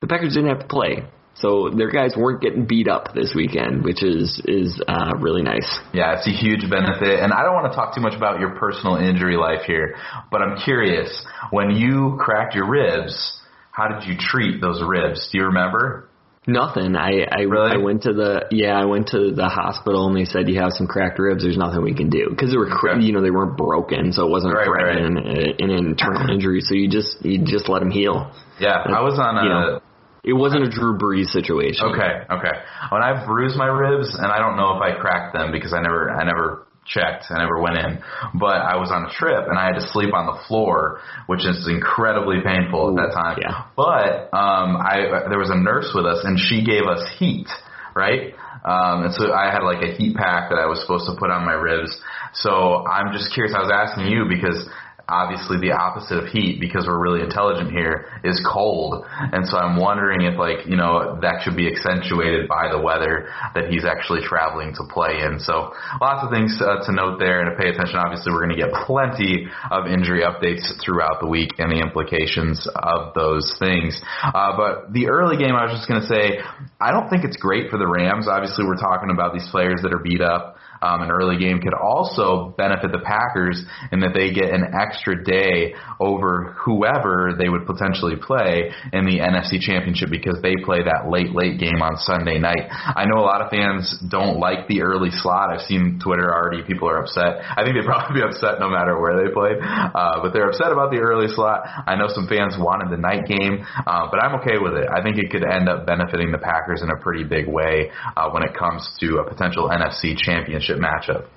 the 0.00 0.08
Packers 0.08 0.34
didn't 0.34 0.48
have 0.48 0.60
to 0.60 0.66
play. 0.66 1.04
So 1.34 1.70
their 1.70 1.90
guys 1.90 2.14
weren't 2.16 2.42
getting 2.42 2.66
beat 2.66 2.88
up 2.88 3.14
this 3.14 3.32
weekend, 3.34 3.84
which 3.84 4.02
is 4.02 4.40
is 4.44 4.80
uh, 4.86 5.16
really 5.18 5.42
nice. 5.42 5.78
Yeah, 5.92 6.16
it's 6.18 6.26
a 6.26 6.30
huge 6.30 6.68
benefit. 6.68 7.20
And 7.20 7.32
I 7.32 7.42
don't 7.42 7.54
want 7.54 7.72
to 7.72 7.76
talk 7.76 7.94
too 7.94 8.00
much 8.00 8.14
about 8.14 8.38
your 8.38 8.54
personal 8.56 8.96
injury 8.96 9.36
life 9.36 9.62
here, 9.66 9.96
but 10.30 10.42
I'm 10.42 10.58
curious 10.58 11.24
when 11.50 11.70
you 11.70 12.18
cracked 12.20 12.54
your 12.54 12.68
ribs, 12.68 13.40
how 13.70 13.88
did 13.88 14.06
you 14.06 14.16
treat 14.18 14.60
those 14.60 14.82
ribs? 14.86 15.28
Do 15.32 15.38
you 15.38 15.44
remember? 15.46 16.08
Nothing. 16.46 16.96
I 16.96 17.24
I, 17.30 17.42
really? 17.42 17.70
I 17.70 17.76
went 17.76 18.02
to 18.02 18.12
the 18.12 18.46
yeah 18.50 18.74
I 18.74 18.84
went 18.84 19.08
to 19.08 19.30
the 19.30 19.48
hospital 19.48 20.08
and 20.08 20.16
they 20.16 20.24
said 20.24 20.48
you 20.48 20.60
have 20.60 20.72
some 20.72 20.88
cracked 20.88 21.20
ribs. 21.20 21.44
There's 21.44 21.56
nothing 21.56 21.82
we 21.82 21.94
can 21.94 22.10
do 22.10 22.26
because 22.28 22.50
they 22.50 22.56
were 22.56 22.66
okay. 22.66 23.00
you 23.00 23.12
know 23.12 23.22
they 23.22 23.30
weren't 23.30 23.56
broken, 23.56 24.12
so 24.12 24.26
it 24.26 24.30
wasn't 24.30 24.54
right, 24.54 24.66
right. 24.66 24.98
an, 24.98 25.16
an 25.16 25.70
internal 25.70 26.28
injury. 26.28 26.60
So 26.60 26.74
you 26.74 26.90
just 26.90 27.24
you 27.24 27.44
just 27.44 27.68
let 27.68 27.78
them 27.78 27.92
heal. 27.92 28.34
Yeah, 28.58 28.74
I 28.74 29.02
was 29.02 29.20
on 29.22 29.38
a. 29.38 29.42
You 29.44 29.48
know, 29.48 29.80
it 30.24 30.32
wasn't 30.32 30.64
a 30.64 30.70
Drew 30.70 30.98
Brees 30.98 31.26
situation. 31.26 31.84
Okay, 31.86 32.22
okay. 32.30 32.56
When 32.90 33.02
I 33.02 33.24
bruised 33.26 33.56
my 33.56 33.66
ribs, 33.66 34.14
and 34.14 34.26
I 34.26 34.38
don't 34.38 34.56
know 34.56 34.76
if 34.76 34.82
I 34.82 34.98
cracked 34.98 35.34
them 35.34 35.50
because 35.50 35.72
I 35.72 35.82
never, 35.82 36.10
I 36.10 36.24
never 36.24 36.66
checked. 36.86 37.26
I 37.30 37.38
never 37.38 37.60
went 37.60 37.78
in, 37.78 38.02
but 38.34 38.58
I 38.58 38.76
was 38.76 38.90
on 38.90 39.06
a 39.06 39.12
trip 39.14 39.46
and 39.48 39.58
I 39.58 39.66
had 39.66 39.74
to 39.78 39.86
sleep 39.92 40.14
on 40.14 40.26
the 40.26 40.38
floor, 40.48 41.00
which 41.26 41.46
is 41.46 41.68
incredibly 41.68 42.38
painful 42.44 42.90
Ooh, 42.90 42.98
at 42.98 43.06
that 43.06 43.14
time. 43.14 43.38
Yeah. 43.40 43.66
But 43.76 44.34
um, 44.34 44.76
I 44.76 45.26
there 45.28 45.38
was 45.38 45.50
a 45.50 45.58
nurse 45.58 45.92
with 45.94 46.06
us 46.06 46.22
and 46.24 46.38
she 46.38 46.64
gave 46.64 46.82
us 46.82 47.06
heat, 47.18 47.46
right? 47.94 48.34
Um, 48.64 49.10
and 49.10 49.14
so 49.14 49.32
I 49.32 49.50
had 49.50 49.62
like 49.62 49.82
a 49.82 49.94
heat 49.94 50.14
pack 50.14 50.50
that 50.50 50.58
I 50.58 50.66
was 50.66 50.80
supposed 50.82 51.06
to 51.10 51.18
put 51.18 51.30
on 51.30 51.44
my 51.44 51.54
ribs. 51.54 51.90
So 52.34 52.86
I'm 52.86 53.12
just 53.12 53.34
curious. 53.34 53.54
I 53.54 53.62
was 53.62 53.74
asking 53.74 54.06
you 54.06 54.26
because 54.26 54.66
obviously 55.12 55.60
the 55.60 55.76
opposite 55.76 56.16
of 56.16 56.32
heat 56.32 56.56
because 56.56 56.88
we're 56.88 56.98
really 56.98 57.20
intelligent 57.20 57.70
here 57.70 58.08
is 58.24 58.40
cold. 58.48 59.04
And 59.04 59.46
so 59.46 59.60
I'm 59.60 59.76
wondering 59.76 60.24
if 60.24 60.40
like, 60.40 60.64
you 60.64 60.76
know, 60.76 61.20
that 61.20 61.44
should 61.44 61.56
be 61.56 61.68
accentuated 61.68 62.48
by 62.48 62.72
the 62.72 62.80
weather 62.80 63.28
that 63.54 63.68
he's 63.68 63.84
actually 63.84 64.24
traveling 64.24 64.72
to 64.80 64.84
play 64.88 65.20
in. 65.20 65.36
So 65.38 65.76
lots 66.00 66.24
of 66.24 66.32
things 66.32 66.56
uh, 66.56 66.80
to 66.88 66.90
note 66.96 67.20
there 67.20 67.44
and 67.44 67.52
to 67.52 67.56
pay 67.60 67.68
attention. 67.68 68.00
Obviously 68.00 68.32
we're 68.32 68.48
going 68.48 68.56
to 68.56 68.62
get 68.64 68.72
plenty 68.88 69.52
of 69.68 69.84
injury 69.84 70.24
updates 70.24 70.64
throughout 70.80 71.20
the 71.20 71.28
week 71.28 71.60
and 71.60 71.68
the 71.68 71.84
implications 71.84 72.64
of 72.72 73.12
those 73.12 73.44
things. 73.60 74.00
Uh, 74.24 74.56
but 74.56 74.96
the 74.96 75.12
early 75.12 75.36
game, 75.36 75.52
I 75.52 75.68
was 75.68 75.76
just 75.76 75.84
going 75.84 76.00
to 76.00 76.08
say, 76.08 76.40
I 76.80 76.90
don't 76.90 77.12
think 77.12 77.28
it's 77.28 77.36
great 77.36 77.68
for 77.68 77.76
the 77.76 77.86
Rams. 77.86 78.26
Obviously 78.26 78.64
we're 78.64 78.80
talking 78.80 79.12
about 79.12 79.36
these 79.36 79.46
players 79.52 79.84
that 79.84 79.92
are 79.92 80.00
beat 80.00 80.24
up 80.24 80.56
um, 80.82 81.02
an 81.02 81.10
early 81.10 81.38
game 81.38 81.60
could 81.60 81.74
also 81.74 82.54
benefit 82.58 82.90
the 82.92 82.98
Packers 82.98 83.62
in 83.92 84.00
that 84.00 84.12
they 84.14 84.32
get 84.32 84.50
an 84.50 84.74
extra 84.74 85.22
day 85.22 85.74
over 86.00 86.54
whoever 86.58 87.34
they 87.38 87.48
would 87.48 87.66
potentially 87.66 88.16
play 88.16 88.74
in 88.92 89.06
the 89.06 89.22
NFC 89.22 89.62
Championship 89.62 90.10
because 90.10 90.38
they 90.42 90.54
play 90.64 90.82
that 90.82 91.08
late, 91.08 91.30
late 91.30 91.58
game 91.58 91.80
on 91.80 91.96
Sunday 91.96 92.38
night. 92.38 92.66
I 92.68 93.06
know 93.06 93.22
a 93.22 93.26
lot 93.26 93.40
of 93.40 93.50
fans 93.50 93.94
don't 94.10 94.38
like 94.38 94.66
the 94.66 94.82
early 94.82 95.10
slot. 95.10 95.50
I've 95.50 95.64
seen 95.66 96.00
Twitter 96.02 96.26
already, 96.34 96.66
people 96.66 96.90
are 96.90 96.98
upset. 96.98 97.46
I 97.46 97.62
think 97.62 97.78
they'd 97.78 97.86
probably 97.88 98.20
be 98.20 98.26
upset 98.26 98.58
no 98.58 98.68
matter 98.68 98.98
where 98.98 99.14
they 99.22 99.30
played, 99.30 99.62
uh, 99.62 100.18
but 100.22 100.34
they're 100.34 100.50
upset 100.50 100.72
about 100.72 100.90
the 100.90 100.98
early 100.98 101.30
slot. 101.30 101.62
I 101.86 101.94
know 101.94 102.10
some 102.10 102.26
fans 102.26 102.58
wanted 102.58 102.90
the 102.90 103.00
night 103.00 103.30
game, 103.30 103.62
uh, 103.62 104.10
but 104.10 104.18
I'm 104.18 104.42
okay 104.42 104.58
with 104.58 104.74
it. 104.74 104.90
I 104.90 105.02
think 105.02 105.18
it 105.18 105.30
could 105.30 105.46
end 105.46 105.68
up 105.68 105.86
benefiting 105.86 106.32
the 106.32 106.42
Packers 106.42 106.82
in 106.82 106.90
a 106.90 106.98
pretty 106.98 107.22
big 107.22 107.46
way 107.46 107.90
uh, 108.16 108.30
when 108.30 108.42
it 108.42 108.58
comes 108.58 108.82
to 109.00 109.22
a 109.22 109.24
potential 109.24 109.70
NFC 109.70 110.18
Championship 110.18 110.71
championship 110.80 111.26
matchup. 111.26 111.28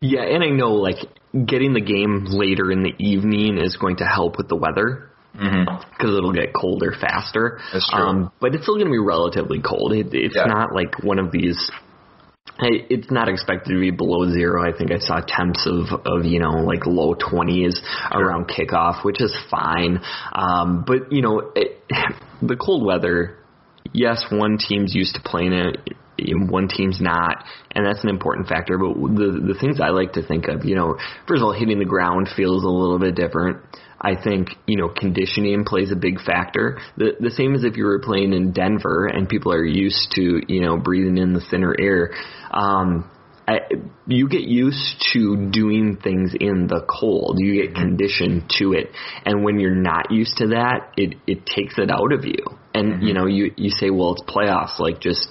Yeah, 0.00 0.22
and 0.22 0.44
I 0.44 0.50
know 0.50 0.74
like 0.74 0.96
getting 1.32 1.74
the 1.74 1.80
game 1.80 2.26
later 2.28 2.70
in 2.70 2.82
the 2.82 2.94
evening 2.98 3.58
is 3.58 3.76
going 3.76 3.96
to 3.96 4.04
help 4.04 4.38
with 4.38 4.48
the 4.48 4.56
weather 4.56 5.10
because 5.32 5.50
mm-hmm. 5.52 6.16
it'll 6.16 6.32
get 6.32 6.54
colder 6.54 6.92
faster. 6.92 7.60
That's 7.72 7.88
true. 7.90 8.00
Um, 8.00 8.32
but 8.40 8.54
it's 8.54 8.62
still 8.62 8.76
going 8.76 8.86
to 8.86 8.92
be 8.92 8.98
relatively 8.98 9.60
cold. 9.60 9.92
It, 9.92 10.08
it's 10.12 10.36
yeah. 10.36 10.46
not 10.46 10.72
like 10.72 11.02
one 11.02 11.18
of 11.18 11.32
these. 11.32 11.70
It's 12.60 13.10
not 13.10 13.28
expected 13.28 13.74
to 13.74 13.78
be 13.78 13.90
below 13.90 14.32
zero. 14.32 14.68
I 14.68 14.76
think 14.76 14.90
I 14.90 14.98
saw 14.98 15.20
temps 15.20 15.66
of, 15.66 16.00
of 16.04 16.24
you 16.24 16.40
know 16.40 16.64
like 16.64 16.86
low 16.86 17.14
twenties 17.14 17.80
sure. 18.12 18.20
around 18.20 18.48
kickoff, 18.48 19.04
which 19.04 19.20
is 19.20 19.36
fine. 19.50 20.00
Um, 20.32 20.84
but 20.86 21.12
you 21.12 21.22
know 21.22 21.52
it, 21.54 21.82
the 22.42 22.56
cold 22.56 22.84
weather. 22.84 23.36
Yes, 23.92 24.24
one 24.30 24.58
team's 24.58 24.94
used 24.94 25.14
to 25.14 25.22
playing 25.22 25.52
it 25.52 25.76
one 26.48 26.68
team's 26.68 27.00
not, 27.00 27.44
and 27.72 27.86
that's 27.86 28.02
an 28.02 28.10
important 28.10 28.48
factor. 28.48 28.78
But 28.78 28.94
the 28.94 29.52
the 29.52 29.58
things 29.60 29.80
I 29.80 29.90
like 29.90 30.14
to 30.14 30.26
think 30.26 30.48
of, 30.48 30.64
you 30.64 30.74
know, 30.74 30.96
first 31.26 31.40
of 31.40 31.44
all, 31.44 31.52
hitting 31.52 31.78
the 31.78 31.84
ground 31.84 32.28
feels 32.36 32.64
a 32.64 32.68
little 32.68 32.98
bit 32.98 33.14
different. 33.14 33.58
I 34.00 34.14
think 34.22 34.50
you 34.66 34.76
know 34.76 34.88
conditioning 34.88 35.64
plays 35.64 35.90
a 35.90 35.96
big 35.96 36.20
factor. 36.20 36.78
The 36.96 37.12
the 37.18 37.30
same 37.30 37.54
as 37.54 37.64
if 37.64 37.76
you 37.76 37.84
were 37.84 38.00
playing 38.00 38.32
in 38.32 38.52
Denver 38.52 39.06
and 39.06 39.28
people 39.28 39.52
are 39.52 39.64
used 39.64 40.12
to 40.12 40.40
you 40.46 40.60
know 40.60 40.76
breathing 40.76 41.18
in 41.18 41.32
the 41.32 41.40
thinner 41.50 41.74
air. 41.78 42.14
Um, 42.50 43.10
I, 43.48 43.60
you 44.06 44.28
get 44.28 44.42
used 44.42 45.02
to 45.14 45.48
doing 45.50 45.96
things 46.04 46.34
in 46.38 46.66
the 46.66 46.84
cold. 46.84 47.36
You 47.38 47.62
get 47.62 47.74
conditioned 47.74 48.52
to 48.58 48.74
it, 48.74 48.92
and 49.24 49.42
when 49.42 49.58
you're 49.58 49.74
not 49.74 50.10
used 50.10 50.36
to 50.38 50.48
that, 50.48 50.92
it 50.98 51.16
it 51.26 51.46
takes 51.46 51.78
it 51.78 51.90
out 51.90 52.12
of 52.12 52.26
you. 52.26 52.44
And 52.74 52.92
mm-hmm. 52.92 53.06
you 53.06 53.14
know, 53.14 53.24
you 53.24 53.52
you 53.56 53.70
say, 53.70 53.88
well, 53.88 54.12
it's 54.12 54.22
playoffs, 54.28 54.78
like 54.78 55.00
just 55.00 55.28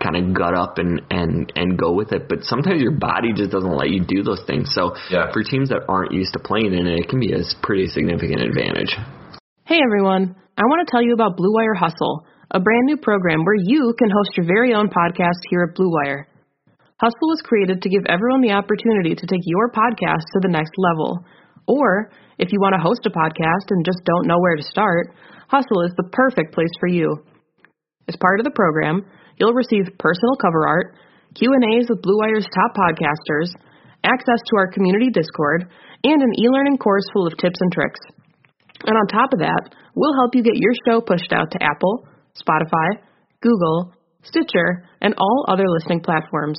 kind 0.00 0.16
of 0.16 0.32
gut 0.32 0.54
up 0.54 0.78
and 0.78 1.02
and 1.10 1.52
and 1.56 1.76
go 1.78 1.92
with 1.92 2.12
it. 2.12 2.26
But 2.26 2.44
sometimes 2.44 2.80
your 2.80 2.96
body 2.96 3.34
just 3.36 3.50
doesn't 3.50 3.76
let 3.76 3.90
you 3.90 4.00
do 4.00 4.22
those 4.22 4.40
things. 4.46 4.72
So 4.72 4.96
yeah. 5.10 5.30
for 5.30 5.42
teams 5.42 5.68
that 5.68 5.84
aren't 5.90 6.12
used 6.12 6.32
to 6.32 6.38
playing 6.38 6.72
in 6.72 6.86
it, 6.86 7.04
it 7.04 7.08
can 7.10 7.20
be 7.20 7.32
a 7.32 7.44
pretty 7.62 7.88
significant 7.88 8.40
advantage. 8.40 8.96
Hey 9.66 9.80
everyone, 9.84 10.36
I 10.56 10.62
want 10.64 10.88
to 10.88 10.90
tell 10.90 11.02
you 11.02 11.12
about 11.12 11.36
Blue 11.36 11.52
Wire 11.52 11.74
Hustle, 11.74 12.24
a 12.50 12.60
brand 12.60 12.86
new 12.86 12.96
program 12.96 13.44
where 13.44 13.60
you 13.60 13.92
can 13.98 14.08
host 14.08 14.38
your 14.38 14.46
very 14.46 14.72
own 14.72 14.88
podcast 14.88 15.44
here 15.50 15.68
at 15.68 15.76
Blue 15.76 15.92
Wire. 15.92 16.28
Hustle 16.98 17.30
was 17.30 17.46
created 17.46 17.78
to 17.82 17.88
give 17.94 18.02
everyone 18.10 18.42
the 18.42 18.58
opportunity 18.58 19.14
to 19.14 19.26
take 19.30 19.46
your 19.46 19.70
podcast 19.70 20.26
to 20.34 20.42
the 20.42 20.50
next 20.50 20.74
level. 20.74 21.22
Or, 21.70 22.10
if 22.42 22.50
you 22.50 22.58
want 22.58 22.74
to 22.74 22.82
host 22.82 23.06
a 23.06 23.14
podcast 23.14 23.70
and 23.70 23.86
just 23.86 24.02
don't 24.02 24.26
know 24.26 24.42
where 24.42 24.58
to 24.58 24.66
start, 24.66 25.14
Hustle 25.46 25.86
is 25.86 25.94
the 25.94 26.10
perfect 26.10 26.50
place 26.50 26.74
for 26.82 26.88
you. 26.90 27.22
As 28.10 28.18
part 28.18 28.40
of 28.40 28.44
the 28.44 28.58
program, 28.58 29.06
you'll 29.38 29.54
receive 29.54 29.94
personal 30.02 30.34
cover 30.42 30.66
art, 30.66 30.98
Q&As 31.38 31.86
with 31.86 32.02
Blue 32.02 32.18
Wire's 32.18 32.50
top 32.50 32.74
podcasters, 32.74 33.54
access 34.02 34.42
to 34.50 34.56
our 34.58 34.66
community 34.74 35.10
Discord, 35.14 35.70
and 36.02 36.18
an 36.18 36.34
e-learning 36.34 36.78
course 36.78 37.06
full 37.12 37.28
of 37.28 37.38
tips 37.38 37.62
and 37.62 37.70
tricks. 37.70 38.00
And 38.86 38.98
on 38.98 39.06
top 39.06 39.30
of 39.32 39.38
that, 39.38 39.70
we'll 39.94 40.18
help 40.18 40.34
you 40.34 40.42
get 40.42 40.58
your 40.58 40.74
show 40.82 41.00
pushed 41.00 41.32
out 41.32 41.52
to 41.52 41.62
Apple, 41.62 42.08
Spotify, 42.34 43.06
Google, 43.40 43.94
Stitcher, 44.22 44.82
and 45.00 45.14
all 45.14 45.46
other 45.46 45.68
listening 45.68 46.00
platforms. 46.00 46.58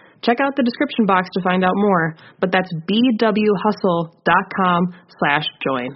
Check 0.23 0.39
out 0.39 0.55
the 0.55 0.63
description 0.63 1.05
box 1.05 1.29
to 1.33 1.41
find 1.41 1.63
out 1.63 1.75
more, 1.75 2.15
but 2.39 2.51
that's 2.51 2.71
bwhustle.com 2.89 4.95
slash 5.19 5.45
join. 5.65 5.89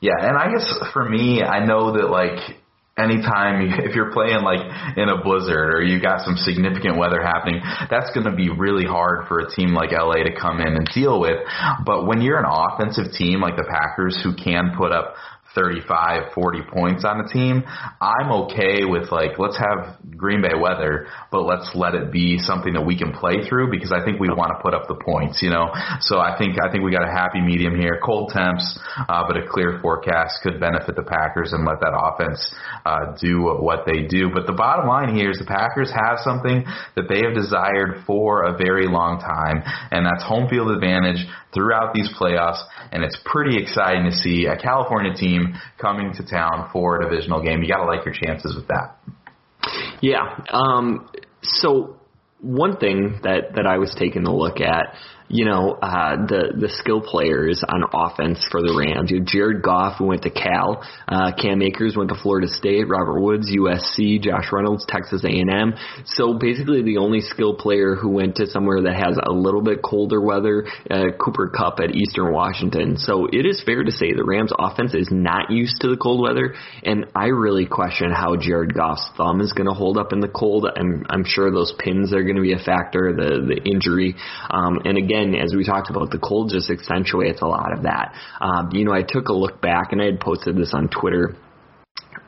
Yeah, 0.00 0.14
and 0.18 0.36
I 0.36 0.50
guess 0.50 0.66
for 0.92 1.08
me, 1.08 1.42
I 1.42 1.64
know 1.64 1.92
that 1.92 2.10
like 2.10 2.38
anytime 2.98 3.62
if 3.84 3.94
you're 3.94 4.12
playing 4.12 4.42
like 4.42 4.60
in 4.96 5.08
a 5.08 5.22
blizzard 5.22 5.74
or 5.74 5.82
you 5.82 6.00
got 6.00 6.24
some 6.24 6.36
significant 6.36 6.98
weather 6.98 7.22
happening, 7.22 7.60
that's 7.90 8.10
going 8.12 8.26
to 8.26 8.36
be 8.36 8.50
really 8.50 8.84
hard 8.84 9.28
for 9.28 9.40
a 9.40 9.50
team 9.50 9.74
like 9.74 9.92
LA 9.92 10.24
to 10.24 10.34
come 10.38 10.60
in 10.60 10.76
and 10.76 10.88
deal 10.94 11.20
with. 11.20 11.38
But 11.84 12.06
when 12.06 12.20
you're 12.20 12.38
an 12.38 12.48
offensive 12.48 13.12
team 13.16 13.40
like 13.40 13.56
the 13.56 13.66
Packers 13.68 14.20
who 14.22 14.34
can 14.34 14.72
put 14.76 14.92
up 14.92 15.14
35, 15.54 16.32
40 16.34 16.58
points 16.72 17.04
on 17.04 17.20
a 17.20 17.28
team, 17.28 17.64
I'm 18.00 18.30
okay 18.46 18.84
with 18.84 19.10
like, 19.10 19.38
let's 19.38 19.58
have 19.58 19.98
Green 20.16 20.42
Bay 20.42 20.54
weather, 20.54 21.08
but 21.32 21.42
let's 21.42 21.70
let 21.74 21.94
it 21.94 22.12
be 22.12 22.38
something 22.38 22.72
that 22.74 22.86
we 22.86 22.96
can 22.96 23.12
play 23.12 23.48
through 23.48 23.70
because 23.70 23.90
I 23.90 24.04
think 24.04 24.20
we 24.20 24.28
want 24.28 24.54
to 24.56 24.62
put 24.62 24.74
up 24.74 24.86
the 24.86 24.94
points, 24.94 25.42
you 25.42 25.50
know? 25.50 25.70
So 26.00 26.18
I 26.18 26.38
think, 26.38 26.56
I 26.62 26.70
think 26.70 26.84
we 26.84 26.92
got 26.92 27.02
a 27.02 27.10
happy 27.10 27.40
medium 27.40 27.74
here. 27.74 27.98
Cold 28.04 28.30
temps, 28.32 28.78
uh, 28.96 29.24
but 29.26 29.36
a 29.36 29.46
clear 29.48 29.78
forecast 29.82 30.38
could 30.42 30.60
benefit 30.60 30.94
the 30.94 31.02
Packers 31.02 31.52
and 31.52 31.66
let 31.66 31.80
that 31.80 31.98
offense, 31.98 32.38
uh, 32.86 33.16
do 33.20 33.42
what 33.58 33.86
they 33.86 34.06
do. 34.06 34.30
But 34.32 34.46
the 34.46 34.54
bottom 34.54 34.86
line 34.86 35.16
here 35.16 35.30
is 35.30 35.38
the 35.38 35.50
Packers 35.50 35.90
have 35.90 36.18
something 36.22 36.64
that 36.94 37.08
they 37.08 37.26
have 37.26 37.34
desired 37.34 38.04
for 38.06 38.44
a 38.44 38.56
very 38.56 38.86
long 38.86 39.18
time, 39.18 39.62
and 39.90 40.06
that's 40.06 40.22
home 40.22 40.48
field 40.48 40.70
advantage 40.70 41.26
throughout 41.52 41.94
these 41.94 42.08
playoffs, 42.18 42.62
and 42.92 43.02
it's 43.02 43.18
pretty 43.24 43.60
exciting 43.60 44.04
to 44.04 44.12
see 44.12 44.46
a 44.46 44.56
California 44.56 45.14
team 45.14 45.39
coming 45.78 46.12
to 46.14 46.26
town 46.26 46.70
for 46.72 47.00
a 47.00 47.08
divisional 47.08 47.42
game. 47.42 47.62
You 47.62 47.68
got 47.68 47.84
to 47.84 47.86
like 47.86 48.04
your 48.04 48.14
chances 48.14 48.54
with 48.56 48.68
that. 48.68 48.96
Yeah. 50.00 50.44
Um, 50.50 51.10
so 51.42 51.96
one 52.40 52.76
thing 52.78 53.20
that 53.22 53.54
that 53.54 53.66
I 53.66 53.78
was 53.78 53.94
taking 53.98 54.26
a 54.26 54.34
look 54.34 54.60
at 54.60 54.94
you 55.30 55.44
know, 55.44 55.78
uh, 55.80 56.26
the 56.26 56.50
the 56.58 56.68
skill 56.68 57.00
players 57.00 57.62
on 57.62 57.84
offense 57.94 58.44
for 58.50 58.60
the 58.60 58.74
Rams. 58.74 59.12
You 59.12 59.20
know, 59.20 59.24
Jared 59.24 59.62
Goff, 59.62 59.98
who 59.98 60.06
went 60.06 60.22
to 60.22 60.30
Cal, 60.30 60.82
uh, 61.06 61.30
Cam 61.38 61.62
Akers 61.62 61.94
went 61.96 62.10
to 62.10 62.18
Florida 62.20 62.48
State, 62.48 62.88
Robert 62.88 63.20
Woods, 63.20 63.46
USC, 63.48 64.20
Josh 64.20 64.50
Reynolds, 64.50 64.84
Texas 64.88 65.22
A&M. 65.24 65.74
So 66.04 66.34
basically, 66.34 66.82
the 66.82 66.98
only 66.98 67.20
skill 67.20 67.54
player 67.54 67.94
who 67.94 68.10
went 68.10 68.36
to 68.36 68.46
somewhere 68.46 68.82
that 68.82 68.98
has 68.98 69.16
a 69.22 69.30
little 69.30 69.62
bit 69.62 69.82
colder 69.82 70.20
weather, 70.20 70.66
uh, 70.90 71.14
Cooper 71.16 71.48
Kupp 71.48 71.78
at 71.78 71.94
Eastern 71.94 72.32
Washington. 72.32 72.96
So 72.98 73.28
it 73.30 73.46
is 73.46 73.62
fair 73.64 73.84
to 73.84 73.92
say 73.92 74.12
the 74.12 74.24
Rams' 74.24 74.52
offense 74.58 74.94
is 74.94 75.08
not 75.12 75.50
used 75.52 75.80
to 75.82 75.88
the 75.88 75.96
cold 75.96 76.22
weather, 76.22 76.54
and 76.82 77.06
I 77.14 77.26
really 77.26 77.66
question 77.66 78.10
how 78.10 78.34
Jared 78.34 78.74
Goff's 78.74 79.08
thumb 79.16 79.40
is 79.40 79.52
going 79.52 79.68
to 79.68 79.74
hold 79.74 79.96
up 79.96 80.12
in 80.12 80.18
the 80.18 80.28
cold. 80.28 80.66
I'm 80.66 81.06
I'm 81.08 81.24
sure 81.24 81.52
those 81.52 81.72
pins 81.78 82.12
are 82.12 82.24
going 82.24 82.34
to 82.36 82.42
be 82.42 82.52
a 82.52 82.58
factor, 82.58 83.14
the 83.14 83.46
the 83.46 83.70
injury, 83.70 84.16
um, 84.50 84.80
and 84.84 84.98
again 84.98 85.19
again, 85.20 85.40
as 85.40 85.54
we 85.54 85.64
talked 85.64 85.90
about, 85.90 86.10
the 86.10 86.18
cold 86.18 86.50
just 86.50 86.70
accentuates 86.70 87.42
a 87.42 87.46
lot 87.46 87.72
of 87.72 87.82
that. 87.84 88.14
Um, 88.40 88.70
you 88.72 88.84
know, 88.84 88.92
I 88.92 89.02
took 89.02 89.28
a 89.28 89.34
look 89.34 89.60
back 89.60 89.92
and 89.92 90.00
I 90.00 90.06
had 90.06 90.20
posted 90.20 90.56
this 90.56 90.72
on 90.74 90.88
Twitter 90.88 91.36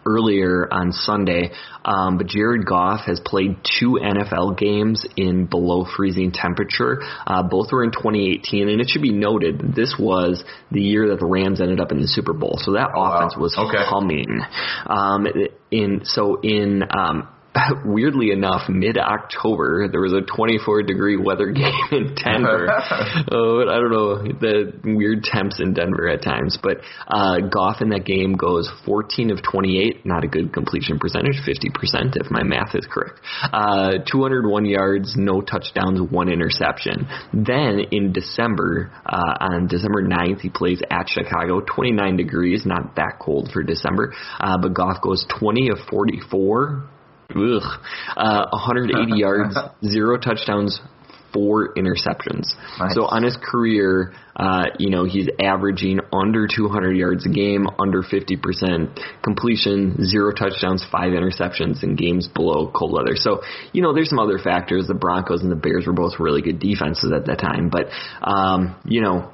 earlier 0.05 0.67
on 0.73 0.91
Sunday, 0.91 1.53
um, 1.85 2.19
but 2.19 2.27
Jared 2.27 2.67
Goff 2.67 3.07
has 3.07 3.21
played 3.25 3.57
two 3.79 4.01
NFL 4.03 4.59
games 4.59 5.07
in 5.17 5.47
below 5.47 5.87
freezing 5.97 6.33
temperature. 6.33 7.01
Uh, 7.25 7.45
both 7.45 7.71
were 7.71 7.85
in 7.85 7.93
2018, 7.93 8.69
and 8.69 8.81
it 8.81 8.89
should 8.89 9.03
be 9.03 9.13
noted 9.13 9.59
that 9.61 9.75
this 9.77 9.95
was 9.99 10.43
the 10.73 10.81
year 10.81 11.09
that 11.11 11.21
the 11.21 11.27
Rams 11.27 11.61
ended 11.61 11.79
up 11.79 11.93
in 11.93 12.01
the 12.01 12.09
Super 12.09 12.33
Bowl. 12.33 12.59
So 12.59 12.73
that 12.73 12.91
offense 12.97 13.35
wow. 13.37 13.43
was 13.43 13.57
okay. 13.57 13.85
humming. 13.85 14.41
Um, 14.87 15.27
in 15.71 16.01
so 16.05 16.41
in 16.43 16.83
um, 16.91 17.29
weirdly 17.85 18.31
enough, 18.31 18.69
mid 18.69 18.97
October, 18.97 19.89
there 19.91 20.01
was 20.01 20.13
a 20.13 20.23
24 20.23 20.83
degree 20.83 21.17
weather 21.17 21.53
game 21.53 21.73
in 21.91 22.15
Denver. 22.15 22.69
oh, 23.31 23.63
I 23.69 23.77
don't 23.77 23.93
know 23.93 24.23
the 24.41 24.73
weird 24.85 25.25
temps 25.25 25.61
in 25.61 25.75
Denver 25.75 26.09
at 26.09 26.23
times, 26.23 26.59
but 26.63 26.79
uh, 27.09 27.41
Goff 27.53 27.81
in 27.81 27.91
that 27.91 28.05
game 28.05 28.35
goes 28.35 28.71
14 28.87 29.31
of 29.31 29.43
28, 29.43 30.07
not 30.07 30.25
a 30.25 30.29
good 30.29 30.53
completion 30.53 30.99
percentage, 30.99 31.37
50% 31.47 32.17
if 32.17 32.31
my 32.31 32.43
math 32.43 32.75
is 32.75 32.87
correct. 32.91 33.21
Uh, 33.53 33.99
201 34.11 34.65
yards, 34.65 35.15
no 35.17 35.41
touchdowns, 35.41 36.01
one 36.11 36.29
interception. 36.29 37.07
Then 37.33 37.81
in 37.91 38.13
December, 38.13 38.91
uh, 39.05 39.35
on 39.41 39.67
December 39.67 40.03
9th, 40.03 40.41
he 40.41 40.49
plays 40.49 40.81
at 40.91 41.09
Chicago, 41.09 41.61
29 41.61 42.17
degrees, 42.17 42.63
not 42.65 42.97
that 42.97 43.19
cold 43.21 43.51
for 43.53 43.63
December, 43.63 44.15
uh, 44.41 44.57
but 44.59 44.73
Goff 44.73 45.03
goes 45.03 45.27
20 45.39 45.69
of 45.71 45.79
44 45.91 46.89
Ugh. 47.35 47.81
Uh, 48.17 48.47
180 48.51 49.13
yards, 49.19 49.57
zero 49.85 50.19
touchdowns, 50.19 50.81
four 51.33 51.75
interceptions. 51.75 52.55
Nice. 52.79 52.95
So 52.95 53.07
on 53.07 53.23
his 53.23 53.37
career, 53.43 54.13
uh, 54.37 54.67
you 54.79 54.91
know, 54.91 55.05
he's 55.05 55.29
averaging 55.41 56.01
under 56.13 56.47
200 56.47 56.97
yards 56.97 57.27
a 57.27 57.29
game, 57.29 57.67
under 57.79 58.03
50% 58.03 59.23
completion, 59.23 60.05
zero 60.05 60.33
touchdowns, 60.33 60.85
five 60.91 61.13
interceptions 61.13 61.83
in 61.83 61.97
games 61.97 62.29
below 62.29 62.71
cold 62.75 62.93
weather. 62.93 63.17
So, 63.17 63.43
you 63.73 63.83
know, 63.83 63.95
there's 63.95 64.11
some 64.11 64.19
other 64.19 64.39
factors. 64.39 64.87
The 64.87 64.95
Broncos 64.95 65.43
and 65.43 65.51
the 65.51 65.57
Bears 65.57 65.87
were 65.87 65.93
both 65.93 66.19
really 66.19 66.43
good 66.43 66.59
defenses 66.59 67.13
at 67.15 67.27
that 67.27 67.39
time, 67.39 67.71
but, 67.71 67.87
um, 68.23 68.77
you 68.85 69.01
know, 69.01 69.33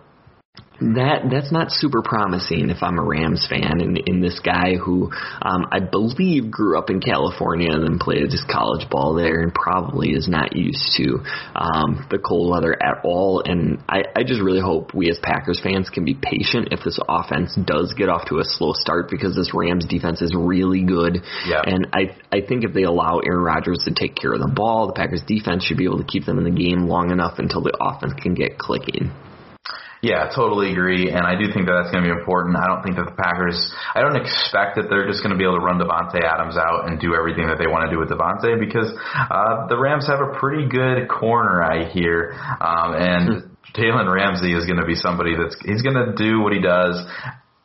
that 0.80 1.26
that's 1.30 1.50
not 1.50 1.72
super 1.72 2.02
promising 2.02 2.70
if 2.70 2.82
I'm 2.82 2.98
a 2.98 3.02
Rams 3.02 3.46
fan 3.50 3.80
and 3.80 3.98
in 4.06 4.20
this 4.20 4.38
guy 4.38 4.74
who 4.76 5.10
um, 5.42 5.66
I 5.72 5.80
believe 5.80 6.50
grew 6.50 6.78
up 6.78 6.88
in 6.88 7.00
California 7.00 7.70
and 7.72 7.82
then 7.82 7.98
played 7.98 8.22
his 8.30 8.44
college 8.48 8.88
ball 8.88 9.14
there 9.14 9.40
and 9.40 9.52
probably 9.52 10.10
is 10.10 10.28
not 10.28 10.54
used 10.54 10.94
to 10.96 11.18
um, 11.56 12.06
the 12.10 12.18
cold 12.18 12.52
weather 12.52 12.76
at 12.80 13.02
all. 13.04 13.42
And 13.44 13.82
I, 13.88 14.04
I 14.14 14.22
just 14.22 14.40
really 14.40 14.60
hope 14.60 14.94
we 14.94 15.10
as 15.10 15.18
Packers 15.20 15.60
fans 15.60 15.90
can 15.90 16.04
be 16.04 16.14
patient 16.14 16.68
if 16.70 16.84
this 16.84 16.98
offense 17.08 17.58
does 17.64 17.94
get 17.94 18.08
off 18.08 18.28
to 18.28 18.38
a 18.38 18.44
slow 18.44 18.72
start 18.72 19.10
because 19.10 19.34
this 19.34 19.50
Rams 19.52 19.84
defense 19.84 20.22
is 20.22 20.32
really 20.36 20.84
good. 20.84 21.18
Yeah. 21.46 21.62
And 21.64 21.88
I 21.92 22.16
I 22.30 22.40
think 22.46 22.62
if 22.62 22.72
they 22.72 22.84
allow 22.84 23.18
Aaron 23.18 23.42
Rodgers 23.42 23.82
to 23.86 23.94
take 23.94 24.14
care 24.14 24.32
of 24.32 24.40
the 24.40 24.52
ball, 24.54 24.86
the 24.86 24.92
Packers 24.92 25.22
defense 25.26 25.64
should 25.64 25.76
be 25.76 25.84
able 25.84 25.98
to 25.98 26.06
keep 26.06 26.24
them 26.24 26.38
in 26.38 26.44
the 26.44 26.50
game 26.50 26.86
long 26.86 27.10
enough 27.10 27.38
until 27.38 27.62
the 27.62 27.76
offense 27.80 28.14
can 28.22 28.34
get 28.34 28.58
clicking. 28.58 29.10
Yeah, 30.00 30.30
totally 30.30 30.70
agree, 30.70 31.10
and 31.10 31.26
I 31.26 31.34
do 31.34 31.50
think 31.52 31.66
that 31.66 31.74
that's 31.74 31.90
going 31.90 32.06
to 32.06 32.14
be 32.14 32.14
important. 32.14 32.54
I 32.54 32.70
don't 32.70 32.86
think 32.86 32.94
that 33.02 33.10
the 33.10 33.18
Packers, 33.18 33.58
I 33.94 34.00
don't 34.00 34.14
expect 34.14 34.78
that 34.78 34.86
they're 34.86 35.10
just 35.10 35.26
going 35.26 35.34
to 35.34 35.38
be 35.38 35.42
able 35.42 35.58
to 35.58 35.64
run 35.66 35.82
Davante 35.82 36.22
Adams 36.22 36.54
out 36.54 36.86
and 36.86 37.00
do 37.00 37.18
everything 37.18 37.50
that 37.50 37.58
they 37.58 37.66
want 37.66 37.82
to 37.86 37.90
do 37.90 37.98
with 37.98 38.06
Davante 38.06 38.54
because 38.62 38.94
uh, 38.94 39.66
the 39.66 39.74
Rams 39.74 40.06
have 40.06 40.22
a 40.22 40.38
pretty 40.38 40.70
good 40.70 41.10
corner, 41.10 41.62
I 41.66 41.90
hear, 41.90 42.30
um, 42.62 42.94
and 42.94 43.50
Jalen 43.74 44.06
Ramsey 44.06 44.54
is 44.54 44.66
going 44.66 44.78
to 44.78 44.86
be 44.86 44.94
somebody 44.94 45.34
that's 45.34 45.58
he's 45.66 45.82
going 45.82 45.98
to 45.98 46.14
do 46.14 46.40
what 46.40 46.52
he 46.52 46.62
does 46.62 46.94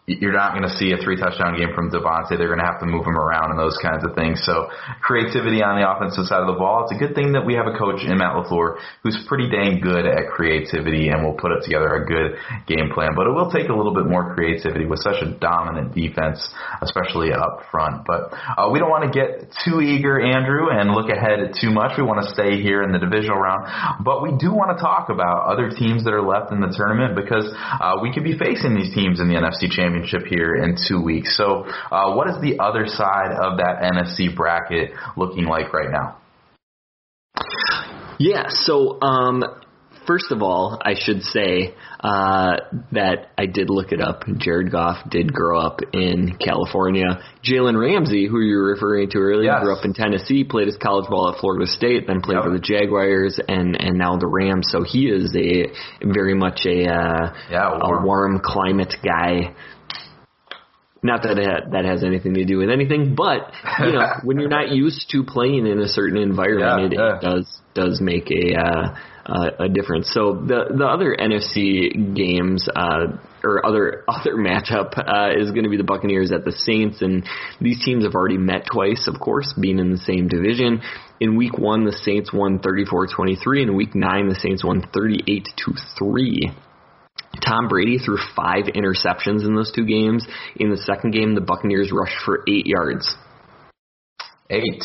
you're 0.06 0.36
not 0.36 0.52
going 0.52 0.68
to 0.68 0.76
see 0.76 0.92
a 0.92 1.00
three 1.00 1.16
touchdown 1.16 1.56
game 1.56 1.72
from 1.72 1.88
Davante. 1.88 2.36
They're 2.36 2.52
going 2.52 2.60
to 2.60 2.68
have 2.68 2.84
to 2.84 2.86
move 2.86 3.08
him 3.08 3.16
around 3.16 3.56
and 3.56 3.60
those 3.60 3.80
kinds 3.80 4.04
of 4.04 4.12
things. 4.20 4.44
So 4.44 4.68
creativity 5.00 5.64
on 5.64 5.80
the 5.80 5.88
offensive 5.88 6.28
side 6.28 6.44
of 6.44 6.52
the 6.52 6.60
ball. 6.60 6.84
It's 6.84 6.92
a 6.92 7.00
good 7.00 7.16
thing 7.16 7.40
that 7.40 7.48
we 7.48 7.56
have 7.56 7.72
a 7.72 7.76
coach 7.80 8.04
in 8.04 8.12
Matt 8.20 8.36
LaFleur 8.36 8.84
who's 9.00 9.16
pretty 9.32 9.48
dang 9.48 9.80
good 9.80 10.04
at 10.04 10.28
creativity 10.28 11.08
and 11.08 11.24
will 11.24 11.40
put 11.40 11.56
it 11.56 11.64
together 11.64 11.88
a 11.88 12.04
good 12.04 12.36
game 12.68 12.92
plan. 12.92 13.16
But 13.16 13.32
it 13.32 13.34
will 13.34 13.48
take 13.48 13.72
a 13.72 13.76
little 13.76 13.96
bit 13.96 14.04
more 14.04 14.36
creativity 14.36 14.84
with 14.84 15.00
such 15.00 15.24
a 15.24 15.40
dominant 15.40 15.96
defense, 15.96 16.44
especially 16.84 17.32
up 17.32 17.64
front. 17.72 18.04
But 18.04 18.36
uh, 18.60 18.76
we 18.76 18.84
don't 18.84 18.92
want 18.92 19.08
to 19.08 19.14
get 19.16 19.56
too 19.64 19.80
eager, 19.80 20.20
Andrew, 20.20 20.68
and 20.68 20.92
look 20.92 21.08
ahead 21.08 21.56
too 21.56 21.72
much. 21.72 21.96
We 21.96 22.04
want 22.04 22.28
to 22.28 22.30
stay 22.36 22.60
here 22.60 22.84
in 22.84 22.92
the 22.92 23.00
divisional 23.00 23.40
round. 23.40 24.04
But 24.04 24.20
we 24.20 24.36
do 24.36 24.52
want 24.52 24.76
to 24.76 24.84
talk 24.84 25.08
about 25.08 25.48
other 25.48 25.72
teams 25.72 26.04
that 26.04 26.12
are 26.12 26.28
left 26.28 26.52
in 26.52 26.60
the 26.60 26.76
tournament 26.76 27.16
because 27.16 27.48
uh, 27.56 28.04
we 28.04 28.12
could 28.12 28.28
be 28.28 28.36
facing 28.36 28.76
these 28.76 28.92
teams 28.92 29.24
in 29.24 29.32
the 29.32 29.40
NFC 29.40 29.72
Championship 29.72 29.93
championship 29.94 30.28
here 30.30 30.56
in 30.56 30.78
two 30.88 31.02
weeks. 31.02 31.38
So, 31.38 31.66
uh, 31.92 32.16
what 32.16 32.28
is 32.30 32.36
the 32.42 32.60
other 32.60 32.88
side 32.88 33.32
of 33.32 33.58
that 33.58 33.82
NFC 33.82 34.36
bracket 34.36 34.92
looking 35.18 35.46
like 35.46 35.74
right 35.74 35.92
now? 35.92 36.18
Yeah, 38.20 38.50
so 38.50 39.02
um, 39.02 39.44
first 40.06 40.32
of 40.32 40.42
all, 40.42 40.80
I 40.82 40.94
should 40.98 41.24
say 41.24 41.74
uh, 42.00 42.58
that 42.92 43.32
I 43.38 43.46
did 43.46 43.70
look 43.70 43.92
it 43.92 44.02
up. 44.02 44.24
Jared 44.38 44.72
Goff 44.72 44.98
did 45.10 45.34
grow 45.34 45.60
up 45.60 45.80
in 45.94 46.38
California. 46.38 47.24
Jalen 47.44 47.80
Ramsey, 47.80 48.28
who 48.28 48.40
you 48.40 48.58
were 48.58 48.74
referring 48.74 49.10
to 49.12 49.18
earlier, 49.18 49.52
yes. 49.52 49.64
grew 49.64 49.76
up 49.76 49.86
in 49.86 49.94
Tennessee, 49.94 50.44
played 50.44 50.68
his 50.68 50.78
college 50.78 51.10
ball 51.10 51.34
at 51.34 51.40
Florida 51.40 51.66
State, 51.66 52.08
then 52.08 52.22
played 52.22 52.36
yep. 52.36 52.44
for 52.44 52.52
the 52.52 52.60
Jaguars, 52.60 53.40
and 53.48 53.80
and 53.80 53.98
now 53.98 54.18
the 54.18 54.28
Rams. 54.28 54.68
So 54.70 54.84
he 54.84 55.08
is 55.08 55.36
a 55.36 55.68
very 56.06 56.36
much 56.36 56.66
a 56.66 56.86
uh, 56.86 57.34
yeah, 57.50 57.78
warm. 57.82 58.04
a 58.04 58.06
warm 58.06 58.42
climate 58.44 58.96
guy. 59.04 59.56
Not 61.04 61.24
that 61.24 61.38
it, 61.38 61.72
that 61.72 61.84
has 61.84 62.04
anything 62.04 62.34
to 62.36 62.46
do 62.46 62.58
with 62.58 62.70
anything, 62.70 63.14
but 63.14 63.52
you 63.80 63.92
know, 63.92 64.08
when 64.24 64.40
you're 64.40 64.50
not 64.50 64.70
used 64.70 65.10
to 65.12 65.24
playing 65.24 65.68
in 65.68 65.80
a 65.80 65.88
certain 65.88 66.18
environment, 66.18 66.94
yeah, 66.94 67.04
it, 67.06 67.12
yeah. 67.12 67.18
it 67.18 67.22
does 67.22 67.60
does 67.74 68.02
make 68.02 68.32
a 68.32 68.56
uh, 68.56 68.96
uh, 69.26 69.50
a 69.66 69.70
difference. 69.70 70.12
So 70.14 70.34
the 70.34 70.74
the 70.76 70.86
other 70.86 71.16
NFC 71.20 72.16
games. 72.16 72.68
Uh, 72.74 73.18
or 73.44 73.66
other 73.66 74.04
other 74.08 74.36
matchup 74.36 74.98
uh, 74.98 75.38
is 75.38 75.52
going 75.52 75.64
to 75.64 75.70
be 75.70 75.78
the 75.78 75.84
Buccaneers 75.84 76.32
at 76.32 76.46
the 76.46 76.52
Saints, 76.52 77.02
and 77.02 77.28
these 77.60 77.84
teams 77.84 78.06
have 78.06 78.16
already 78.16 78.38
met 78.38 78.66
twice, 78.72 79.10
of 79.14 79.20
course, 79.20 79.54
being 79.60 79.80
in 79.80 79.92
the 79.92 79.98
same 79.98 80.28
division. 80.28 80.82
In 81.20 81.36
Week 81.36 81.58
One, 81.58 81.86
the 81.86 81.92
Saints 81.92 82.34
won 82.34 82.60
34-23. 82.60 83.64
In 83.64 83.76
Week 83.76 83.96
Nine, 83.96 84.30
the 84.30 84.36
Saints 84.36 84.64
won 84.64 84.88
38 84.94 85.50
to 85.58 85.74
three. 85.98 86.52
Tom 87.42 87.68
Brady 87.68 87.98
threw 87.98 88.18
five 88.36 88.66
interceptions 88.66 89.46
in 89.46 89.56
those 89.56 89.72
two 89.72 89.86
games. 89.86 90.26
In 90.56 90.70
the 90.70 90.78
second 90.78 91.12
game, 91.12 91.36
the 91.36 91.42
Buccaneers 91.42 91.92
rushed 91.92 92.18
for 92.26 92.44
eight 92.48 92.66
yards. 92.66 93.16
Eight. 94.50 94.84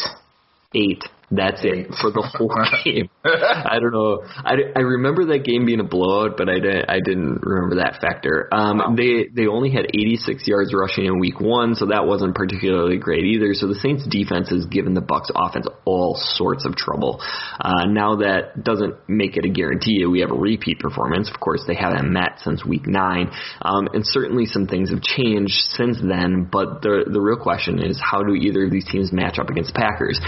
Eight. 0.74 1.04
That's 1.30 1.60
it 1.62 1.88
for 2.00 2.10
the 2.10 2.22
whole 2.22 2.48
game. 2.84 3.10
I 3.22 3.78
don't 3.80 3.92
know. 3.92 4.24
I, 4.24 4.56
I 4.74 4.80
remember 4.80 5.26
that 5.26 5.44
game 5.44 5.66
being 5.66 5.80
a 5.80 5.84
blowout, 5.84 6.38
but 6.38 6.48
I 6.48 6.54
didn't. 6.54 6.88
I 6.88 7.00
didn't 7.04 7.40
remember 7.42 7.84
that 7.84 8.00
factor. 8.00 8.48
Um, 8.50 8.78
wow. 8.78 8.94
They 8.96 9.28
they 9.28 9.46
only 9.46 9.70
had 9.70 9.86
86 9.92 10.48
yards 10.48 10.72
rushing 10.72 11.04
in 11.04 11.18
week 11.18 11.38
one, 11.38 11.74
so 11.74 11.86
that 11.86 12.06
wasn't 12.06 12.34
particularly 12.34 12.96
great 12.96 13.24
either. 13.24 13.52
So 13.52 13.68
the 13.68 13.74
Saints 13.74 14.06
defense 14.08 14.48
has 14.48 14.64
given 14.66 14.94
the 14.94 15.02
Bucs 15.02 15.28
offense 15.34 15.66
all 15.84 16.16
sorts 16.16 16.64
of 16.64 16.76
trouble. 16.76 17.20
Uh, 17.60 17.84
now 17.84 18.16
that 18.16 18.64
doesn't 18.64 18.96
make 19.06 19.36
it 19.36 19.44
a 19.44 19.50
guarantee. 19.50 20.06
We 20.06 20.20
have 20.20 20.30
a 20.30 20.38
repeat 20.38 20.78
performance. 20.78 21.28
Of 21.28 21.40
course, 21.40 21.62
they 21.66 21.74
haven't 21.74 22.10
met 22.10 22.40
since 22.40 22.64
week 22.64 22.86
nine, 22.86 23.30
um, 23.60 23.88
and 23.92 24.06
certainly 24.06 24.46
some 24.46 24.66
things 24.66 24.90
have 24.90 25.02
changed 25.02 25.76
since 25.76 25.98
then. 26.00 26.48
But 26.50 26.80
the 26.80 27.04
the 27.04 27.20
real 27.20 27.38
question 27.38 27.84
is, 27.84 28.00
how 28.00 28.22
do 28.22 28.32
either 28.32 28.64
of 28.64 28.70
these 28.70 28.86
teams 28.86 29.12
match 29.12 29.38
up 29.38 29.50
against 29.50 29.74
Packers? 29.74 30.18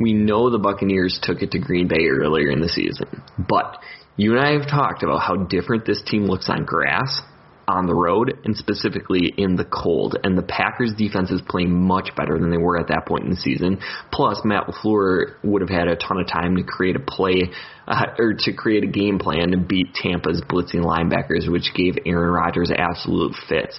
We 0.00 0.12
know 0.12 0.39
know 0.40 0.50
the 0.50 0.58
Buccaneers 0.58 1.18
took 1.22 1.42
it 1.42 1.52
to 1.52 1.58
Green 1.58 1.88
Bay 1.88 2.06
earlier 2.08 2.50
in 2.50 2.60
the 2.60 2.68
season, 2.68 3.22
but 3.38 3.78
you 4.16 4.36
and 4.36 4.40
I 4.40 4.52
have 4.52 4.68
talked 4.68 5.02
about 5.02 5.20
how 5.20 5.36
different 5.36 5.86
this 5.86 6.02
team 6.04 6.24
looks 6.24 6.48
on 6.48 6.64
grass, 6.64 7.20
on 7.68 7.86
the 7.86 7.94
road, 7.94 8.34
and 8.44 8.56
specifically 8.56 9.32
in 9.36 9.56
the 9.56 9.64
cold. 9.64 10.16
And 10.24 10.36
the 10.36 10.42
Packers 10.42 10.92
defense 10.96 11.30
is 11.30 11.40
playing 11.48 11.72
much 11.72 12.10
better 12.16 12.38
than 12.38 12.50
they 12.50 12.58
were 12.58 12.78
at 12.78 12.88
that 12.88 13.06
point 13.06 13.24
in 13.24 13.30
the 13.30 13.36
season. 13.36 13.80
Plus, 14.12 14.40
Matt 14.44 14.66
LaFleur 14.66 15.36
would 15.44 15.62
have 15.62 15.70
had 15.70 15.88
a 15.88 15.96
ton 15.96 16.20
of 16.20 16.26
time 16.26 16.56
to 16.56 16.64
create 16.64 16.96
a 16.96 17.00
play 17.00 17.50
uh, 17.86 18.06
or 18.18 18.34
to 18.34 18.52
create 18.52 18.84
a 18.84 18.88
game 18.88 19.18
plan 19.18 19.52
to 19.52 19.58
beat 19.58 19.94
Tampa's 19.94 20.42
blitzing 20.48 20.84
linebackers, 20.84 21.50
which 21.50 21.72
gave 21.74 21.96
Aaron 22.04 22.32
Rodgers 22.32 22.72
absolute 22.74 23.34
fits. 23.48 23.78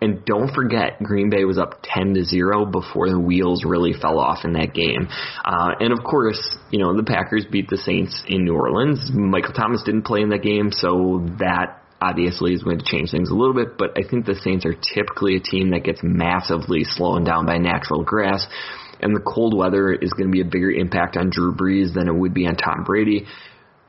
And 0.00 0.24
don't 0.24 0.52
forget, 0.54 1.02
Green 1.02 1.28
Bay 1.30 1.44
was 1.44 1.58
up 1.58 1.80
10 1.82 2.14
to 2.14 2.24
0 2.24 2.66
before 2.66 3.10
the 3.10 3.20
wheels 3.20 3.64
really 3.64 3.92
fell 3.92 4.18
off 4.18 4.44
in 4.44 4.54
that 4.54 4.72
game. 4.72 5.08
Uh, 5.44 5.72
and 5.78 5.92
of 5.92 6.02
course, 6.02 6.56
you 6.70 6.78
know, 6.78 6.96
the 6.96 7.02
Packers 7.02 7.46
beat 7.50 7.68
the 7.68 7.76
Saints 7.76 8.22
in 8.26 8.44
New 8.44 8.54
Orleans. 8.54 9.10
Michael 9.12 9.52
Thomas 9.52 9.82
didn't 9.84 10.02
play 10.02 10.22
in 10.22 10.30
that 10.30 10.42
game, 10.42 10.72
so 10.72 11.26
that 11.38 11.80
obviously 12.00 12.54
is 12.54 12.62
going 12.62 12.78
to 12.78 12.84
change 12.84 13.10
things 13.10 13.30
a 13.30 13.34
little 13.34 13.54
bit, 13.54 13.76
but 13.76 13.90
I 13.98 14.08
think 14.08 14.24
the 14.24 14.34
Saints 14.34 14.64
are 14.64 14.74
typically 14.74 15.36
a 15.36 15.40
team 15.40 15.70
that 15.70 15.84
gets 15.84 16.00
massively 16.02 16.84
slowed 16.84 17.26
down 17.26 17.46
by 17.46 17.58
natural 17.58 18.02
grass. 18.02 18.46
And 19.02 19.16
the 19.16 19.20
cold 19.20 19.56
weather 19.56 19.92
is 19.92 20.12
going 20.12 20.28
to 20.28 20.32
be 20.32 20.42
a 20.42 20.44
bigger 20.44 20.70
impact 20.70 21.16
on 21.16 21.30
Drew 21.30 21.54
Brees 21.54 21.94
than 21.94 22.06
it 22.06 22.14
would 22.14 22.34
be 22.34 22.46
on 22.46 22.56
Tom 22.56 22.84
Brady. 22.84 23.26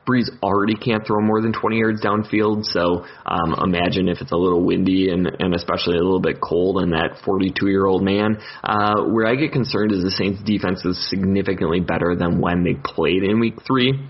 Brees 0.06 0.28
already 0.42 0.74
can't 0.74 1.06
throw 1.06 1.20
more 1.20 1.40
than 1.40 1.52
20 1.52 1.78
yards 1.78 2.02
downfield, 2.02 2.64
so 2.64 3.04
um, 3.24 3.54
imagine 3.62 4.08
if 4.08 4.20
it's 4.20 4.32
a 4.32 4.36
little 4.36 4.64
windy 4.64 5.10
and, 5.10 5.26
and 5.38 5.54
especially 5.54 5.96
a 5.96 6.02
little 6.02 6.20
bit 6.20 6.40
cold 6.40 6.82
and 6.82 6.92
that 6.92 7.20
42 7.24 7.68
year 7.68 7.86
old 7.86 8.02
man. 8.02 8.38
Uh, 8.64 9.04
where 9.04 9.26
I 9.26 9.36
get 9.36 9.52
concerned 9.52 9.92
is 9.92 10.02
the 10.02 10.10
Saints 10.10 10.42
defense 10.42 10.84
is 10.84 11.08
significantly 11.08 11.80
better 11.80 12.16
than 12.16 12.40
when 12.40 12.64
they 12.64 12.74
played 12.74 13.22
in 13.22 13.38
week 13.38 13.54
three. 13.66 14.08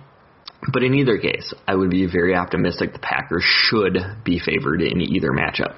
But 0.72 0.82
in 0.82 0.94
either 0.94 1.18
case, 1.18 1.52
I 1.66 1.74
would 1.74 1.90
be 1.90 2.06
very 2.06 2.36
optimistic 2.36 2.92
the 2.92 3.00
Packers 3.00 3.42
should 3.44 3.98
be 4.24 4.38
favored 4.38 4.80
in 4.80 5.00
either 5.00 5.30
matchup. 5.30 5.76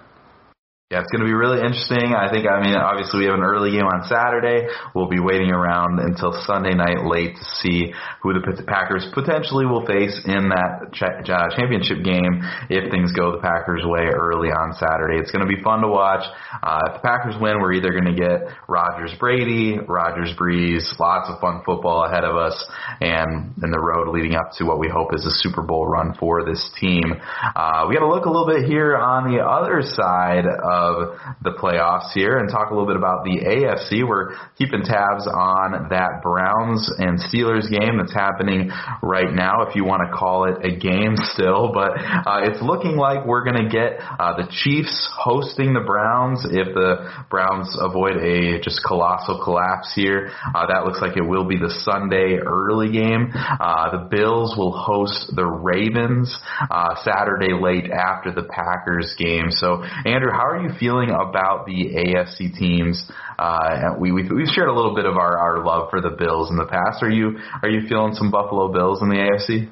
Yeah, 0.92 1.00
it's 1.00 1.08
going 1.08 1.24
to 1.24 1.26
be 1.26 1.32
really 1.32 1.64
interesting. 1.64 2.12
I 2.12 2.28
think, 2.28 2.44
I 2.44 2.60
mean, 2.60 2.76
obviously 2.76 3.24
we 3.24 3.32
have 3.32 3.40
an 3.40 3.42
early 3.42 3.72
game 3.72 3.88
on 3.88 4.04
Saturday. 4.04 4.68
We'll 4.92 5.08
be 5.08 5.16
waiting 5.16 5.48
around 5.48 5.96
until 5.96 6.36
Sunday 6.44 6.76
night 6.76 7.08
late 7.08 7.40
to 7.40 7.44
see 7.56 7.96
who 8.20 8.36
the 8.36 8.44
Packers 8.68 9.08
potentially 9.16 9.64
will 9.64 9.88
face 9.88 10.12
in 10.28 10.52
that 10.52 10.92
championship 10.92 12.04
game 12.04 12.44
if 12.68 12.92
things 12.92 13.16
go 13.16 13.32
the 13.32 13.40
Packers' 13.40 13.80
way 13.88 14.12
early 14.12 14.52
on 14.52 14.76
Saturday. 14.76 15.16
It's 15.16 15.32
going 15.32 15.40
to 15.40 15.48
be 15.48 15.56
fun 15.64 15.80
to 15.80 15.88
watch. 15.88 16.20
Uh, 16.52 16.92
if 16.92 17.00
the 17.00 17.04
Packers 17.08 17.40
win, 17.40 17.64
we're 17.64 17.72
either 17.80 17.88
going 17.88 18.12
to 18.12 18.20
get 18.20 18.52
Rodgers 18.68 19.16
Brady, 19.16 19.80
Rodgers 19.80 20.36
Brees, 20.36 20.84
lots 21.00 21.32
of 21.32 21.40
fun 21.40 21.64
football 21.64 22.04
ahead 22.04 22.28
of 22.28 22.36
us, 22.36 22.60
and 23.00 23.56
in 23.64 23.72
the 23.72 23.80
road 23.80 24.12
leading 24.12 24.36
up 24.36 24.52
to 24.60 24.68
what 24.68 24.76
we 24.78 24.92
hope 24.92 25.16
is 25.16 25.24
a 25.24 25.32
Super 25.40 25.64
Bowl 25.64 25.88
run 25.88 26.12
for 26.20 26.44
this 26.44 26.60
team. 26.76 27.08
Uh, 27.56 27.88
we 27.88 27.96
got 27.96 28.04
to 28.04 28.12
look 28.12 28.28
a 28.28 28.30
little 28.30 28.52
bit 28.52 28.68
here 28.68 29.00
on 29.00 29.32
the 29.32 29.40
other 29.40 29.80
side 29.80 30.44
of 30.44 30.83
of 30.84 31.16
the 31.42 31.56
playoffs 31.56 32.12
here 32.12 32.38
and 32.38 32.50
talk 32.50 32.70
a 32.70 32.74
little 32.74 32.86
bit 32.86 32.96
about 32.96 33.24
the 33.24 33.40
AFC. 33.40 34.06
We're 34.06 34.36
keeping 34.58 34.82
tabs 34.82 35.26
on 35.26 35.88
that 35.90 36.20
Browns 36.22 36.90
and 36.98 37.18
Steelers 37.18 37.70
game 37.70 37.98
that's 37.98 38.12
happening 38.12 38.70
right 39.02 39.32
now, 39.32 39.62
if 39.62 39.74
you 39.74 39.84
want 39.84 40.02
to 40.04 40.16
call 40.16 40.44
it 40.44 40.64
a 40.64 40.76
game 40.76 41.16
still. 41.32 41.72
But 41.72 41.96
uh, 41.96 42.44
it's 42.44 42.60
looking 42.62 42.96
like 42.96 43.24
we're 43.26 43.44
going 43.44 43.64
to 43.64 43.70
get 43.70 43.98
uh, 44.00 44.36
the 44.36 44.48
Chiefs 44.62 45.08
hosting 45.16 45.72
the 45.72 45.80
Browns 45.80 46.44
if 46.44 46.74
the 46.74 47.08
Browns 47.30 47.74
avoid 47.80 48.16
a 48.18 48.60
just 48.60 48.80
colossal 48.86 49.42
collapse 49.42 49.92
here. 49.94 50.30
Uh, 50.54 50.66
that 50.66 50.84
looks 50.84 51.00
like 51.00 51.16
it 51.16 51.26
will 51.26 51.46
be 51.46 51.56
the 51.56 51.72
Sunday 51.84 52.38
early 52.40 52.92
game. 52.92 53.32
Uh, 53.34 53.90
the 53.90 54.08
Bills 54.10 54.54
will 54.56 54.72
host 54.72 55.32
the 55.34 55.44
Ravens 55.44 56.34
uh, 56.70 56.94
Saturday 57.04 57.52
late 57.52 57.90
after 57.90 58.32
the 58.32 58.44
Packers 58.44 59.14
game. 59.18 59.50
So, 59.50 59.82
Andrew, 60.04 60.30
how 60.30 60.46
are 60.46 60.62
you 60.62 60.63
feeling 60.78 61.10
about 61.10 61.66
the 61.66 61.94
AFC 61.94 62.56
teams? 62.56 63.04
Uh, 63.38 63.94
we, 63.98 64.12
we've, 64.12 64.30
we've 64.30 64.48
shared 64.48 64.68
a 64.68 64.74
little 64.74 64.94
bit 64.94 65.04
of 65.04 65.16
our, 65.16 65.38
our 65.38 65.64
love 65.64 65.90
for 65.90 66.00
the 66.00 66.10
Bills 66.10 66.50
in 66.50 66.56
the 66.56 66.66
past. 66.66 67.02
Are 67.02 67.10
you 67.10 67.38
are 67.62 67.68
you 67.68 67.88
feeling 67.88 68.14
some 68.14 68.30
Buffalo 68.30 68.72
Bills 68.72 69.02
in 69.02 69.08
the 69.08 69.16
AFC? 69.16 69.70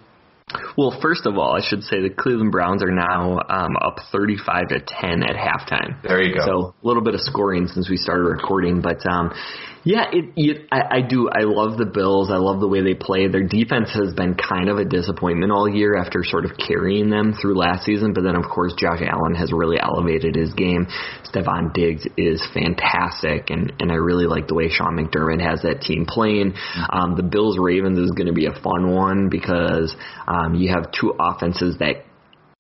Well, 0.76 0.98
first 1.00 1.26
of 1.26 1.38
all, 1.38 1.56
I 1.56 1.66
should 1.66 1.82
say 1.82 2.00
the 2.02 2.10
Cleveland 2.10 2.52
Browns 2.52 2.82
are 2.82 2.90
now 2.90 3.38
um, 3.48 3.76
up 3.80 3.96
35 4.10 4.68
to 4.68 4.80
10 4.80 5.22
at 5.22 5.36
halftime. 5.36 6.02
There 6.02 6.22
you 6.22 6.34
go. 6.34 6.44
So 6.44 6.74
a 6.82 6.86
little 6.86 7.02
bit 7.02 7.14
of 7.14 7.20
scoring 7.20 7.68
since 7.68 7.88
we 7.88 7.96
started 7.96 8.24
recording, 8.24 8.80
but 8.82 9.04
um, 9.06 9.32
yeah, 9.84 10.06
it, 10.12 10.32
it 10.36 10.68
I, 10.70 10.98
I 10.98 11.00
do. 11.02 11.28
I 11.28 11.42
love 11.42 11.76
the 11.76 11.86
Bills. 11.86 12.30
I 12.30 12.36
love 12.36 12.60
the 12.60 12.68
way 12.68 12.82
they 12.82 12.94
play. 12.94 13.26
Their 13.26 13.46
defense 13.46 13.90
has 13.94 14.14
been 14.14 14.34
kind 14.34 14.68
of 14.68 14.78
a 14.78 14.84
disappointment 14.84 15.50
all 15.50 15.68
year 15.68 15.96
after 15.96 16.22
sort 16.22 16.44
of 16.44 16.52
carrying 16.56 17.10
them 17.10 17.34
through 17.34 17.58
last 17.58 17.84
season. 17.84 18.12
But 18.12 18.22
then, 18.22 18.36
of 18.36 18.44
course, 18.44 18.74
Josh 18.78 19.02
Allen 19.02 19.34
has 19.34 19.52
really 19.52 19.78
elevated 19.80 20.36
his 20.36 20.54
game. 20.54 20.86
Stefon 21.26 21.74
Diggs 21.74 22.06
is 22.16 22.46
fantastic, 22.54 23.50
and 23.50 23.72
and 23.80 23.90
I 23.90 23.96
really 23.96 24.26
like 24.26 24.46
the 24.46 24.54
way 24.54 24.68
Sean 24.68 24.96
McDermott 24.96 25.42
has 25.42 25.62
that 25.62 25.80
team 25.82 26.06
playing. 26.06 26.54
Um, 26.90 27.16
the 27.16 27.24
Bills 27.24 27.58
Ravens 27.58 27.98
is 27.98 28.12
going 28.12 28.28
to 28.28 28.32
be 28.32 28.46
a 28.46 28.54
fun 28.62 28.92
one 28.92 29.28
because 29.30 29.94
um, 30.28 30.54
you 30.54 30.70
have 30.72 30.92
two 30.92 31.14
offenses 31.18 31.78
that 31.80 32.04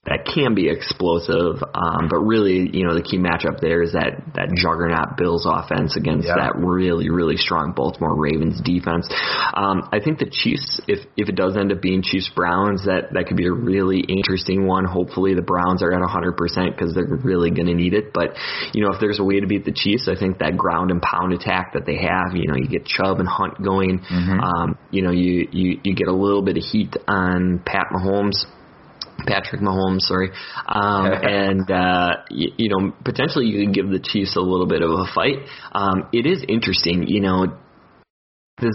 that 0.04 0.26
can 0.26 0.54
be 0.54 0.68
explosive. 0.68 1.62
Um, 1.62 2.10
but 2.10 2.18
really, 2.26 2.68
you 2.74 2.82
know, 2.84 2.94
the 2.94 3.06
key 3.06 3.18
matchup 3.18 3.60
there 3.60 3.82
is 3.82 3.92
that 3.92 4.34
that 4.34 4.50
juggernaut 4.58 5.16
Bills 5.16 5.46
offense 5.46 5.94
against 5.96 6.26
Yeah. 6.26 6.34
that 6.42 6.58
really 6.58 7.08
really 7.08 7.36
strong 7.36 7.70
Baltimore 7.70 8.18
Ravens 8.18 8.60
defense. 8.60 9.06
Um, 9.54 9.86
I 9.92 10.00
think 10.00 10.18
the 10.18 10.26
Chiefs, 10.26 10.80
if 10.88 11.06
if 11.16 11.28
it 11.28 11.36
does 11.36 11.56
end 11.56 11.70
up 11.70 11.80
being 11.80 12.02
Chiefs 12.02 12.28
Browns, 12.34 12.84
that 12.86 13.14
that 13.14 13.28
could 13.28 13.36
be 13.36 13.46
a 13.46 13.52
really 13.52 14.00
interesting 14.00 14.66
one. 14.66 14.84
Hopefully, 14.84 15.34
the 15.34 15.42
Browns 15.46 15.84
are 15.84 15.92
at 15.92 16.00
100 16.00 16.36
percent 16.36 16.74
because 16.74 16.94
they're 16.94 17.06
really 17.22 17.50
going 17.50 17.70
to 17.70 17.74
need 17.74 17.94
it. 17.94 18.12
But 18.12 18.34
you 18.74 18.82
know, 18.82 18.90
if 18.90 18.98
there's 18.98 19.20
a 19.20 19.24
way 19.24 19.38
to 19.38 19.46
beat 19.46 19.64
the 19.64 19.72
Chiefs, 19.72 20.08
I 20.10 20.18
think 20.18 20.38
that 20.38 20.56
ground 20.56 20.90
and 20.90 21.00
pound 21.00 21.32
attack 21.32 21.74
that 21.74 21.86
they 21.86 21.98
have, 22.02 22.34
you 22.34 22.48
know, 22.50 22.56
you 22.58 22.66
get 22.66 22.86
Chubb 22.86 23.20
and 23.20 23.28
Hunt 23.28 23.62
going. 23.62 24.02
Um, 24.42 24.78
you 24.90 25.02
know, 25.02 25.12
you 25.12 25.46
you 25.52 25.78
you 25.84 25.94
get 25.94 26.08
a 26.08 26.12
little 26.12 26.42
bit 26.42 26.56
of 26.56 26.64
heat 26.64 26.96
on 27.06 27.62
Pat 27.64 27.86
Mahomes. 27.94 28.46
Patrick 29.26 29.60
Mahomes, 29.60 30.02
sorry, 30.02 30.30
um, 30.66 31.06
and 31.22 31.70
uh, 31.70 32.16
you, 32.30 32.52
you 32.56 32.68
know 32.68 32.92
potentially 33.04 33.46
you 33.46 33.66
could 33.66 33.74
give 33.74 33.88
the 33.88 34.00
Chiefs 34.00 34.36
a 34.36 34.40
little 34.40 34.66
bit 34.66 34.82
of 34.82 34.90
a 34.90 35.04
fight. 35.14 35.46
Um, 35.72 36.08
it 36.12 36.26
is 36.26 36.44
interesting, 36.48 37.06
you 37.06 37.20
know, 37.20 37.58
the 38.58 38.72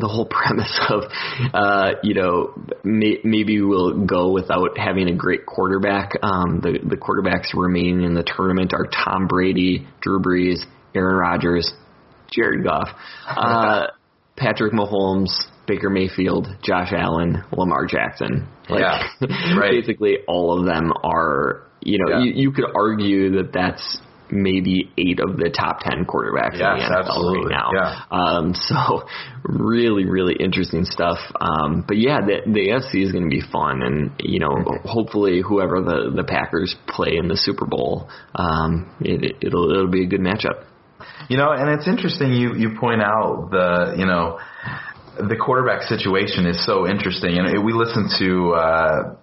the 0.00 0.08
whole 0.08 0.26
premise 0.30 0.80
of 0.88 1.04
uh, 1.52 1.92
you 2.02 2.14
know 2.14 2.54
may, 2.84 3.18
maybe 3.24 3.60
we'll 3.60 4.04
go 4.06 4.30
without 4.30 4.78
having 4.78 5.08
a 5.08 5.14
great 5.14 5.46
quarterback. 5.46 6.12
Um, 6.22 6.60
the 6.60 6.78
the 6.82 6.96
quarterbacks 6.96 7.54
remaining 7.54 8.02
in 8.02 8.14
the 8.14 8.24
tournament 8.24 8.72
are 8.72 8.86
Tom 8.86 9.26
Brady, 9.26 9.86
Drew 10.00 10.20
Brees, 10.20 10.60
Aaron 10.94 11.16
Rodgers, 11.16 11.72
Jared 12.30 12.64
Goff, 12.64 12.88
uh, 13.28 13.88
Patrick 14.36 14.72
Mahomes, 14.72 15.30
Baker 15.66 15.90
Mayfield, 15.90 16.48
Josh 16.62 16.92
Allen, 16.92 17.42
Lamar 17.56 17.86
Jackson. 17.86 18.46
Like, 18.68 18.80
Yeah, 18.80 19.06
right. 19.58 19.70
basically 19.70 20.18
all 20.28 20.58
of 20.58 20.66
them 20.66 20.92
are. 21.02 21.62
You 21.82 21.98
know, 21.98 22.18
Yeah. 22.18 22.24
you, 22.24 22.32
you 22.34 22.52
could 22.52 22.64
argue 22.74 23.36
that 23.42 23.52
that's 23.52 23.98
maybe 24.30 24.90
eight 24.96 25.20
of 25.20 25.36
the 25.36 25.50
top 25.50 25.80
ten 25.80 26.06
quarterbacks 26.06 26.54
in 26.54 26.60
Yes, 26.60 26.88
the 26.88 26.94
NFL 26.94 26.98
absolutely. 27.08 27.46
right 27.46 27.50
now. 27.50 27.70
Yeah. 27.74 28.00
Um, 28.10 28.54
so 28.54 29.02
really, 29.44 30.06
really 30.06 30.34
interesting 30.40 30.84
stuff. 30.86 31.18
Um, 31.40 31.84
but 31.86 31.98
yeah, 31.98 32.20
the, 32.24 32.40
the 32.50 32.68
AFC 32.70 33.04
is 33.04 33.12
going 33.12 33.24
to 33.24 33.30
be 33.30 33.42
fun, 33.52 33.82
and 33.82 34.10
you 34.20 34.40
know, 34.40 34.48
Mm-hmm. 34.48 34.88
hopefully, 34.88 35.42
whoever 35.46 35.82
the 35.82 36.10
the 36.14 36.24
Packers 36.24 36.74
play 36.88 37.16
in 37.16 37.28
the 37.28 37.36
Super 37.36 37.66
Bowl, 37.66 38.08
um, 38.34 38.94
it, 39.00 39.36
it'll 39.42 39.70
it'll 39.70 39.90
be 39.90 40.04
a 40.04 40.08
good 40.08 40.20
matchup. 40.20 40.64
You 41.28 41.36
know, 41.36 41.50
and 41.52 41.68
it's 41.78 41.86
interesting 41.86 42.32
you 42.32 42.54
you 42.54 42.78
point 42.80 43.02
out 43.02 43.48
the 43.50 43.94
you 43.98 44.06
know 44.06 44.38
the 45.16 45.36
quarterback 45.36 45.82
situation 45.82 46.46
is 46.46 46.64
so 46.66 46.88
interesting. 46.88 47.38
And 47.38 47.64
we 47.64 47.72
listened 47.72 48.10
to 48.18 48.52
uh, 48.54 49.14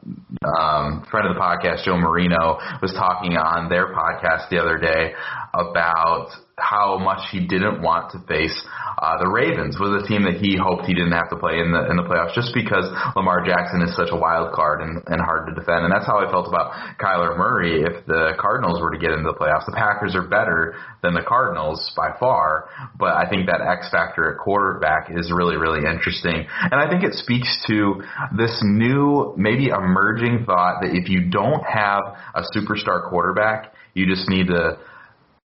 um, 0.45 1.05
friend 1.11 1.27
of 1.27 1.35
the 1.35 1.41
podcast 1.41 1.83
Joe 1.83 1.97
Marino 1.97 2.59
was 2.81 2.93
talking 2.93 3.37
on 3.37 3.69
their 3.69 3.93
podcast 3.93 4.49
the 4.49 4.57
other 4.57 4.77
day 4.77 5.13
about 5.53 6.29
how 6.57 6.97
much 6.97 7.29
he 7.31 7.45
didn't 7.45 7.81
want 7.81 8.11
to 8.11 8.19
face 8.27 8.55
uh, 8.97 9.17
the 9.19 9.29
Ravens 9.29 9.79
was 9.79 10.03
a 10.03 10.07
team 10.07 10.23
that 10.23 10.41
he 10.41 10.57
hoped 10.57 10.85
he 10.85 10.93
didn't 10.93 11.15
have 11.15 11.29
to 11.29 11.37
play 11.37 11.59
in 11.59 11.71
the 11.71 11.87
in 11.87 11.95
the 11.95 12.03
playoffs 12.03 12.33
just 12.33 12.51
because 12.53 12.83
Lamar 13.15 13.45
Jackson 13.45 13.81
is 13.81 13.95
such 13.95 14.09
a 14.11 14.17
wild 14.17 14.51
card 14.51 14.81
and, 14.81 14.99
and 15.07 15.21
hard 15.21 15.47
to 15.47 15.53
defend. 15.53 15.85
And 15.87 15.91
that's 15.91 16.05
how 16.05 16.19
I 16.19 16.29
felt 16.29 16.47
about 16.47 16.73
Kyler 16.99 17.37
Murray 17.37 17.83
if 17.83 18.05
the 18.05 18.33
Cardinals 18.39 18.81
were 18.81 18.91
to 18.91 18.99
get 18.99 19.11
into 19.11 19.31
the 19.31 19.37
playoffs. 19.37 19.65
The 19.65 19.77
Packers 19.77 20.15
are 20.15 20.27
better 20.27 20.75
than 21.03 21.13
the 21.13 21.23
Cardinals 21.23 21.79
by 21.95 22.11
far, 22.19 22.69
but 22.97 23.15
I 23.15 23.29
think 23.29 23.47
that 23.47 23.61
X 23.61 23.89
factor 23.91 24.33
at 24.33 24.37
quarterback 24.39 25.09
is 25.11 25.31
really, 25.31 25.55
really 25.55 25.87
interesting. 25.87 26.45
And 26.47 26.75
I 26.75 26.89
think 26.89 27.03
it 27.03 27.13
speaks 27.13 27.49
to 27.67 28.01
this 28.35 28.59
new, 28.63 29.33
maybe 29.37 29.67
emerging 29.67 30.45
thought 30.45 30.81
that 30.81 30.91
if 30.93 31.09
you 31.09 31.29
don't 31.29 31.63
have 31.63 32.01
a 32.35 32.43
superstar 32.55 33.09
quarterback, 33.09 33.73
you 33.93 34.05
just 34.05 34.29
need 34.29 34.47
to 34.47 34.79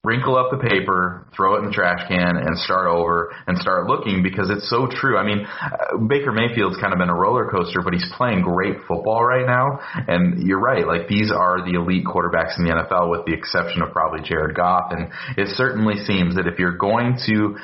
wrinkle 0.03 0.35
up 0.35 0.49
the 0.49 0.57
paper, 0.57 1.27
throw 1.35 1.55
it 1.55 1.59
in 1.59 1.65
the 1.65 1.71
trash 1.71 2.07
can, 2.07 2.35
and 2.35 2.57
start 2.57 2.87
over 2.87 3.35
and 3.45 3.55
start 3.59 3.85
looking 3.85 4.23
because 4.23 4.49
it's 4.49 4.67
so 4.67 4.87
true. 4.89 5.15
I 5.15 5.23
mean, 5.23 5.45
uh, 5.45 5.97
Baker 6.09 6.31
Mayfield's 6.31 6.77
kind 6.81 6.91
of 6.91 6.97
been 6.97 7.09
a 7.09 7.15
roller 7.15 7.51
coaster, 7.51 7.81
but 7.83 7.93
he's 7.93 8.09
playing 8.17 8.41
great 8.41 8.77
football 8.87 9.23
right 9.23 9.45
now. 9.45 9.79
And 10.07 10.41
you're 10.41 10.59
right, 10.59 10.87
like 10.87 11.07
these 11.07 11.31
are 11.31 11.61
the 11.63 11.77
elite 11.77 12.03
quarterbacks 12.03 12.57
in 12.57 12.65
the 12.65 12.73
NFL, 12.73 13.11
with 13.11 13.25
the 13.25 13.33
exception 13.33 13.83
of 13.83 13.91
probably 13.91 14.27
Jared 14.27 14.55
Goff. 14.55 14.91
And 14.91 15.11
it 15.37 15.53
certainly 15.53 16.03
seems 16.03 16.35
that 16.35 16.47
if 16.47 16.57
you're 16.57 16.77
going 16.77 17.17
to 17.27 17.57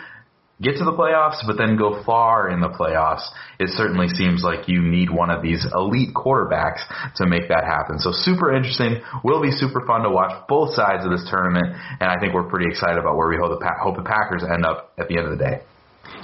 get 0.61 0.77
to 0.77 0.85
the 0.85 0.93
playoffs, 0.93 1.45
but 1.45 1.57
then 1.57 1.77
go 1.77 2.03
far 2.03 2.49
in 2.49 2.59
the 2.59 2.69
playoffs, 2.69 3.25
it 3.59 3.69
certainly 3.77 4.07
seems 4.09 4.43
like 4.43 4.67
you 4.67 4.81
need 4.81 5.09
one 5.09 5.29
of 5.29 5.41
these 5.41 5.65
elite 5.73 6.13
quarterbacks 6.15 6.81
to 7.17 7.27
make 7.27 7.47
that 7.49 7.63
happen. 7.63 7.99
So 7.99 8.11
super 8.11 8.55
interesting. 8.55 9.01
Will 9.23 9.41
be 9.41 9.51
super 9.51 9.85
fun 9.85 10.01
to 10.01 10.09
watch 10.09 10.33
both 10.47 10.73
sides 10.73 11.05
of 11.05 11.11
this 11.11 11.27
tournament, 11.29 11.75
and 11.99 12.09
I 12.09 12.19
think 12.19 12.33
we're 12.33 12.49
pretty 12.49 12.69
excited 12.69 12.97
about 12.97 13.17
where 13.17 13.29
we 13.29 13.37
hope 13.37 13.59
the, 13.59 13.63
Pa- 13.63 13.81
hope 13.81 13.97
the 13.97 14.03
Packers 14.03 14.43
end 14.43 14.65
up 14.65 14.93
at 14.97 15.07
the 15.07 15.17
end 15.17 15.27
of 15.27 15.37
the 15.37 15.43
day. 15.43 15.61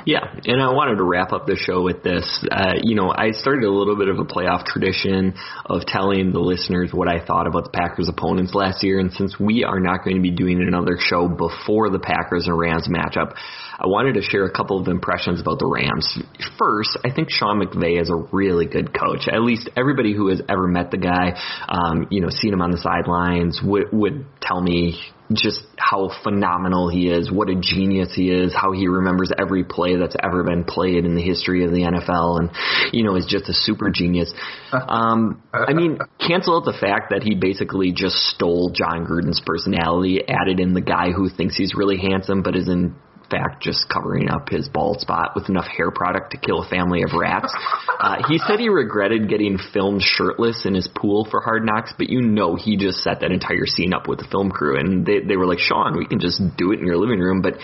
Yeah, 0.06 0.20
and 0.46 0.62
I 0.62 0.72
wanted 0.72 0.98
to 0.98 1.04
wrap 1.04 1.32
up 1.32 1.46
the 1.46 1.56
show 1.56 1.82
with 1.82 2.04
this. 2.04 2.46
Uh, 2.52 2.74
you 2.82 2.96
know, 2.96 3.14
I 3.16 3.32
started 3.32 3.64
a 3.64 3.72
little 3.72 3.96
bit 3.96 4.10
of 4.10 4.20
a 4.20 4.26
playoff 4.26 4.66
tradition 4.66 5.34
of 5.66 5.86
telling 5.86 6.34
the 6.34 6.40
listeners 6.40 6.92
what 6.92 7.08
I 7.08 7.24
thought 7.24 7.48
about 7.48 7.66
the 7.66 7.70
Packers' 7.70 8.10
opponents 8.10 8.54
last 8.54 8.84
year, 8.84 9.00
and 9.00 9.14
since 9.14 9.40
we 9.40 9.64
are 9.64 9.80
not 9.80 10.04
going 10.04 10.18
to 10.18 10.22
be 10.22 10.32
doing 10.32 10.62
another 10.62 10.98
show 11.00 11.30
before 11.30 11.90
the 11.90 12.00
Packers 12.00 12.48
and 12.48 12.58
Rams 12.58 12.90
matchup, 12.90 13.36
I 13.80 13.88
wanted 13.88 14.14
to 14.16 14.22
share 14.22 14.46
a 14.46 14.52
couple 14.52 14.80
of 14.80 14.88
impressions 14.88 15.42
about 15.42 15.60
the 15.60 15.68
Rams. 15.68 16.18
First, 16.58 16.98
I 17.04 17.14
think 17.14 17.30
Sean 17.30 17.60
McVay 17.60 18.02
is 18.02 18.10
a 18.10 18.16
really 18.32 18.66
good 18.66 18.94
coach. 18.94 19.28
At 19.28 19.42
least 19.42 19.70
everybody 19.76 20.14
who 20.14 20.30
has 20.30 20.42
ever 20.48 20.68
met 20.68 20.92
the 20.92 20.98
guy, 20.98 21.40
um, 21.68 22.08
you 22.10 22.22
know, 22.22 22.30
seen 22.30 22.54
him 22.54 22.62
on 22.62 22.72
the 22.72 22.78
sidelines 22.78 23.60
would 23.64 23.92
would 23.92 24.26
tell 24.42 24.62
me 24.62 25.00
just 25.32 25.62
how 25.78 26.12
phenomenal 26.24 26.90
he 26.90 27.10
is, 27.10 27.32
what 27.32 27.50
a 27.50 27.56
genius 27.56 28.14
he 28.14 28.30
is, 28.30 28.54
how 28.54 28.72
he 28.72 28.88
remembers 28.88 29.32
every 29.40 29.64
play 29.64 29.96
that's 29.96 30.16
ever 30.22 30.44
been 30.44 30.64
played 30.64 31.06
in 31.06 31.16
the 31.16 31.22
history 31.22 31.66
of 31.66 31.72
the 31.72 31.82
NFL, 31.82 32.40
and 32.40 32.52
you 32.92 33.04
know 33.04 33.16
is 33.16 33.26
just 33.26 33.50
a 33.50 33.54
super 33.54 33.90
genius. 33.90 34.34
Um, 34.72 35.42
I 35.52 35.74
mean, 35.74 35.98
cancel 36.20 36.58
out 36.58 36.66
the 36.66 36.78
fact 36.78 37.12
that 37.12 37.24
he 37.24 37.36
basically 37.36 37.92
just 37.92 38.16
stole 38.16 38.72
Jon 38.74 39.06
Gruden's 39.06 39.42
personality, 39.46 40.22
added 40.28 40.60
in 40.60 40.74
the 40.74 40.82
guy 40.82 41.12
who 41.12 41.30
thinks 41.30 41.56
he's 41.56 41.74
really 41.76 41.98
handsome 41.98 42.44
but 42.44 42.56
is 42.56 42.68
in 42.68 42.96
fact 43.34 43.64
just 43.64 43.90
covering 43.90 44.30
up 44.30 44.50
his 44.50 44.70
bald 44.70 45.02
spot 45.02 45.32
with 45.36 45.50
enough 45.50 45.66
hair 45.66 45.90
product 45.92 46.32
to 46.32 46.38
kill 46.38 46.62
a 46.62 46.70
family 46.70 47.02
of 47.02 47.12
rats. 47.18 47.54
Uh, 48.00 48.22
he 48.28 48.38
said 48.38 48.60
he 48.60 48.70
regretted 48.70 49.30
getting 49.30 49.58
filmed 49.74 50.02
shirtless 50.02 50.66
in 50.66 50.76
his 50.76 50.88
pool 50.88 51.28
for 51.30 51.42
Hard 51.42 51.66
Knocks, 51.66 51.94
but 51.98 52.10
you 52.10 52.22
know 52.22 52.56
he 52.56 52.78
just 52.78 53.00
set 53.00 53.22
that 53.22 53.32
entire 53.32 53.66
scene 53.66 53.94
up 53.94 54.08
with 54.08 54.20
the 54.20 54.28
film 54.30 54.52
crew, 54.52 54.78
and 54.78 55.06
they 55.06 55.22
they 55.22 55.36
were 55.36 55.48
like, 55.48 55.60
Sean, 55.60 55.98
we 55.98 56.06
can 56.06 56.20
just 56.20 56.42
do 56.58 56.72
it 56.72 56.80
in 56.80 56.86
your 56.86 56.98
living 56.98 57.20
room, 57.20 57.42
but. 57.42 57.56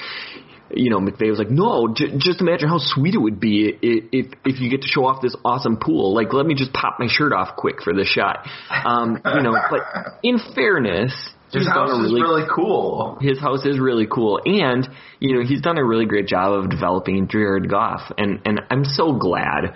You 0.72 0.92
know, 0.92 1.00
McVay 1.00 1.32
was 1.32 1.40
like, 1.40 1.50
"No, 1.50 1.92
j- 1.96 2.16
just 2.20 2.42
imagine 2.42 2.70
how 2.70 2.78
sweet 2.78 3.16
it 3.16 3.18
would 3.18 3.40
be 3.40 3.74
if, 3.82 4.04
if 4.12 4.26
if 4.46 4.62
you 4.62 4.70
get 4.70 4.84
to 4.84 4.88
show 4.88 5.06
off 5.06 5.20
this 5.20 5.36
awesome 5.44 5.78
pool. 5.78 6.14
Like, 6.14 6.32
let 6.32 6.46
me 6.46 6.54
just 6.54 6.72
pop 6.74 6.98
my 7.00 7.08
shirt 7.10 7.34
off 7.34 7.56
quick 7.58 7.82
for 7.82 7.92
this 7.92 8.08
shot." 8.08 8.48
Um, 8.86 9.20
you 9.34 9.42
know, 9.42 9.56
but 9.72 9.82
in 10.22 10.38
fairness, 10.54 11.12
His 11.52 11.68
house 11.68 11.92
a 11.92 12.06
is 12.06 12.12
really 12.14 12.22
really 12.22 12.48
cool. 12.54 13.18
his 13.22 13.40
house 13.40 13.66
is 13.66 13.80
really 13.80 14.08
cool 14.08 14.40
and 14.46 14.88
you 15.20 15.36
know 15.36 15.46
he's 15.46 15.62
done 15.62 15.78
a 15.78 15.84
really 15.84 16.06
great 16.06 16.28
job 16.28 16.54
of 16.54 16.70
developing 16.70 17.28
Jared 17.28 17.70
Goff 17.70 18.12
and 18.18 18.42
and 18.46 18.62
I'm 18.70 18.86
so 18.86 19.14
glad 19.14 19.76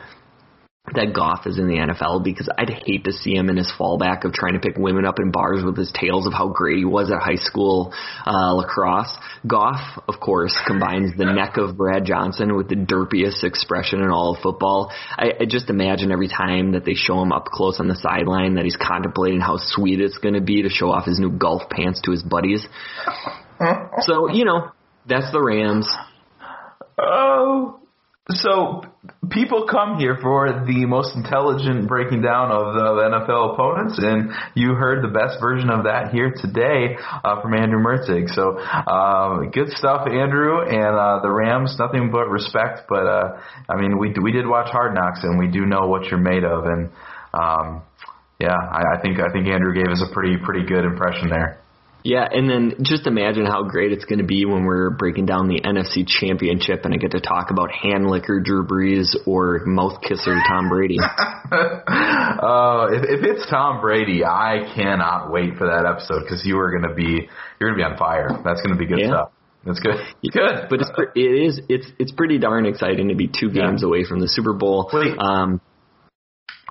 that 0.91 1.13
Goff 1.13 1.47
is 1.47 1.57
in 1.57 1.67
the 1.67 1.75
NFL 1.75 2.25
because 2.25 2.49
I'd 2.57 2.69
hate 2.69 3.05
to 3.05 3.13
see 3.13 3.33
him 3.33 3.49
in 3.49 3.55
his 3.55 3.71
fallback 3.79 4.25
of 4.25 4.33
trying 4.33 4.53
to 4.53 4.59
pick 4.59 4.77
women 4.77 5.05
up 5.05 5.17
in 5.17 5.31
bars 5.31 5.63
with 5.63 5.77
his 5.77 5.89
tales 5.97 6.27
of 6.27 6.33
how 6.33 6.49
great 6.49 6.77
he 6.77 6.83
was 6.83 7.09
at 7.09 7.19
high 7.19 7.37
school 7.37 7.93
uh, 8.27 8.53
lacrosse. 8.53 9.15
Goff, 9.47 9.79
of 10.09 10.19
course, 10.19 10.53
combines 10.67 11.11
the 11.17 11.23
neck 11.23 11.55
of 11.55 11.77
Brad 11.77 12.03
Johnson 12.03 12.57
with 12.57 12.67
the 12.67 12.75
derpiest 12.75 13.45
expression 13.45 14.01
in 14.01 14.09
all 14.09 14.35
of 14.35 14.41
football. 14.41 14.91
I, 15.17 15.31
I 15.39 15.45
just 15.47 15.69
imagine 15.69 16.11
every 16.11 16.27
time 16.27 16.73
that 16.73 16.83
they 16.83 16.95
show 16.95 17.21
him 17.21 17.31
up 17.31 17.45
close 17.45 17.79
on 17.79 17.87
the 17.87 17.95
sideline 17.95 18.55
that 18.55 18.65
he's 18.65 18.77
contemplating 18.77 19.39
how 19.39 19.55
sweet 19.57 20.01
it's 20.01 20.17
going 20.17 20.35
to 20.35 20.41
be 20.41 20.63
to 20.63 20.69
show 20.69 20.91
off 20.91 21.05
his 21.05 21.17
new 21.17 21.31
golf 21.31 21.69
pants 21.69 22.01
to 22.01 22.11
his 22.11 22.23
buddies. 22.23 22.65
So, 24.01 24.29
you 24.29 24.43
know, 24.43 24.71
that's 25.07 25.31
the 25.31 25.41
Rams. 25.41 25.87
Oh, 26.97 27.79
so 28.29 28.83
people 29.31 29.67
come 29.69 29.99
here 29.99 30.17
for 30.21 30.63
the 30.65 30.85
most 30.85 31.13
intelligent 31.13 31.89
breaking 31.89 32.21
down 32.21 32.51
of 32.51 32.73
the 32.73 32.87
NFL 33.11 33.53
opponents, 33.53 33.99
and 33.99 34.31
you 34.55 34.75
heard 34.75 35.03
the 35.03 35.11
best 35.11 35.41
version 35.41 35.69
of 35.69 35.83
that 35.83 36.13
here 36.13 36.31
today 36.31 36.95
uh, 37.01 37.41
from 37.41 37.53
Andrew 37.53 37.83
Mertzig. 37.83 38.29
So 38.31 38.57
um, 38.57 39.51
good 39.51 39.69
stuff, 39.75 40.07
Andrew, 40.07 40.63
and 40.63 40.95
uh, 40.95 41.19
the 41.21 41.29
Rams. 41.29 41.75
Nothing 41.77 42.11
but 42.11 42.29
respect. 42.29 42.87
But 42.87 43.07
uh, 43.07 43.41
I 43.67 43.75
mean, 43.75 43.97
we 43.99 44.13
we 44.21 44.31
did 44.31 44.47
watch 44.47 44.71
Hard 44.71 44.95
Knocks, 44.95 45.19
and 45.23 45.37
we 45.37 45.47
do 45.47 45.65
know 45.65 45.87
what 45.87 46.05
you're 46.05 46.23
made 46.23 46.45
of, 46.45 46.63
and 46.63 46.89
um, 47.33 47.83
yeah, 48.39 48.55
I, 48.55 48.95
I 48.95 49.01
think 49.01 49.19
I 49.19 49.33
think 49.33 49.47
Andrew 49.47 49.73
gave 49.73 49.91
us 49.91 50.01
a 50.01 50.13
pretty 50.13 50.37
pretty 50.37 50.65
good 50.65 50.85
impression 50.85 51.27
there. 51.29 51.59
Yeah, 52.03 52.27
and 52.29 52.49
then 52.49 52.73
just 52.83 53.07
imagine 53.07 53.45
how 53.45 53.63
great 53.63 53.93
it's 53.93 54.03
going 54.03 54.19
to 54.19 54.25
be 54.25 54.43
when 54.45 54.65
we're 54.65 54.89
breaking 54.89 55.25
down 55.25 55.47
the 55.47 55.61
NFC 55.61 56.05
Championship 56.05 56.83
and 56.83 56.93
I 56.93 56.97
get 56.97 57.11
to 57.11 57.21
talk 57.21 57.49
about 57.49 57.71
hand 57.71 58.07
licker 58.07 58.41
Drew 58.41 58.67
Brees 58.67 59.15
or 59.25 59.61
mouth 59.65 60.01
kisser 60.01 60.35
Tom 60.47 60.67
Brady. 60.67 60.97
uh, 60.99 61.05
if, 62.91 63.03
if 63.19 63.23
it's 63.23 63.49
Tom 63.49 63.79
Brady, 63.79 64.23
I 64.25 64.69
cannot 64.75 65.31
wait 65.31 65.55
for 65.57 65.67
that 65.67 65.85
episode 65.85 66.23
because 66.23 66.45
you 66.45 66.59
are 66.59 66.71
going 66.71 66.89
to 66.89 66.93
be 66.93 67.29
you're 67.59 67.69
going 67.71 67.79
to 67.79 67.87
be 67.87 67.89
on 67.89 67.97
fire. 67.97 68.29
That's 68.43 68.61
going 68.61 68.73
to 68.73 68.79
be 68.79 68.85
good 68.85 68.99
Yeah. 68.99 69.07
stuff. 69.07 69.31
That's 69.65 69.79
good. 69.79 69.95
Good. 70.29 70.67
But 70.69 70.81
it's 70.81 70.91
it 71.15 71.19
is 71.21 71.61
it's 71.69 71.87
it's 71.97 72.11
pretty 72.11 72.37
darn 72.37 72.65
exciting 72.65 73.07
to 73.07 73.15
be 73.15 73.29
two 73.29 73.49
games 73.49 73.81
away 73.81 74.03
from 74.03 74.19
the 74.19 74.27
Super 74.27 74.51
Bowl. 74.51 74.89
Wait. 74.91 75.17
Um, 75.17 75.61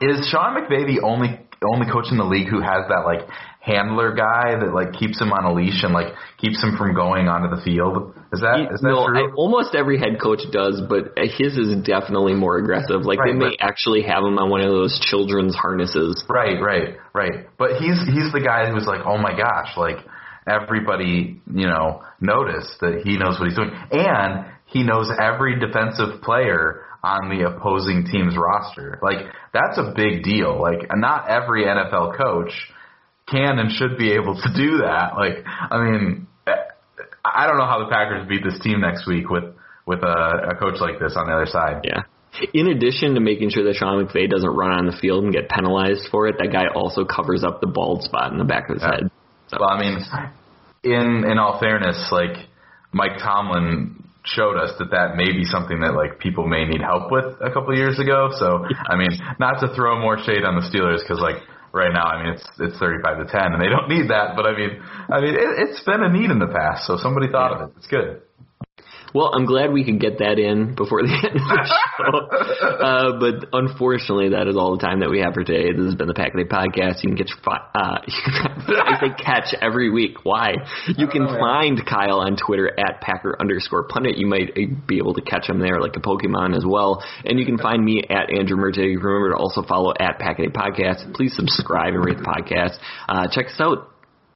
Is 0.03 0.28
Sean 0.30 0.55
McVay 0.61 0.87
the 0.87 1.01
only 1.03 1.41
only 1.64 1.87
coach 1.91 2.07
in 2.11 2.18
the 2.18 2.24
league 2.24 2.49
who 2.49 2.61
has 2.61 2.85
that 2.89 3.05
like 3.07 3.20
handler 3.63 4.13
guy 4.13 4.59
that 4.59 4.75
like 4.75 4.93
keeps 4.99 5.21
him 5.21 5.33
on 5.33 5.45
a 5.47 5.55
leash 5.55 5.87
and 5.87 5.95
like 5.95 6.13
keeps 6.39 6.61
him 6.61 6.75
from 6.77 6.95
going 6.95 7.29
onto 7.29 7.55
the 7.55 7.63
field? 7.63 8.11
Is 8.35 8.43
that 8.43 8.75
is 8.75 8.83
that 8.83 8.91
no, 8.91 9.07
true? 9.07 9.31
I, 9.31 9.35
almost 9.39 9.75
every 9.75 9.99
head 9.99 10.19
coach 10.21 10.43
does, 10.51 10.83
but 10.83 11.15
uh, 11.15 11.31
his 11.31 11.57
is 11.57 11.71
definitely 11.87 12.35
more 12.35 12.59
aggressive. 12.59 13.07
Like 13.07 13.21
they 13.25 13.33
may 13.33 13.55
actually 13.61 14.03
have 14.03 14.27
him 14.27 14.37
on 14.37 14.51
one 14.51 14.63
of 14.63 14.71
those 14.71 14.99
children's 14.99 15.55
harnesses. 15.55 16.23
Right, 16.29 16.59
right, 16.61 16.99
right. 17.15 17.47
But 17.57 17.79
he's 17.79 18.03
he's 18.11 18.35
the 18.35 18.43
guy 18.45 18.67
who's 18.67 18.87
like, 18.87 19.07
oh 19.07 19.17
my 19.17 19.39
gosh, 19.39 19.79
like 19.79 20.03
everybody, 20.43 21.41
you 21.47 21.67
know, 21.71 22.03
noticed 22.21 22.83
that 22.83 23.03
he 23.07 23.17
knows 23.17 23.39
what 23.39 23.47
he's 23.47 23.57
doing, 23.57 23.71
and 23.93 24.51
he 24.67 24.83
knows 24.83 25.07
every 25.23 25.61
defensive 25.61 26.21
player 26.23 26.83
on 27.05 27.31
the 27.31 27.47
opposing 27.47 28.07
team's 28.11 28.37
roster. 28.37 28.99
Like 29.03 29.31
that's 29.55 29.79
a 29.79 29.93
big 29.95 30.25
deal. 30.25 30.61
Like 30.61 30.91
not 30.95 31.31
every 31.31 31.65
NFL 31.65 32.19
coach 32.19 32.51
can 33.29 33.59
and 33.59 33.70
should 33.73 33.97
be 33.99 34.12
able 34.12 34.35
to 34.35 34.49
do 34.55 34.79
that. 34.79 35.14
Like 35.16 35.45
I 35.47 35.79
mean, 35.83 36.27
I 37.25 37.47
don't 37.47 37.59
know 37.59 37.66
how 37.66 37.79
the 37.85 37.91
Packers 37.91 38.27
beat 38.29 38.43
this 38.45 38.59
team 38.61 38.81
next 38.81 39.07
week 39.07 39.31
with 39.31 39.45
with 39.87 40.01
a, 40.03 40.51
a 40.51 40.55
coach 40.57 40.81
like 40.81 40.99
this 41.01 41.14
on 41.16 41.27
the 41.27 41.33
other 41.33 41.47
side. 41.47 41.83
Yeah. 41.85 42.03
In 42.55 42.68
addition 42.68 43.14
to 43.14 43.20
making 43.20 43.51
sure 43.51 43.64
that 43.64 43.75
Sean 43.75 44.05
McVay 44.07 44.29
doesn't 44.31 44.49
run 44.49 44.70
on 44.70 44.87
the 44.87 44.97
field 44.97 45.25
and 45.25 45.33
get 45.33 45.51
penalized 45.51 46.09
for 46.11 46.29
it, 46.29 46.37
that 46.39 46.51
guy 46.51 46.64
also 46.75 47.05
covers 47.05 47.45
up 47.45 47.61
the 47.61 47.66
bald 47.66 48.03
spot 48.05 48.33
in 48.33 48.39
the 48.39 48.45
back 48.45 48.70
of 48.70 48.77
his 48.77 48.83
Yeah. 48.83 48.91
head. 48.93 49.11
So, 49.49 49.59
Well, 49.61 49.68
I 49.68 49.79
mean, 49.81 49.99
in 50.83 51.25
in 51.31 51.39
all 51.39 51.59
fairness, 51.61 52.09
like 52.11 52.37
Mike 52.93 53.18
Tomlin 53.18 54.03
showed 54.25 54.57
us 54.57 54.70
that 54.79 54.91
that 54.93 55.16
may 55.16 55.33
be 55.33 55.45
something 55.45 55.81
that 55.81 55.95
like 55.95 56.18
people 56.20 56.47
may 56.47 56.64
need 56.64 56.81
help 56.81 57.11
with 57.11 57.27
a 57.41 57.51
couple 57.51 57.73
of 57.73 57.77
years 57.79 57.99
ago. 57.99 58.31
So, 58.39 58.64
I 58.89 58.97
mean, 58.97 59.11
not 59.39 59.61
to 59.61 59.75
throw 59.75 59.99
more 60.01 60.16
shade 60.23 60.45
on 60.45 60.55
the 60.57 60.62
Steelers 60.62 61.01
because 61.03 61.20
like 61.20 61.37
right 61.73 61.93
now, 61.93 62.05
I 62.05 62.23
mean, 62.23 62.35
it's 62.35 62.45
it's 62.59 62.79
35 62.79 63.27
to 63.27 63.33
10 63.33 63.53
and 63.53 63.61
they 63.61 63.68
don't 63.68 63.89
need 63.89 64.11
that. 64.11 64.37
But 64.37 64.47
I 64.47 64.57
mean, 64.57 64.83
I 65.11 65.20
mean, 65.20 65.35
it, 65.35 65.68
it's 65.68 65.83
been 65.83 66.03
a 66.03 66.12
need 66.12 66.31
in 66.31 66.39
the 66.39 66.49
past, 66.49 66.87
so 66.87 66.97
somebody 66.97 67.29
thought 67.31 67.53
of 67.53 67.68
it. 67.68 67.75
It's 67.79 67.87
good. 67.87 68.23
Well, 69.15 69.31
I'm 69.35 69.45
glad 69.45 69.73
we 69.73 69.85
could 69.85 70.01
get 70.01 70.19
that 70.19 70.39
in 70.39 70.75
before 70.75 71.03
the 71.03 71.13
end 71.29 71.37
of 71.37 71.45
the 71.45 71.65
show. 71.69 72.17
uh, 72.83 73.21
but 73.21 73.49
unfortunately, 73.53 74.31
that 74.31 74.49
is 74.49 74.57
all 74.57 74.77
the 74.77 74.83
time 74.83 75.01
that 75.01 75.11
we 75.11 75.21
have 75.21 75.35
for 75.35 75.45
today. 75.45 75.73
This 75.73 75.85
has 75.85 75.95
been 75.95 76.09
the 76.09 76.15
Pack 76.15 76.35
Day 76.35 76.45
Podcast. 76.45 77.05
You 77.05 77.13
can 77.13 77.17
get 77.17 77.31
fi- 77.45 77.69
uh, 77.75 78.01
I 78.07 78.97
say 79.01 79.13
catch 79.23 79.55
every 79.61 79.91
week. 79.91 80.25
Why? 80.25 80.57
You 80.97 81.07
can 81.07 81.27
find 81.29 81.85
Kyle 81.85 82.21
on 82.21 82.37
Twitter 82.37 82.73
at 82.73 83.01
Packer 83.01 83.37
underscore 83.39 83.85
pundit. 83.85 84.17
You 84.17 84.27
might 84.27 84.57
uh, 84.57 84.73
be 84.87 84.99
able 84.99 85.15
to 85.15 85.23
catch 85.23 85.49
him 85.49 85.61
there 85.61 85.81
like 85.81 85.97
a 85.97 86.01
Pokemon 86.01 86.57
as 86.57 86.65
well. 86.67 87.05
And 87.25 87.39
you 87.39 87.45
can 87.45 87.59
find 87.59 87.85
me 87.85 88.03
at 88.09 88.33
Andrew 88.33 88.57
Murte. 88.57 88.81
Remember 88.81 89.31
to 89.31 89.37
also 89.37 89.63
follow 89.63 89.93
at 89.99 90.19
Pack 90.19 90.39
Day 90.39 90.49
Podcast. 90.49 91.15
Please 91.15 91.37
subscribe 91.37 91.95
and 91.95 92.05
rate 92.05 92.17
the 92.17 92.25
podcast. 92.25 92.79
Uh, 93.09 93.29
check 93.31 93.47
us 93.47 93.61
out 93.61 93.91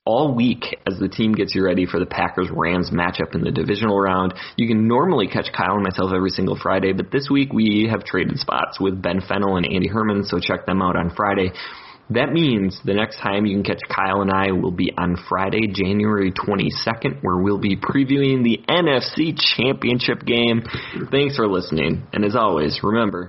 all 0.07 0.35
week 0.35 0.79
as 0.87 0.99
the 0.99 1.09
team 1.09 1.33
gets 1.33 1.55
you 1.55 1.65
ready 1.65 1.85
for 1.85 1.99
the 1.99 2.07
Packers 2.07 2.49
Rams 2.51 2.91
matchup 2.91 3.35
in 3.35 3.43
the 3.43 3.51
divisional 3.51 3.99
round. 3.99 4.33
You 4.57 4.69
can 4.69 4.87
normally 4.89 5.27
catch 5.27 5.53
Kyle 5.53 5.75
and 5.75 5.83
myself 5.83 6.13
every 6.15 6.31
single 6.31 6.57
Friday, 6.57 6.93
but 6.93 7.11
this 7.11 7.29
week 7.31 7.53
we 7.53 7.89
have 7.91 8.05
traded 8.05 8.39
spots 8.39 8.81
with 8.81 9.03
Ben 9.03 9.21
Fennel 9.21 9.57
and 9.57 9.67
Andy 9.67 9.89
Herman, 9.89 10.25
so 10.25 10.39
check 10.39 10.65
them 10.65 10.81
out 10.81 10.97
on 10.97 11.13
Friday. 11.15 11.51
That 12.11 12.33
means 12.33 12.81
the 12.85 12.95
next 12.95 13.19
time 13.19 13.47
you 13.47 13.57
can 13.57 13.65
catch 13.65 13.81
Kyle 13.89 14.23
and 14.23 14.31
I 14.31 14.53
will 14.53 14.71
be 14.71 14.93
on 14.97 15.17
Friday, 15.29 15.67
January 15.67 16.31
22nd, 16.31 17.21
where 17.23 17.39
we'll 17.39 17.59
be 17.59 17.77
previewing 17.77 18.45
the 18.45 18.61
NFC 18.69 19.37
Championship 19.37 20.25
game. 20.25 20.63
Thanks 21.11 21.35
for 21.35 21.49
listening, 21.49 22.07
and 22.13 22.25
as 22.25 22.37
always, 22.37 22.79
remember. 22.85 23.29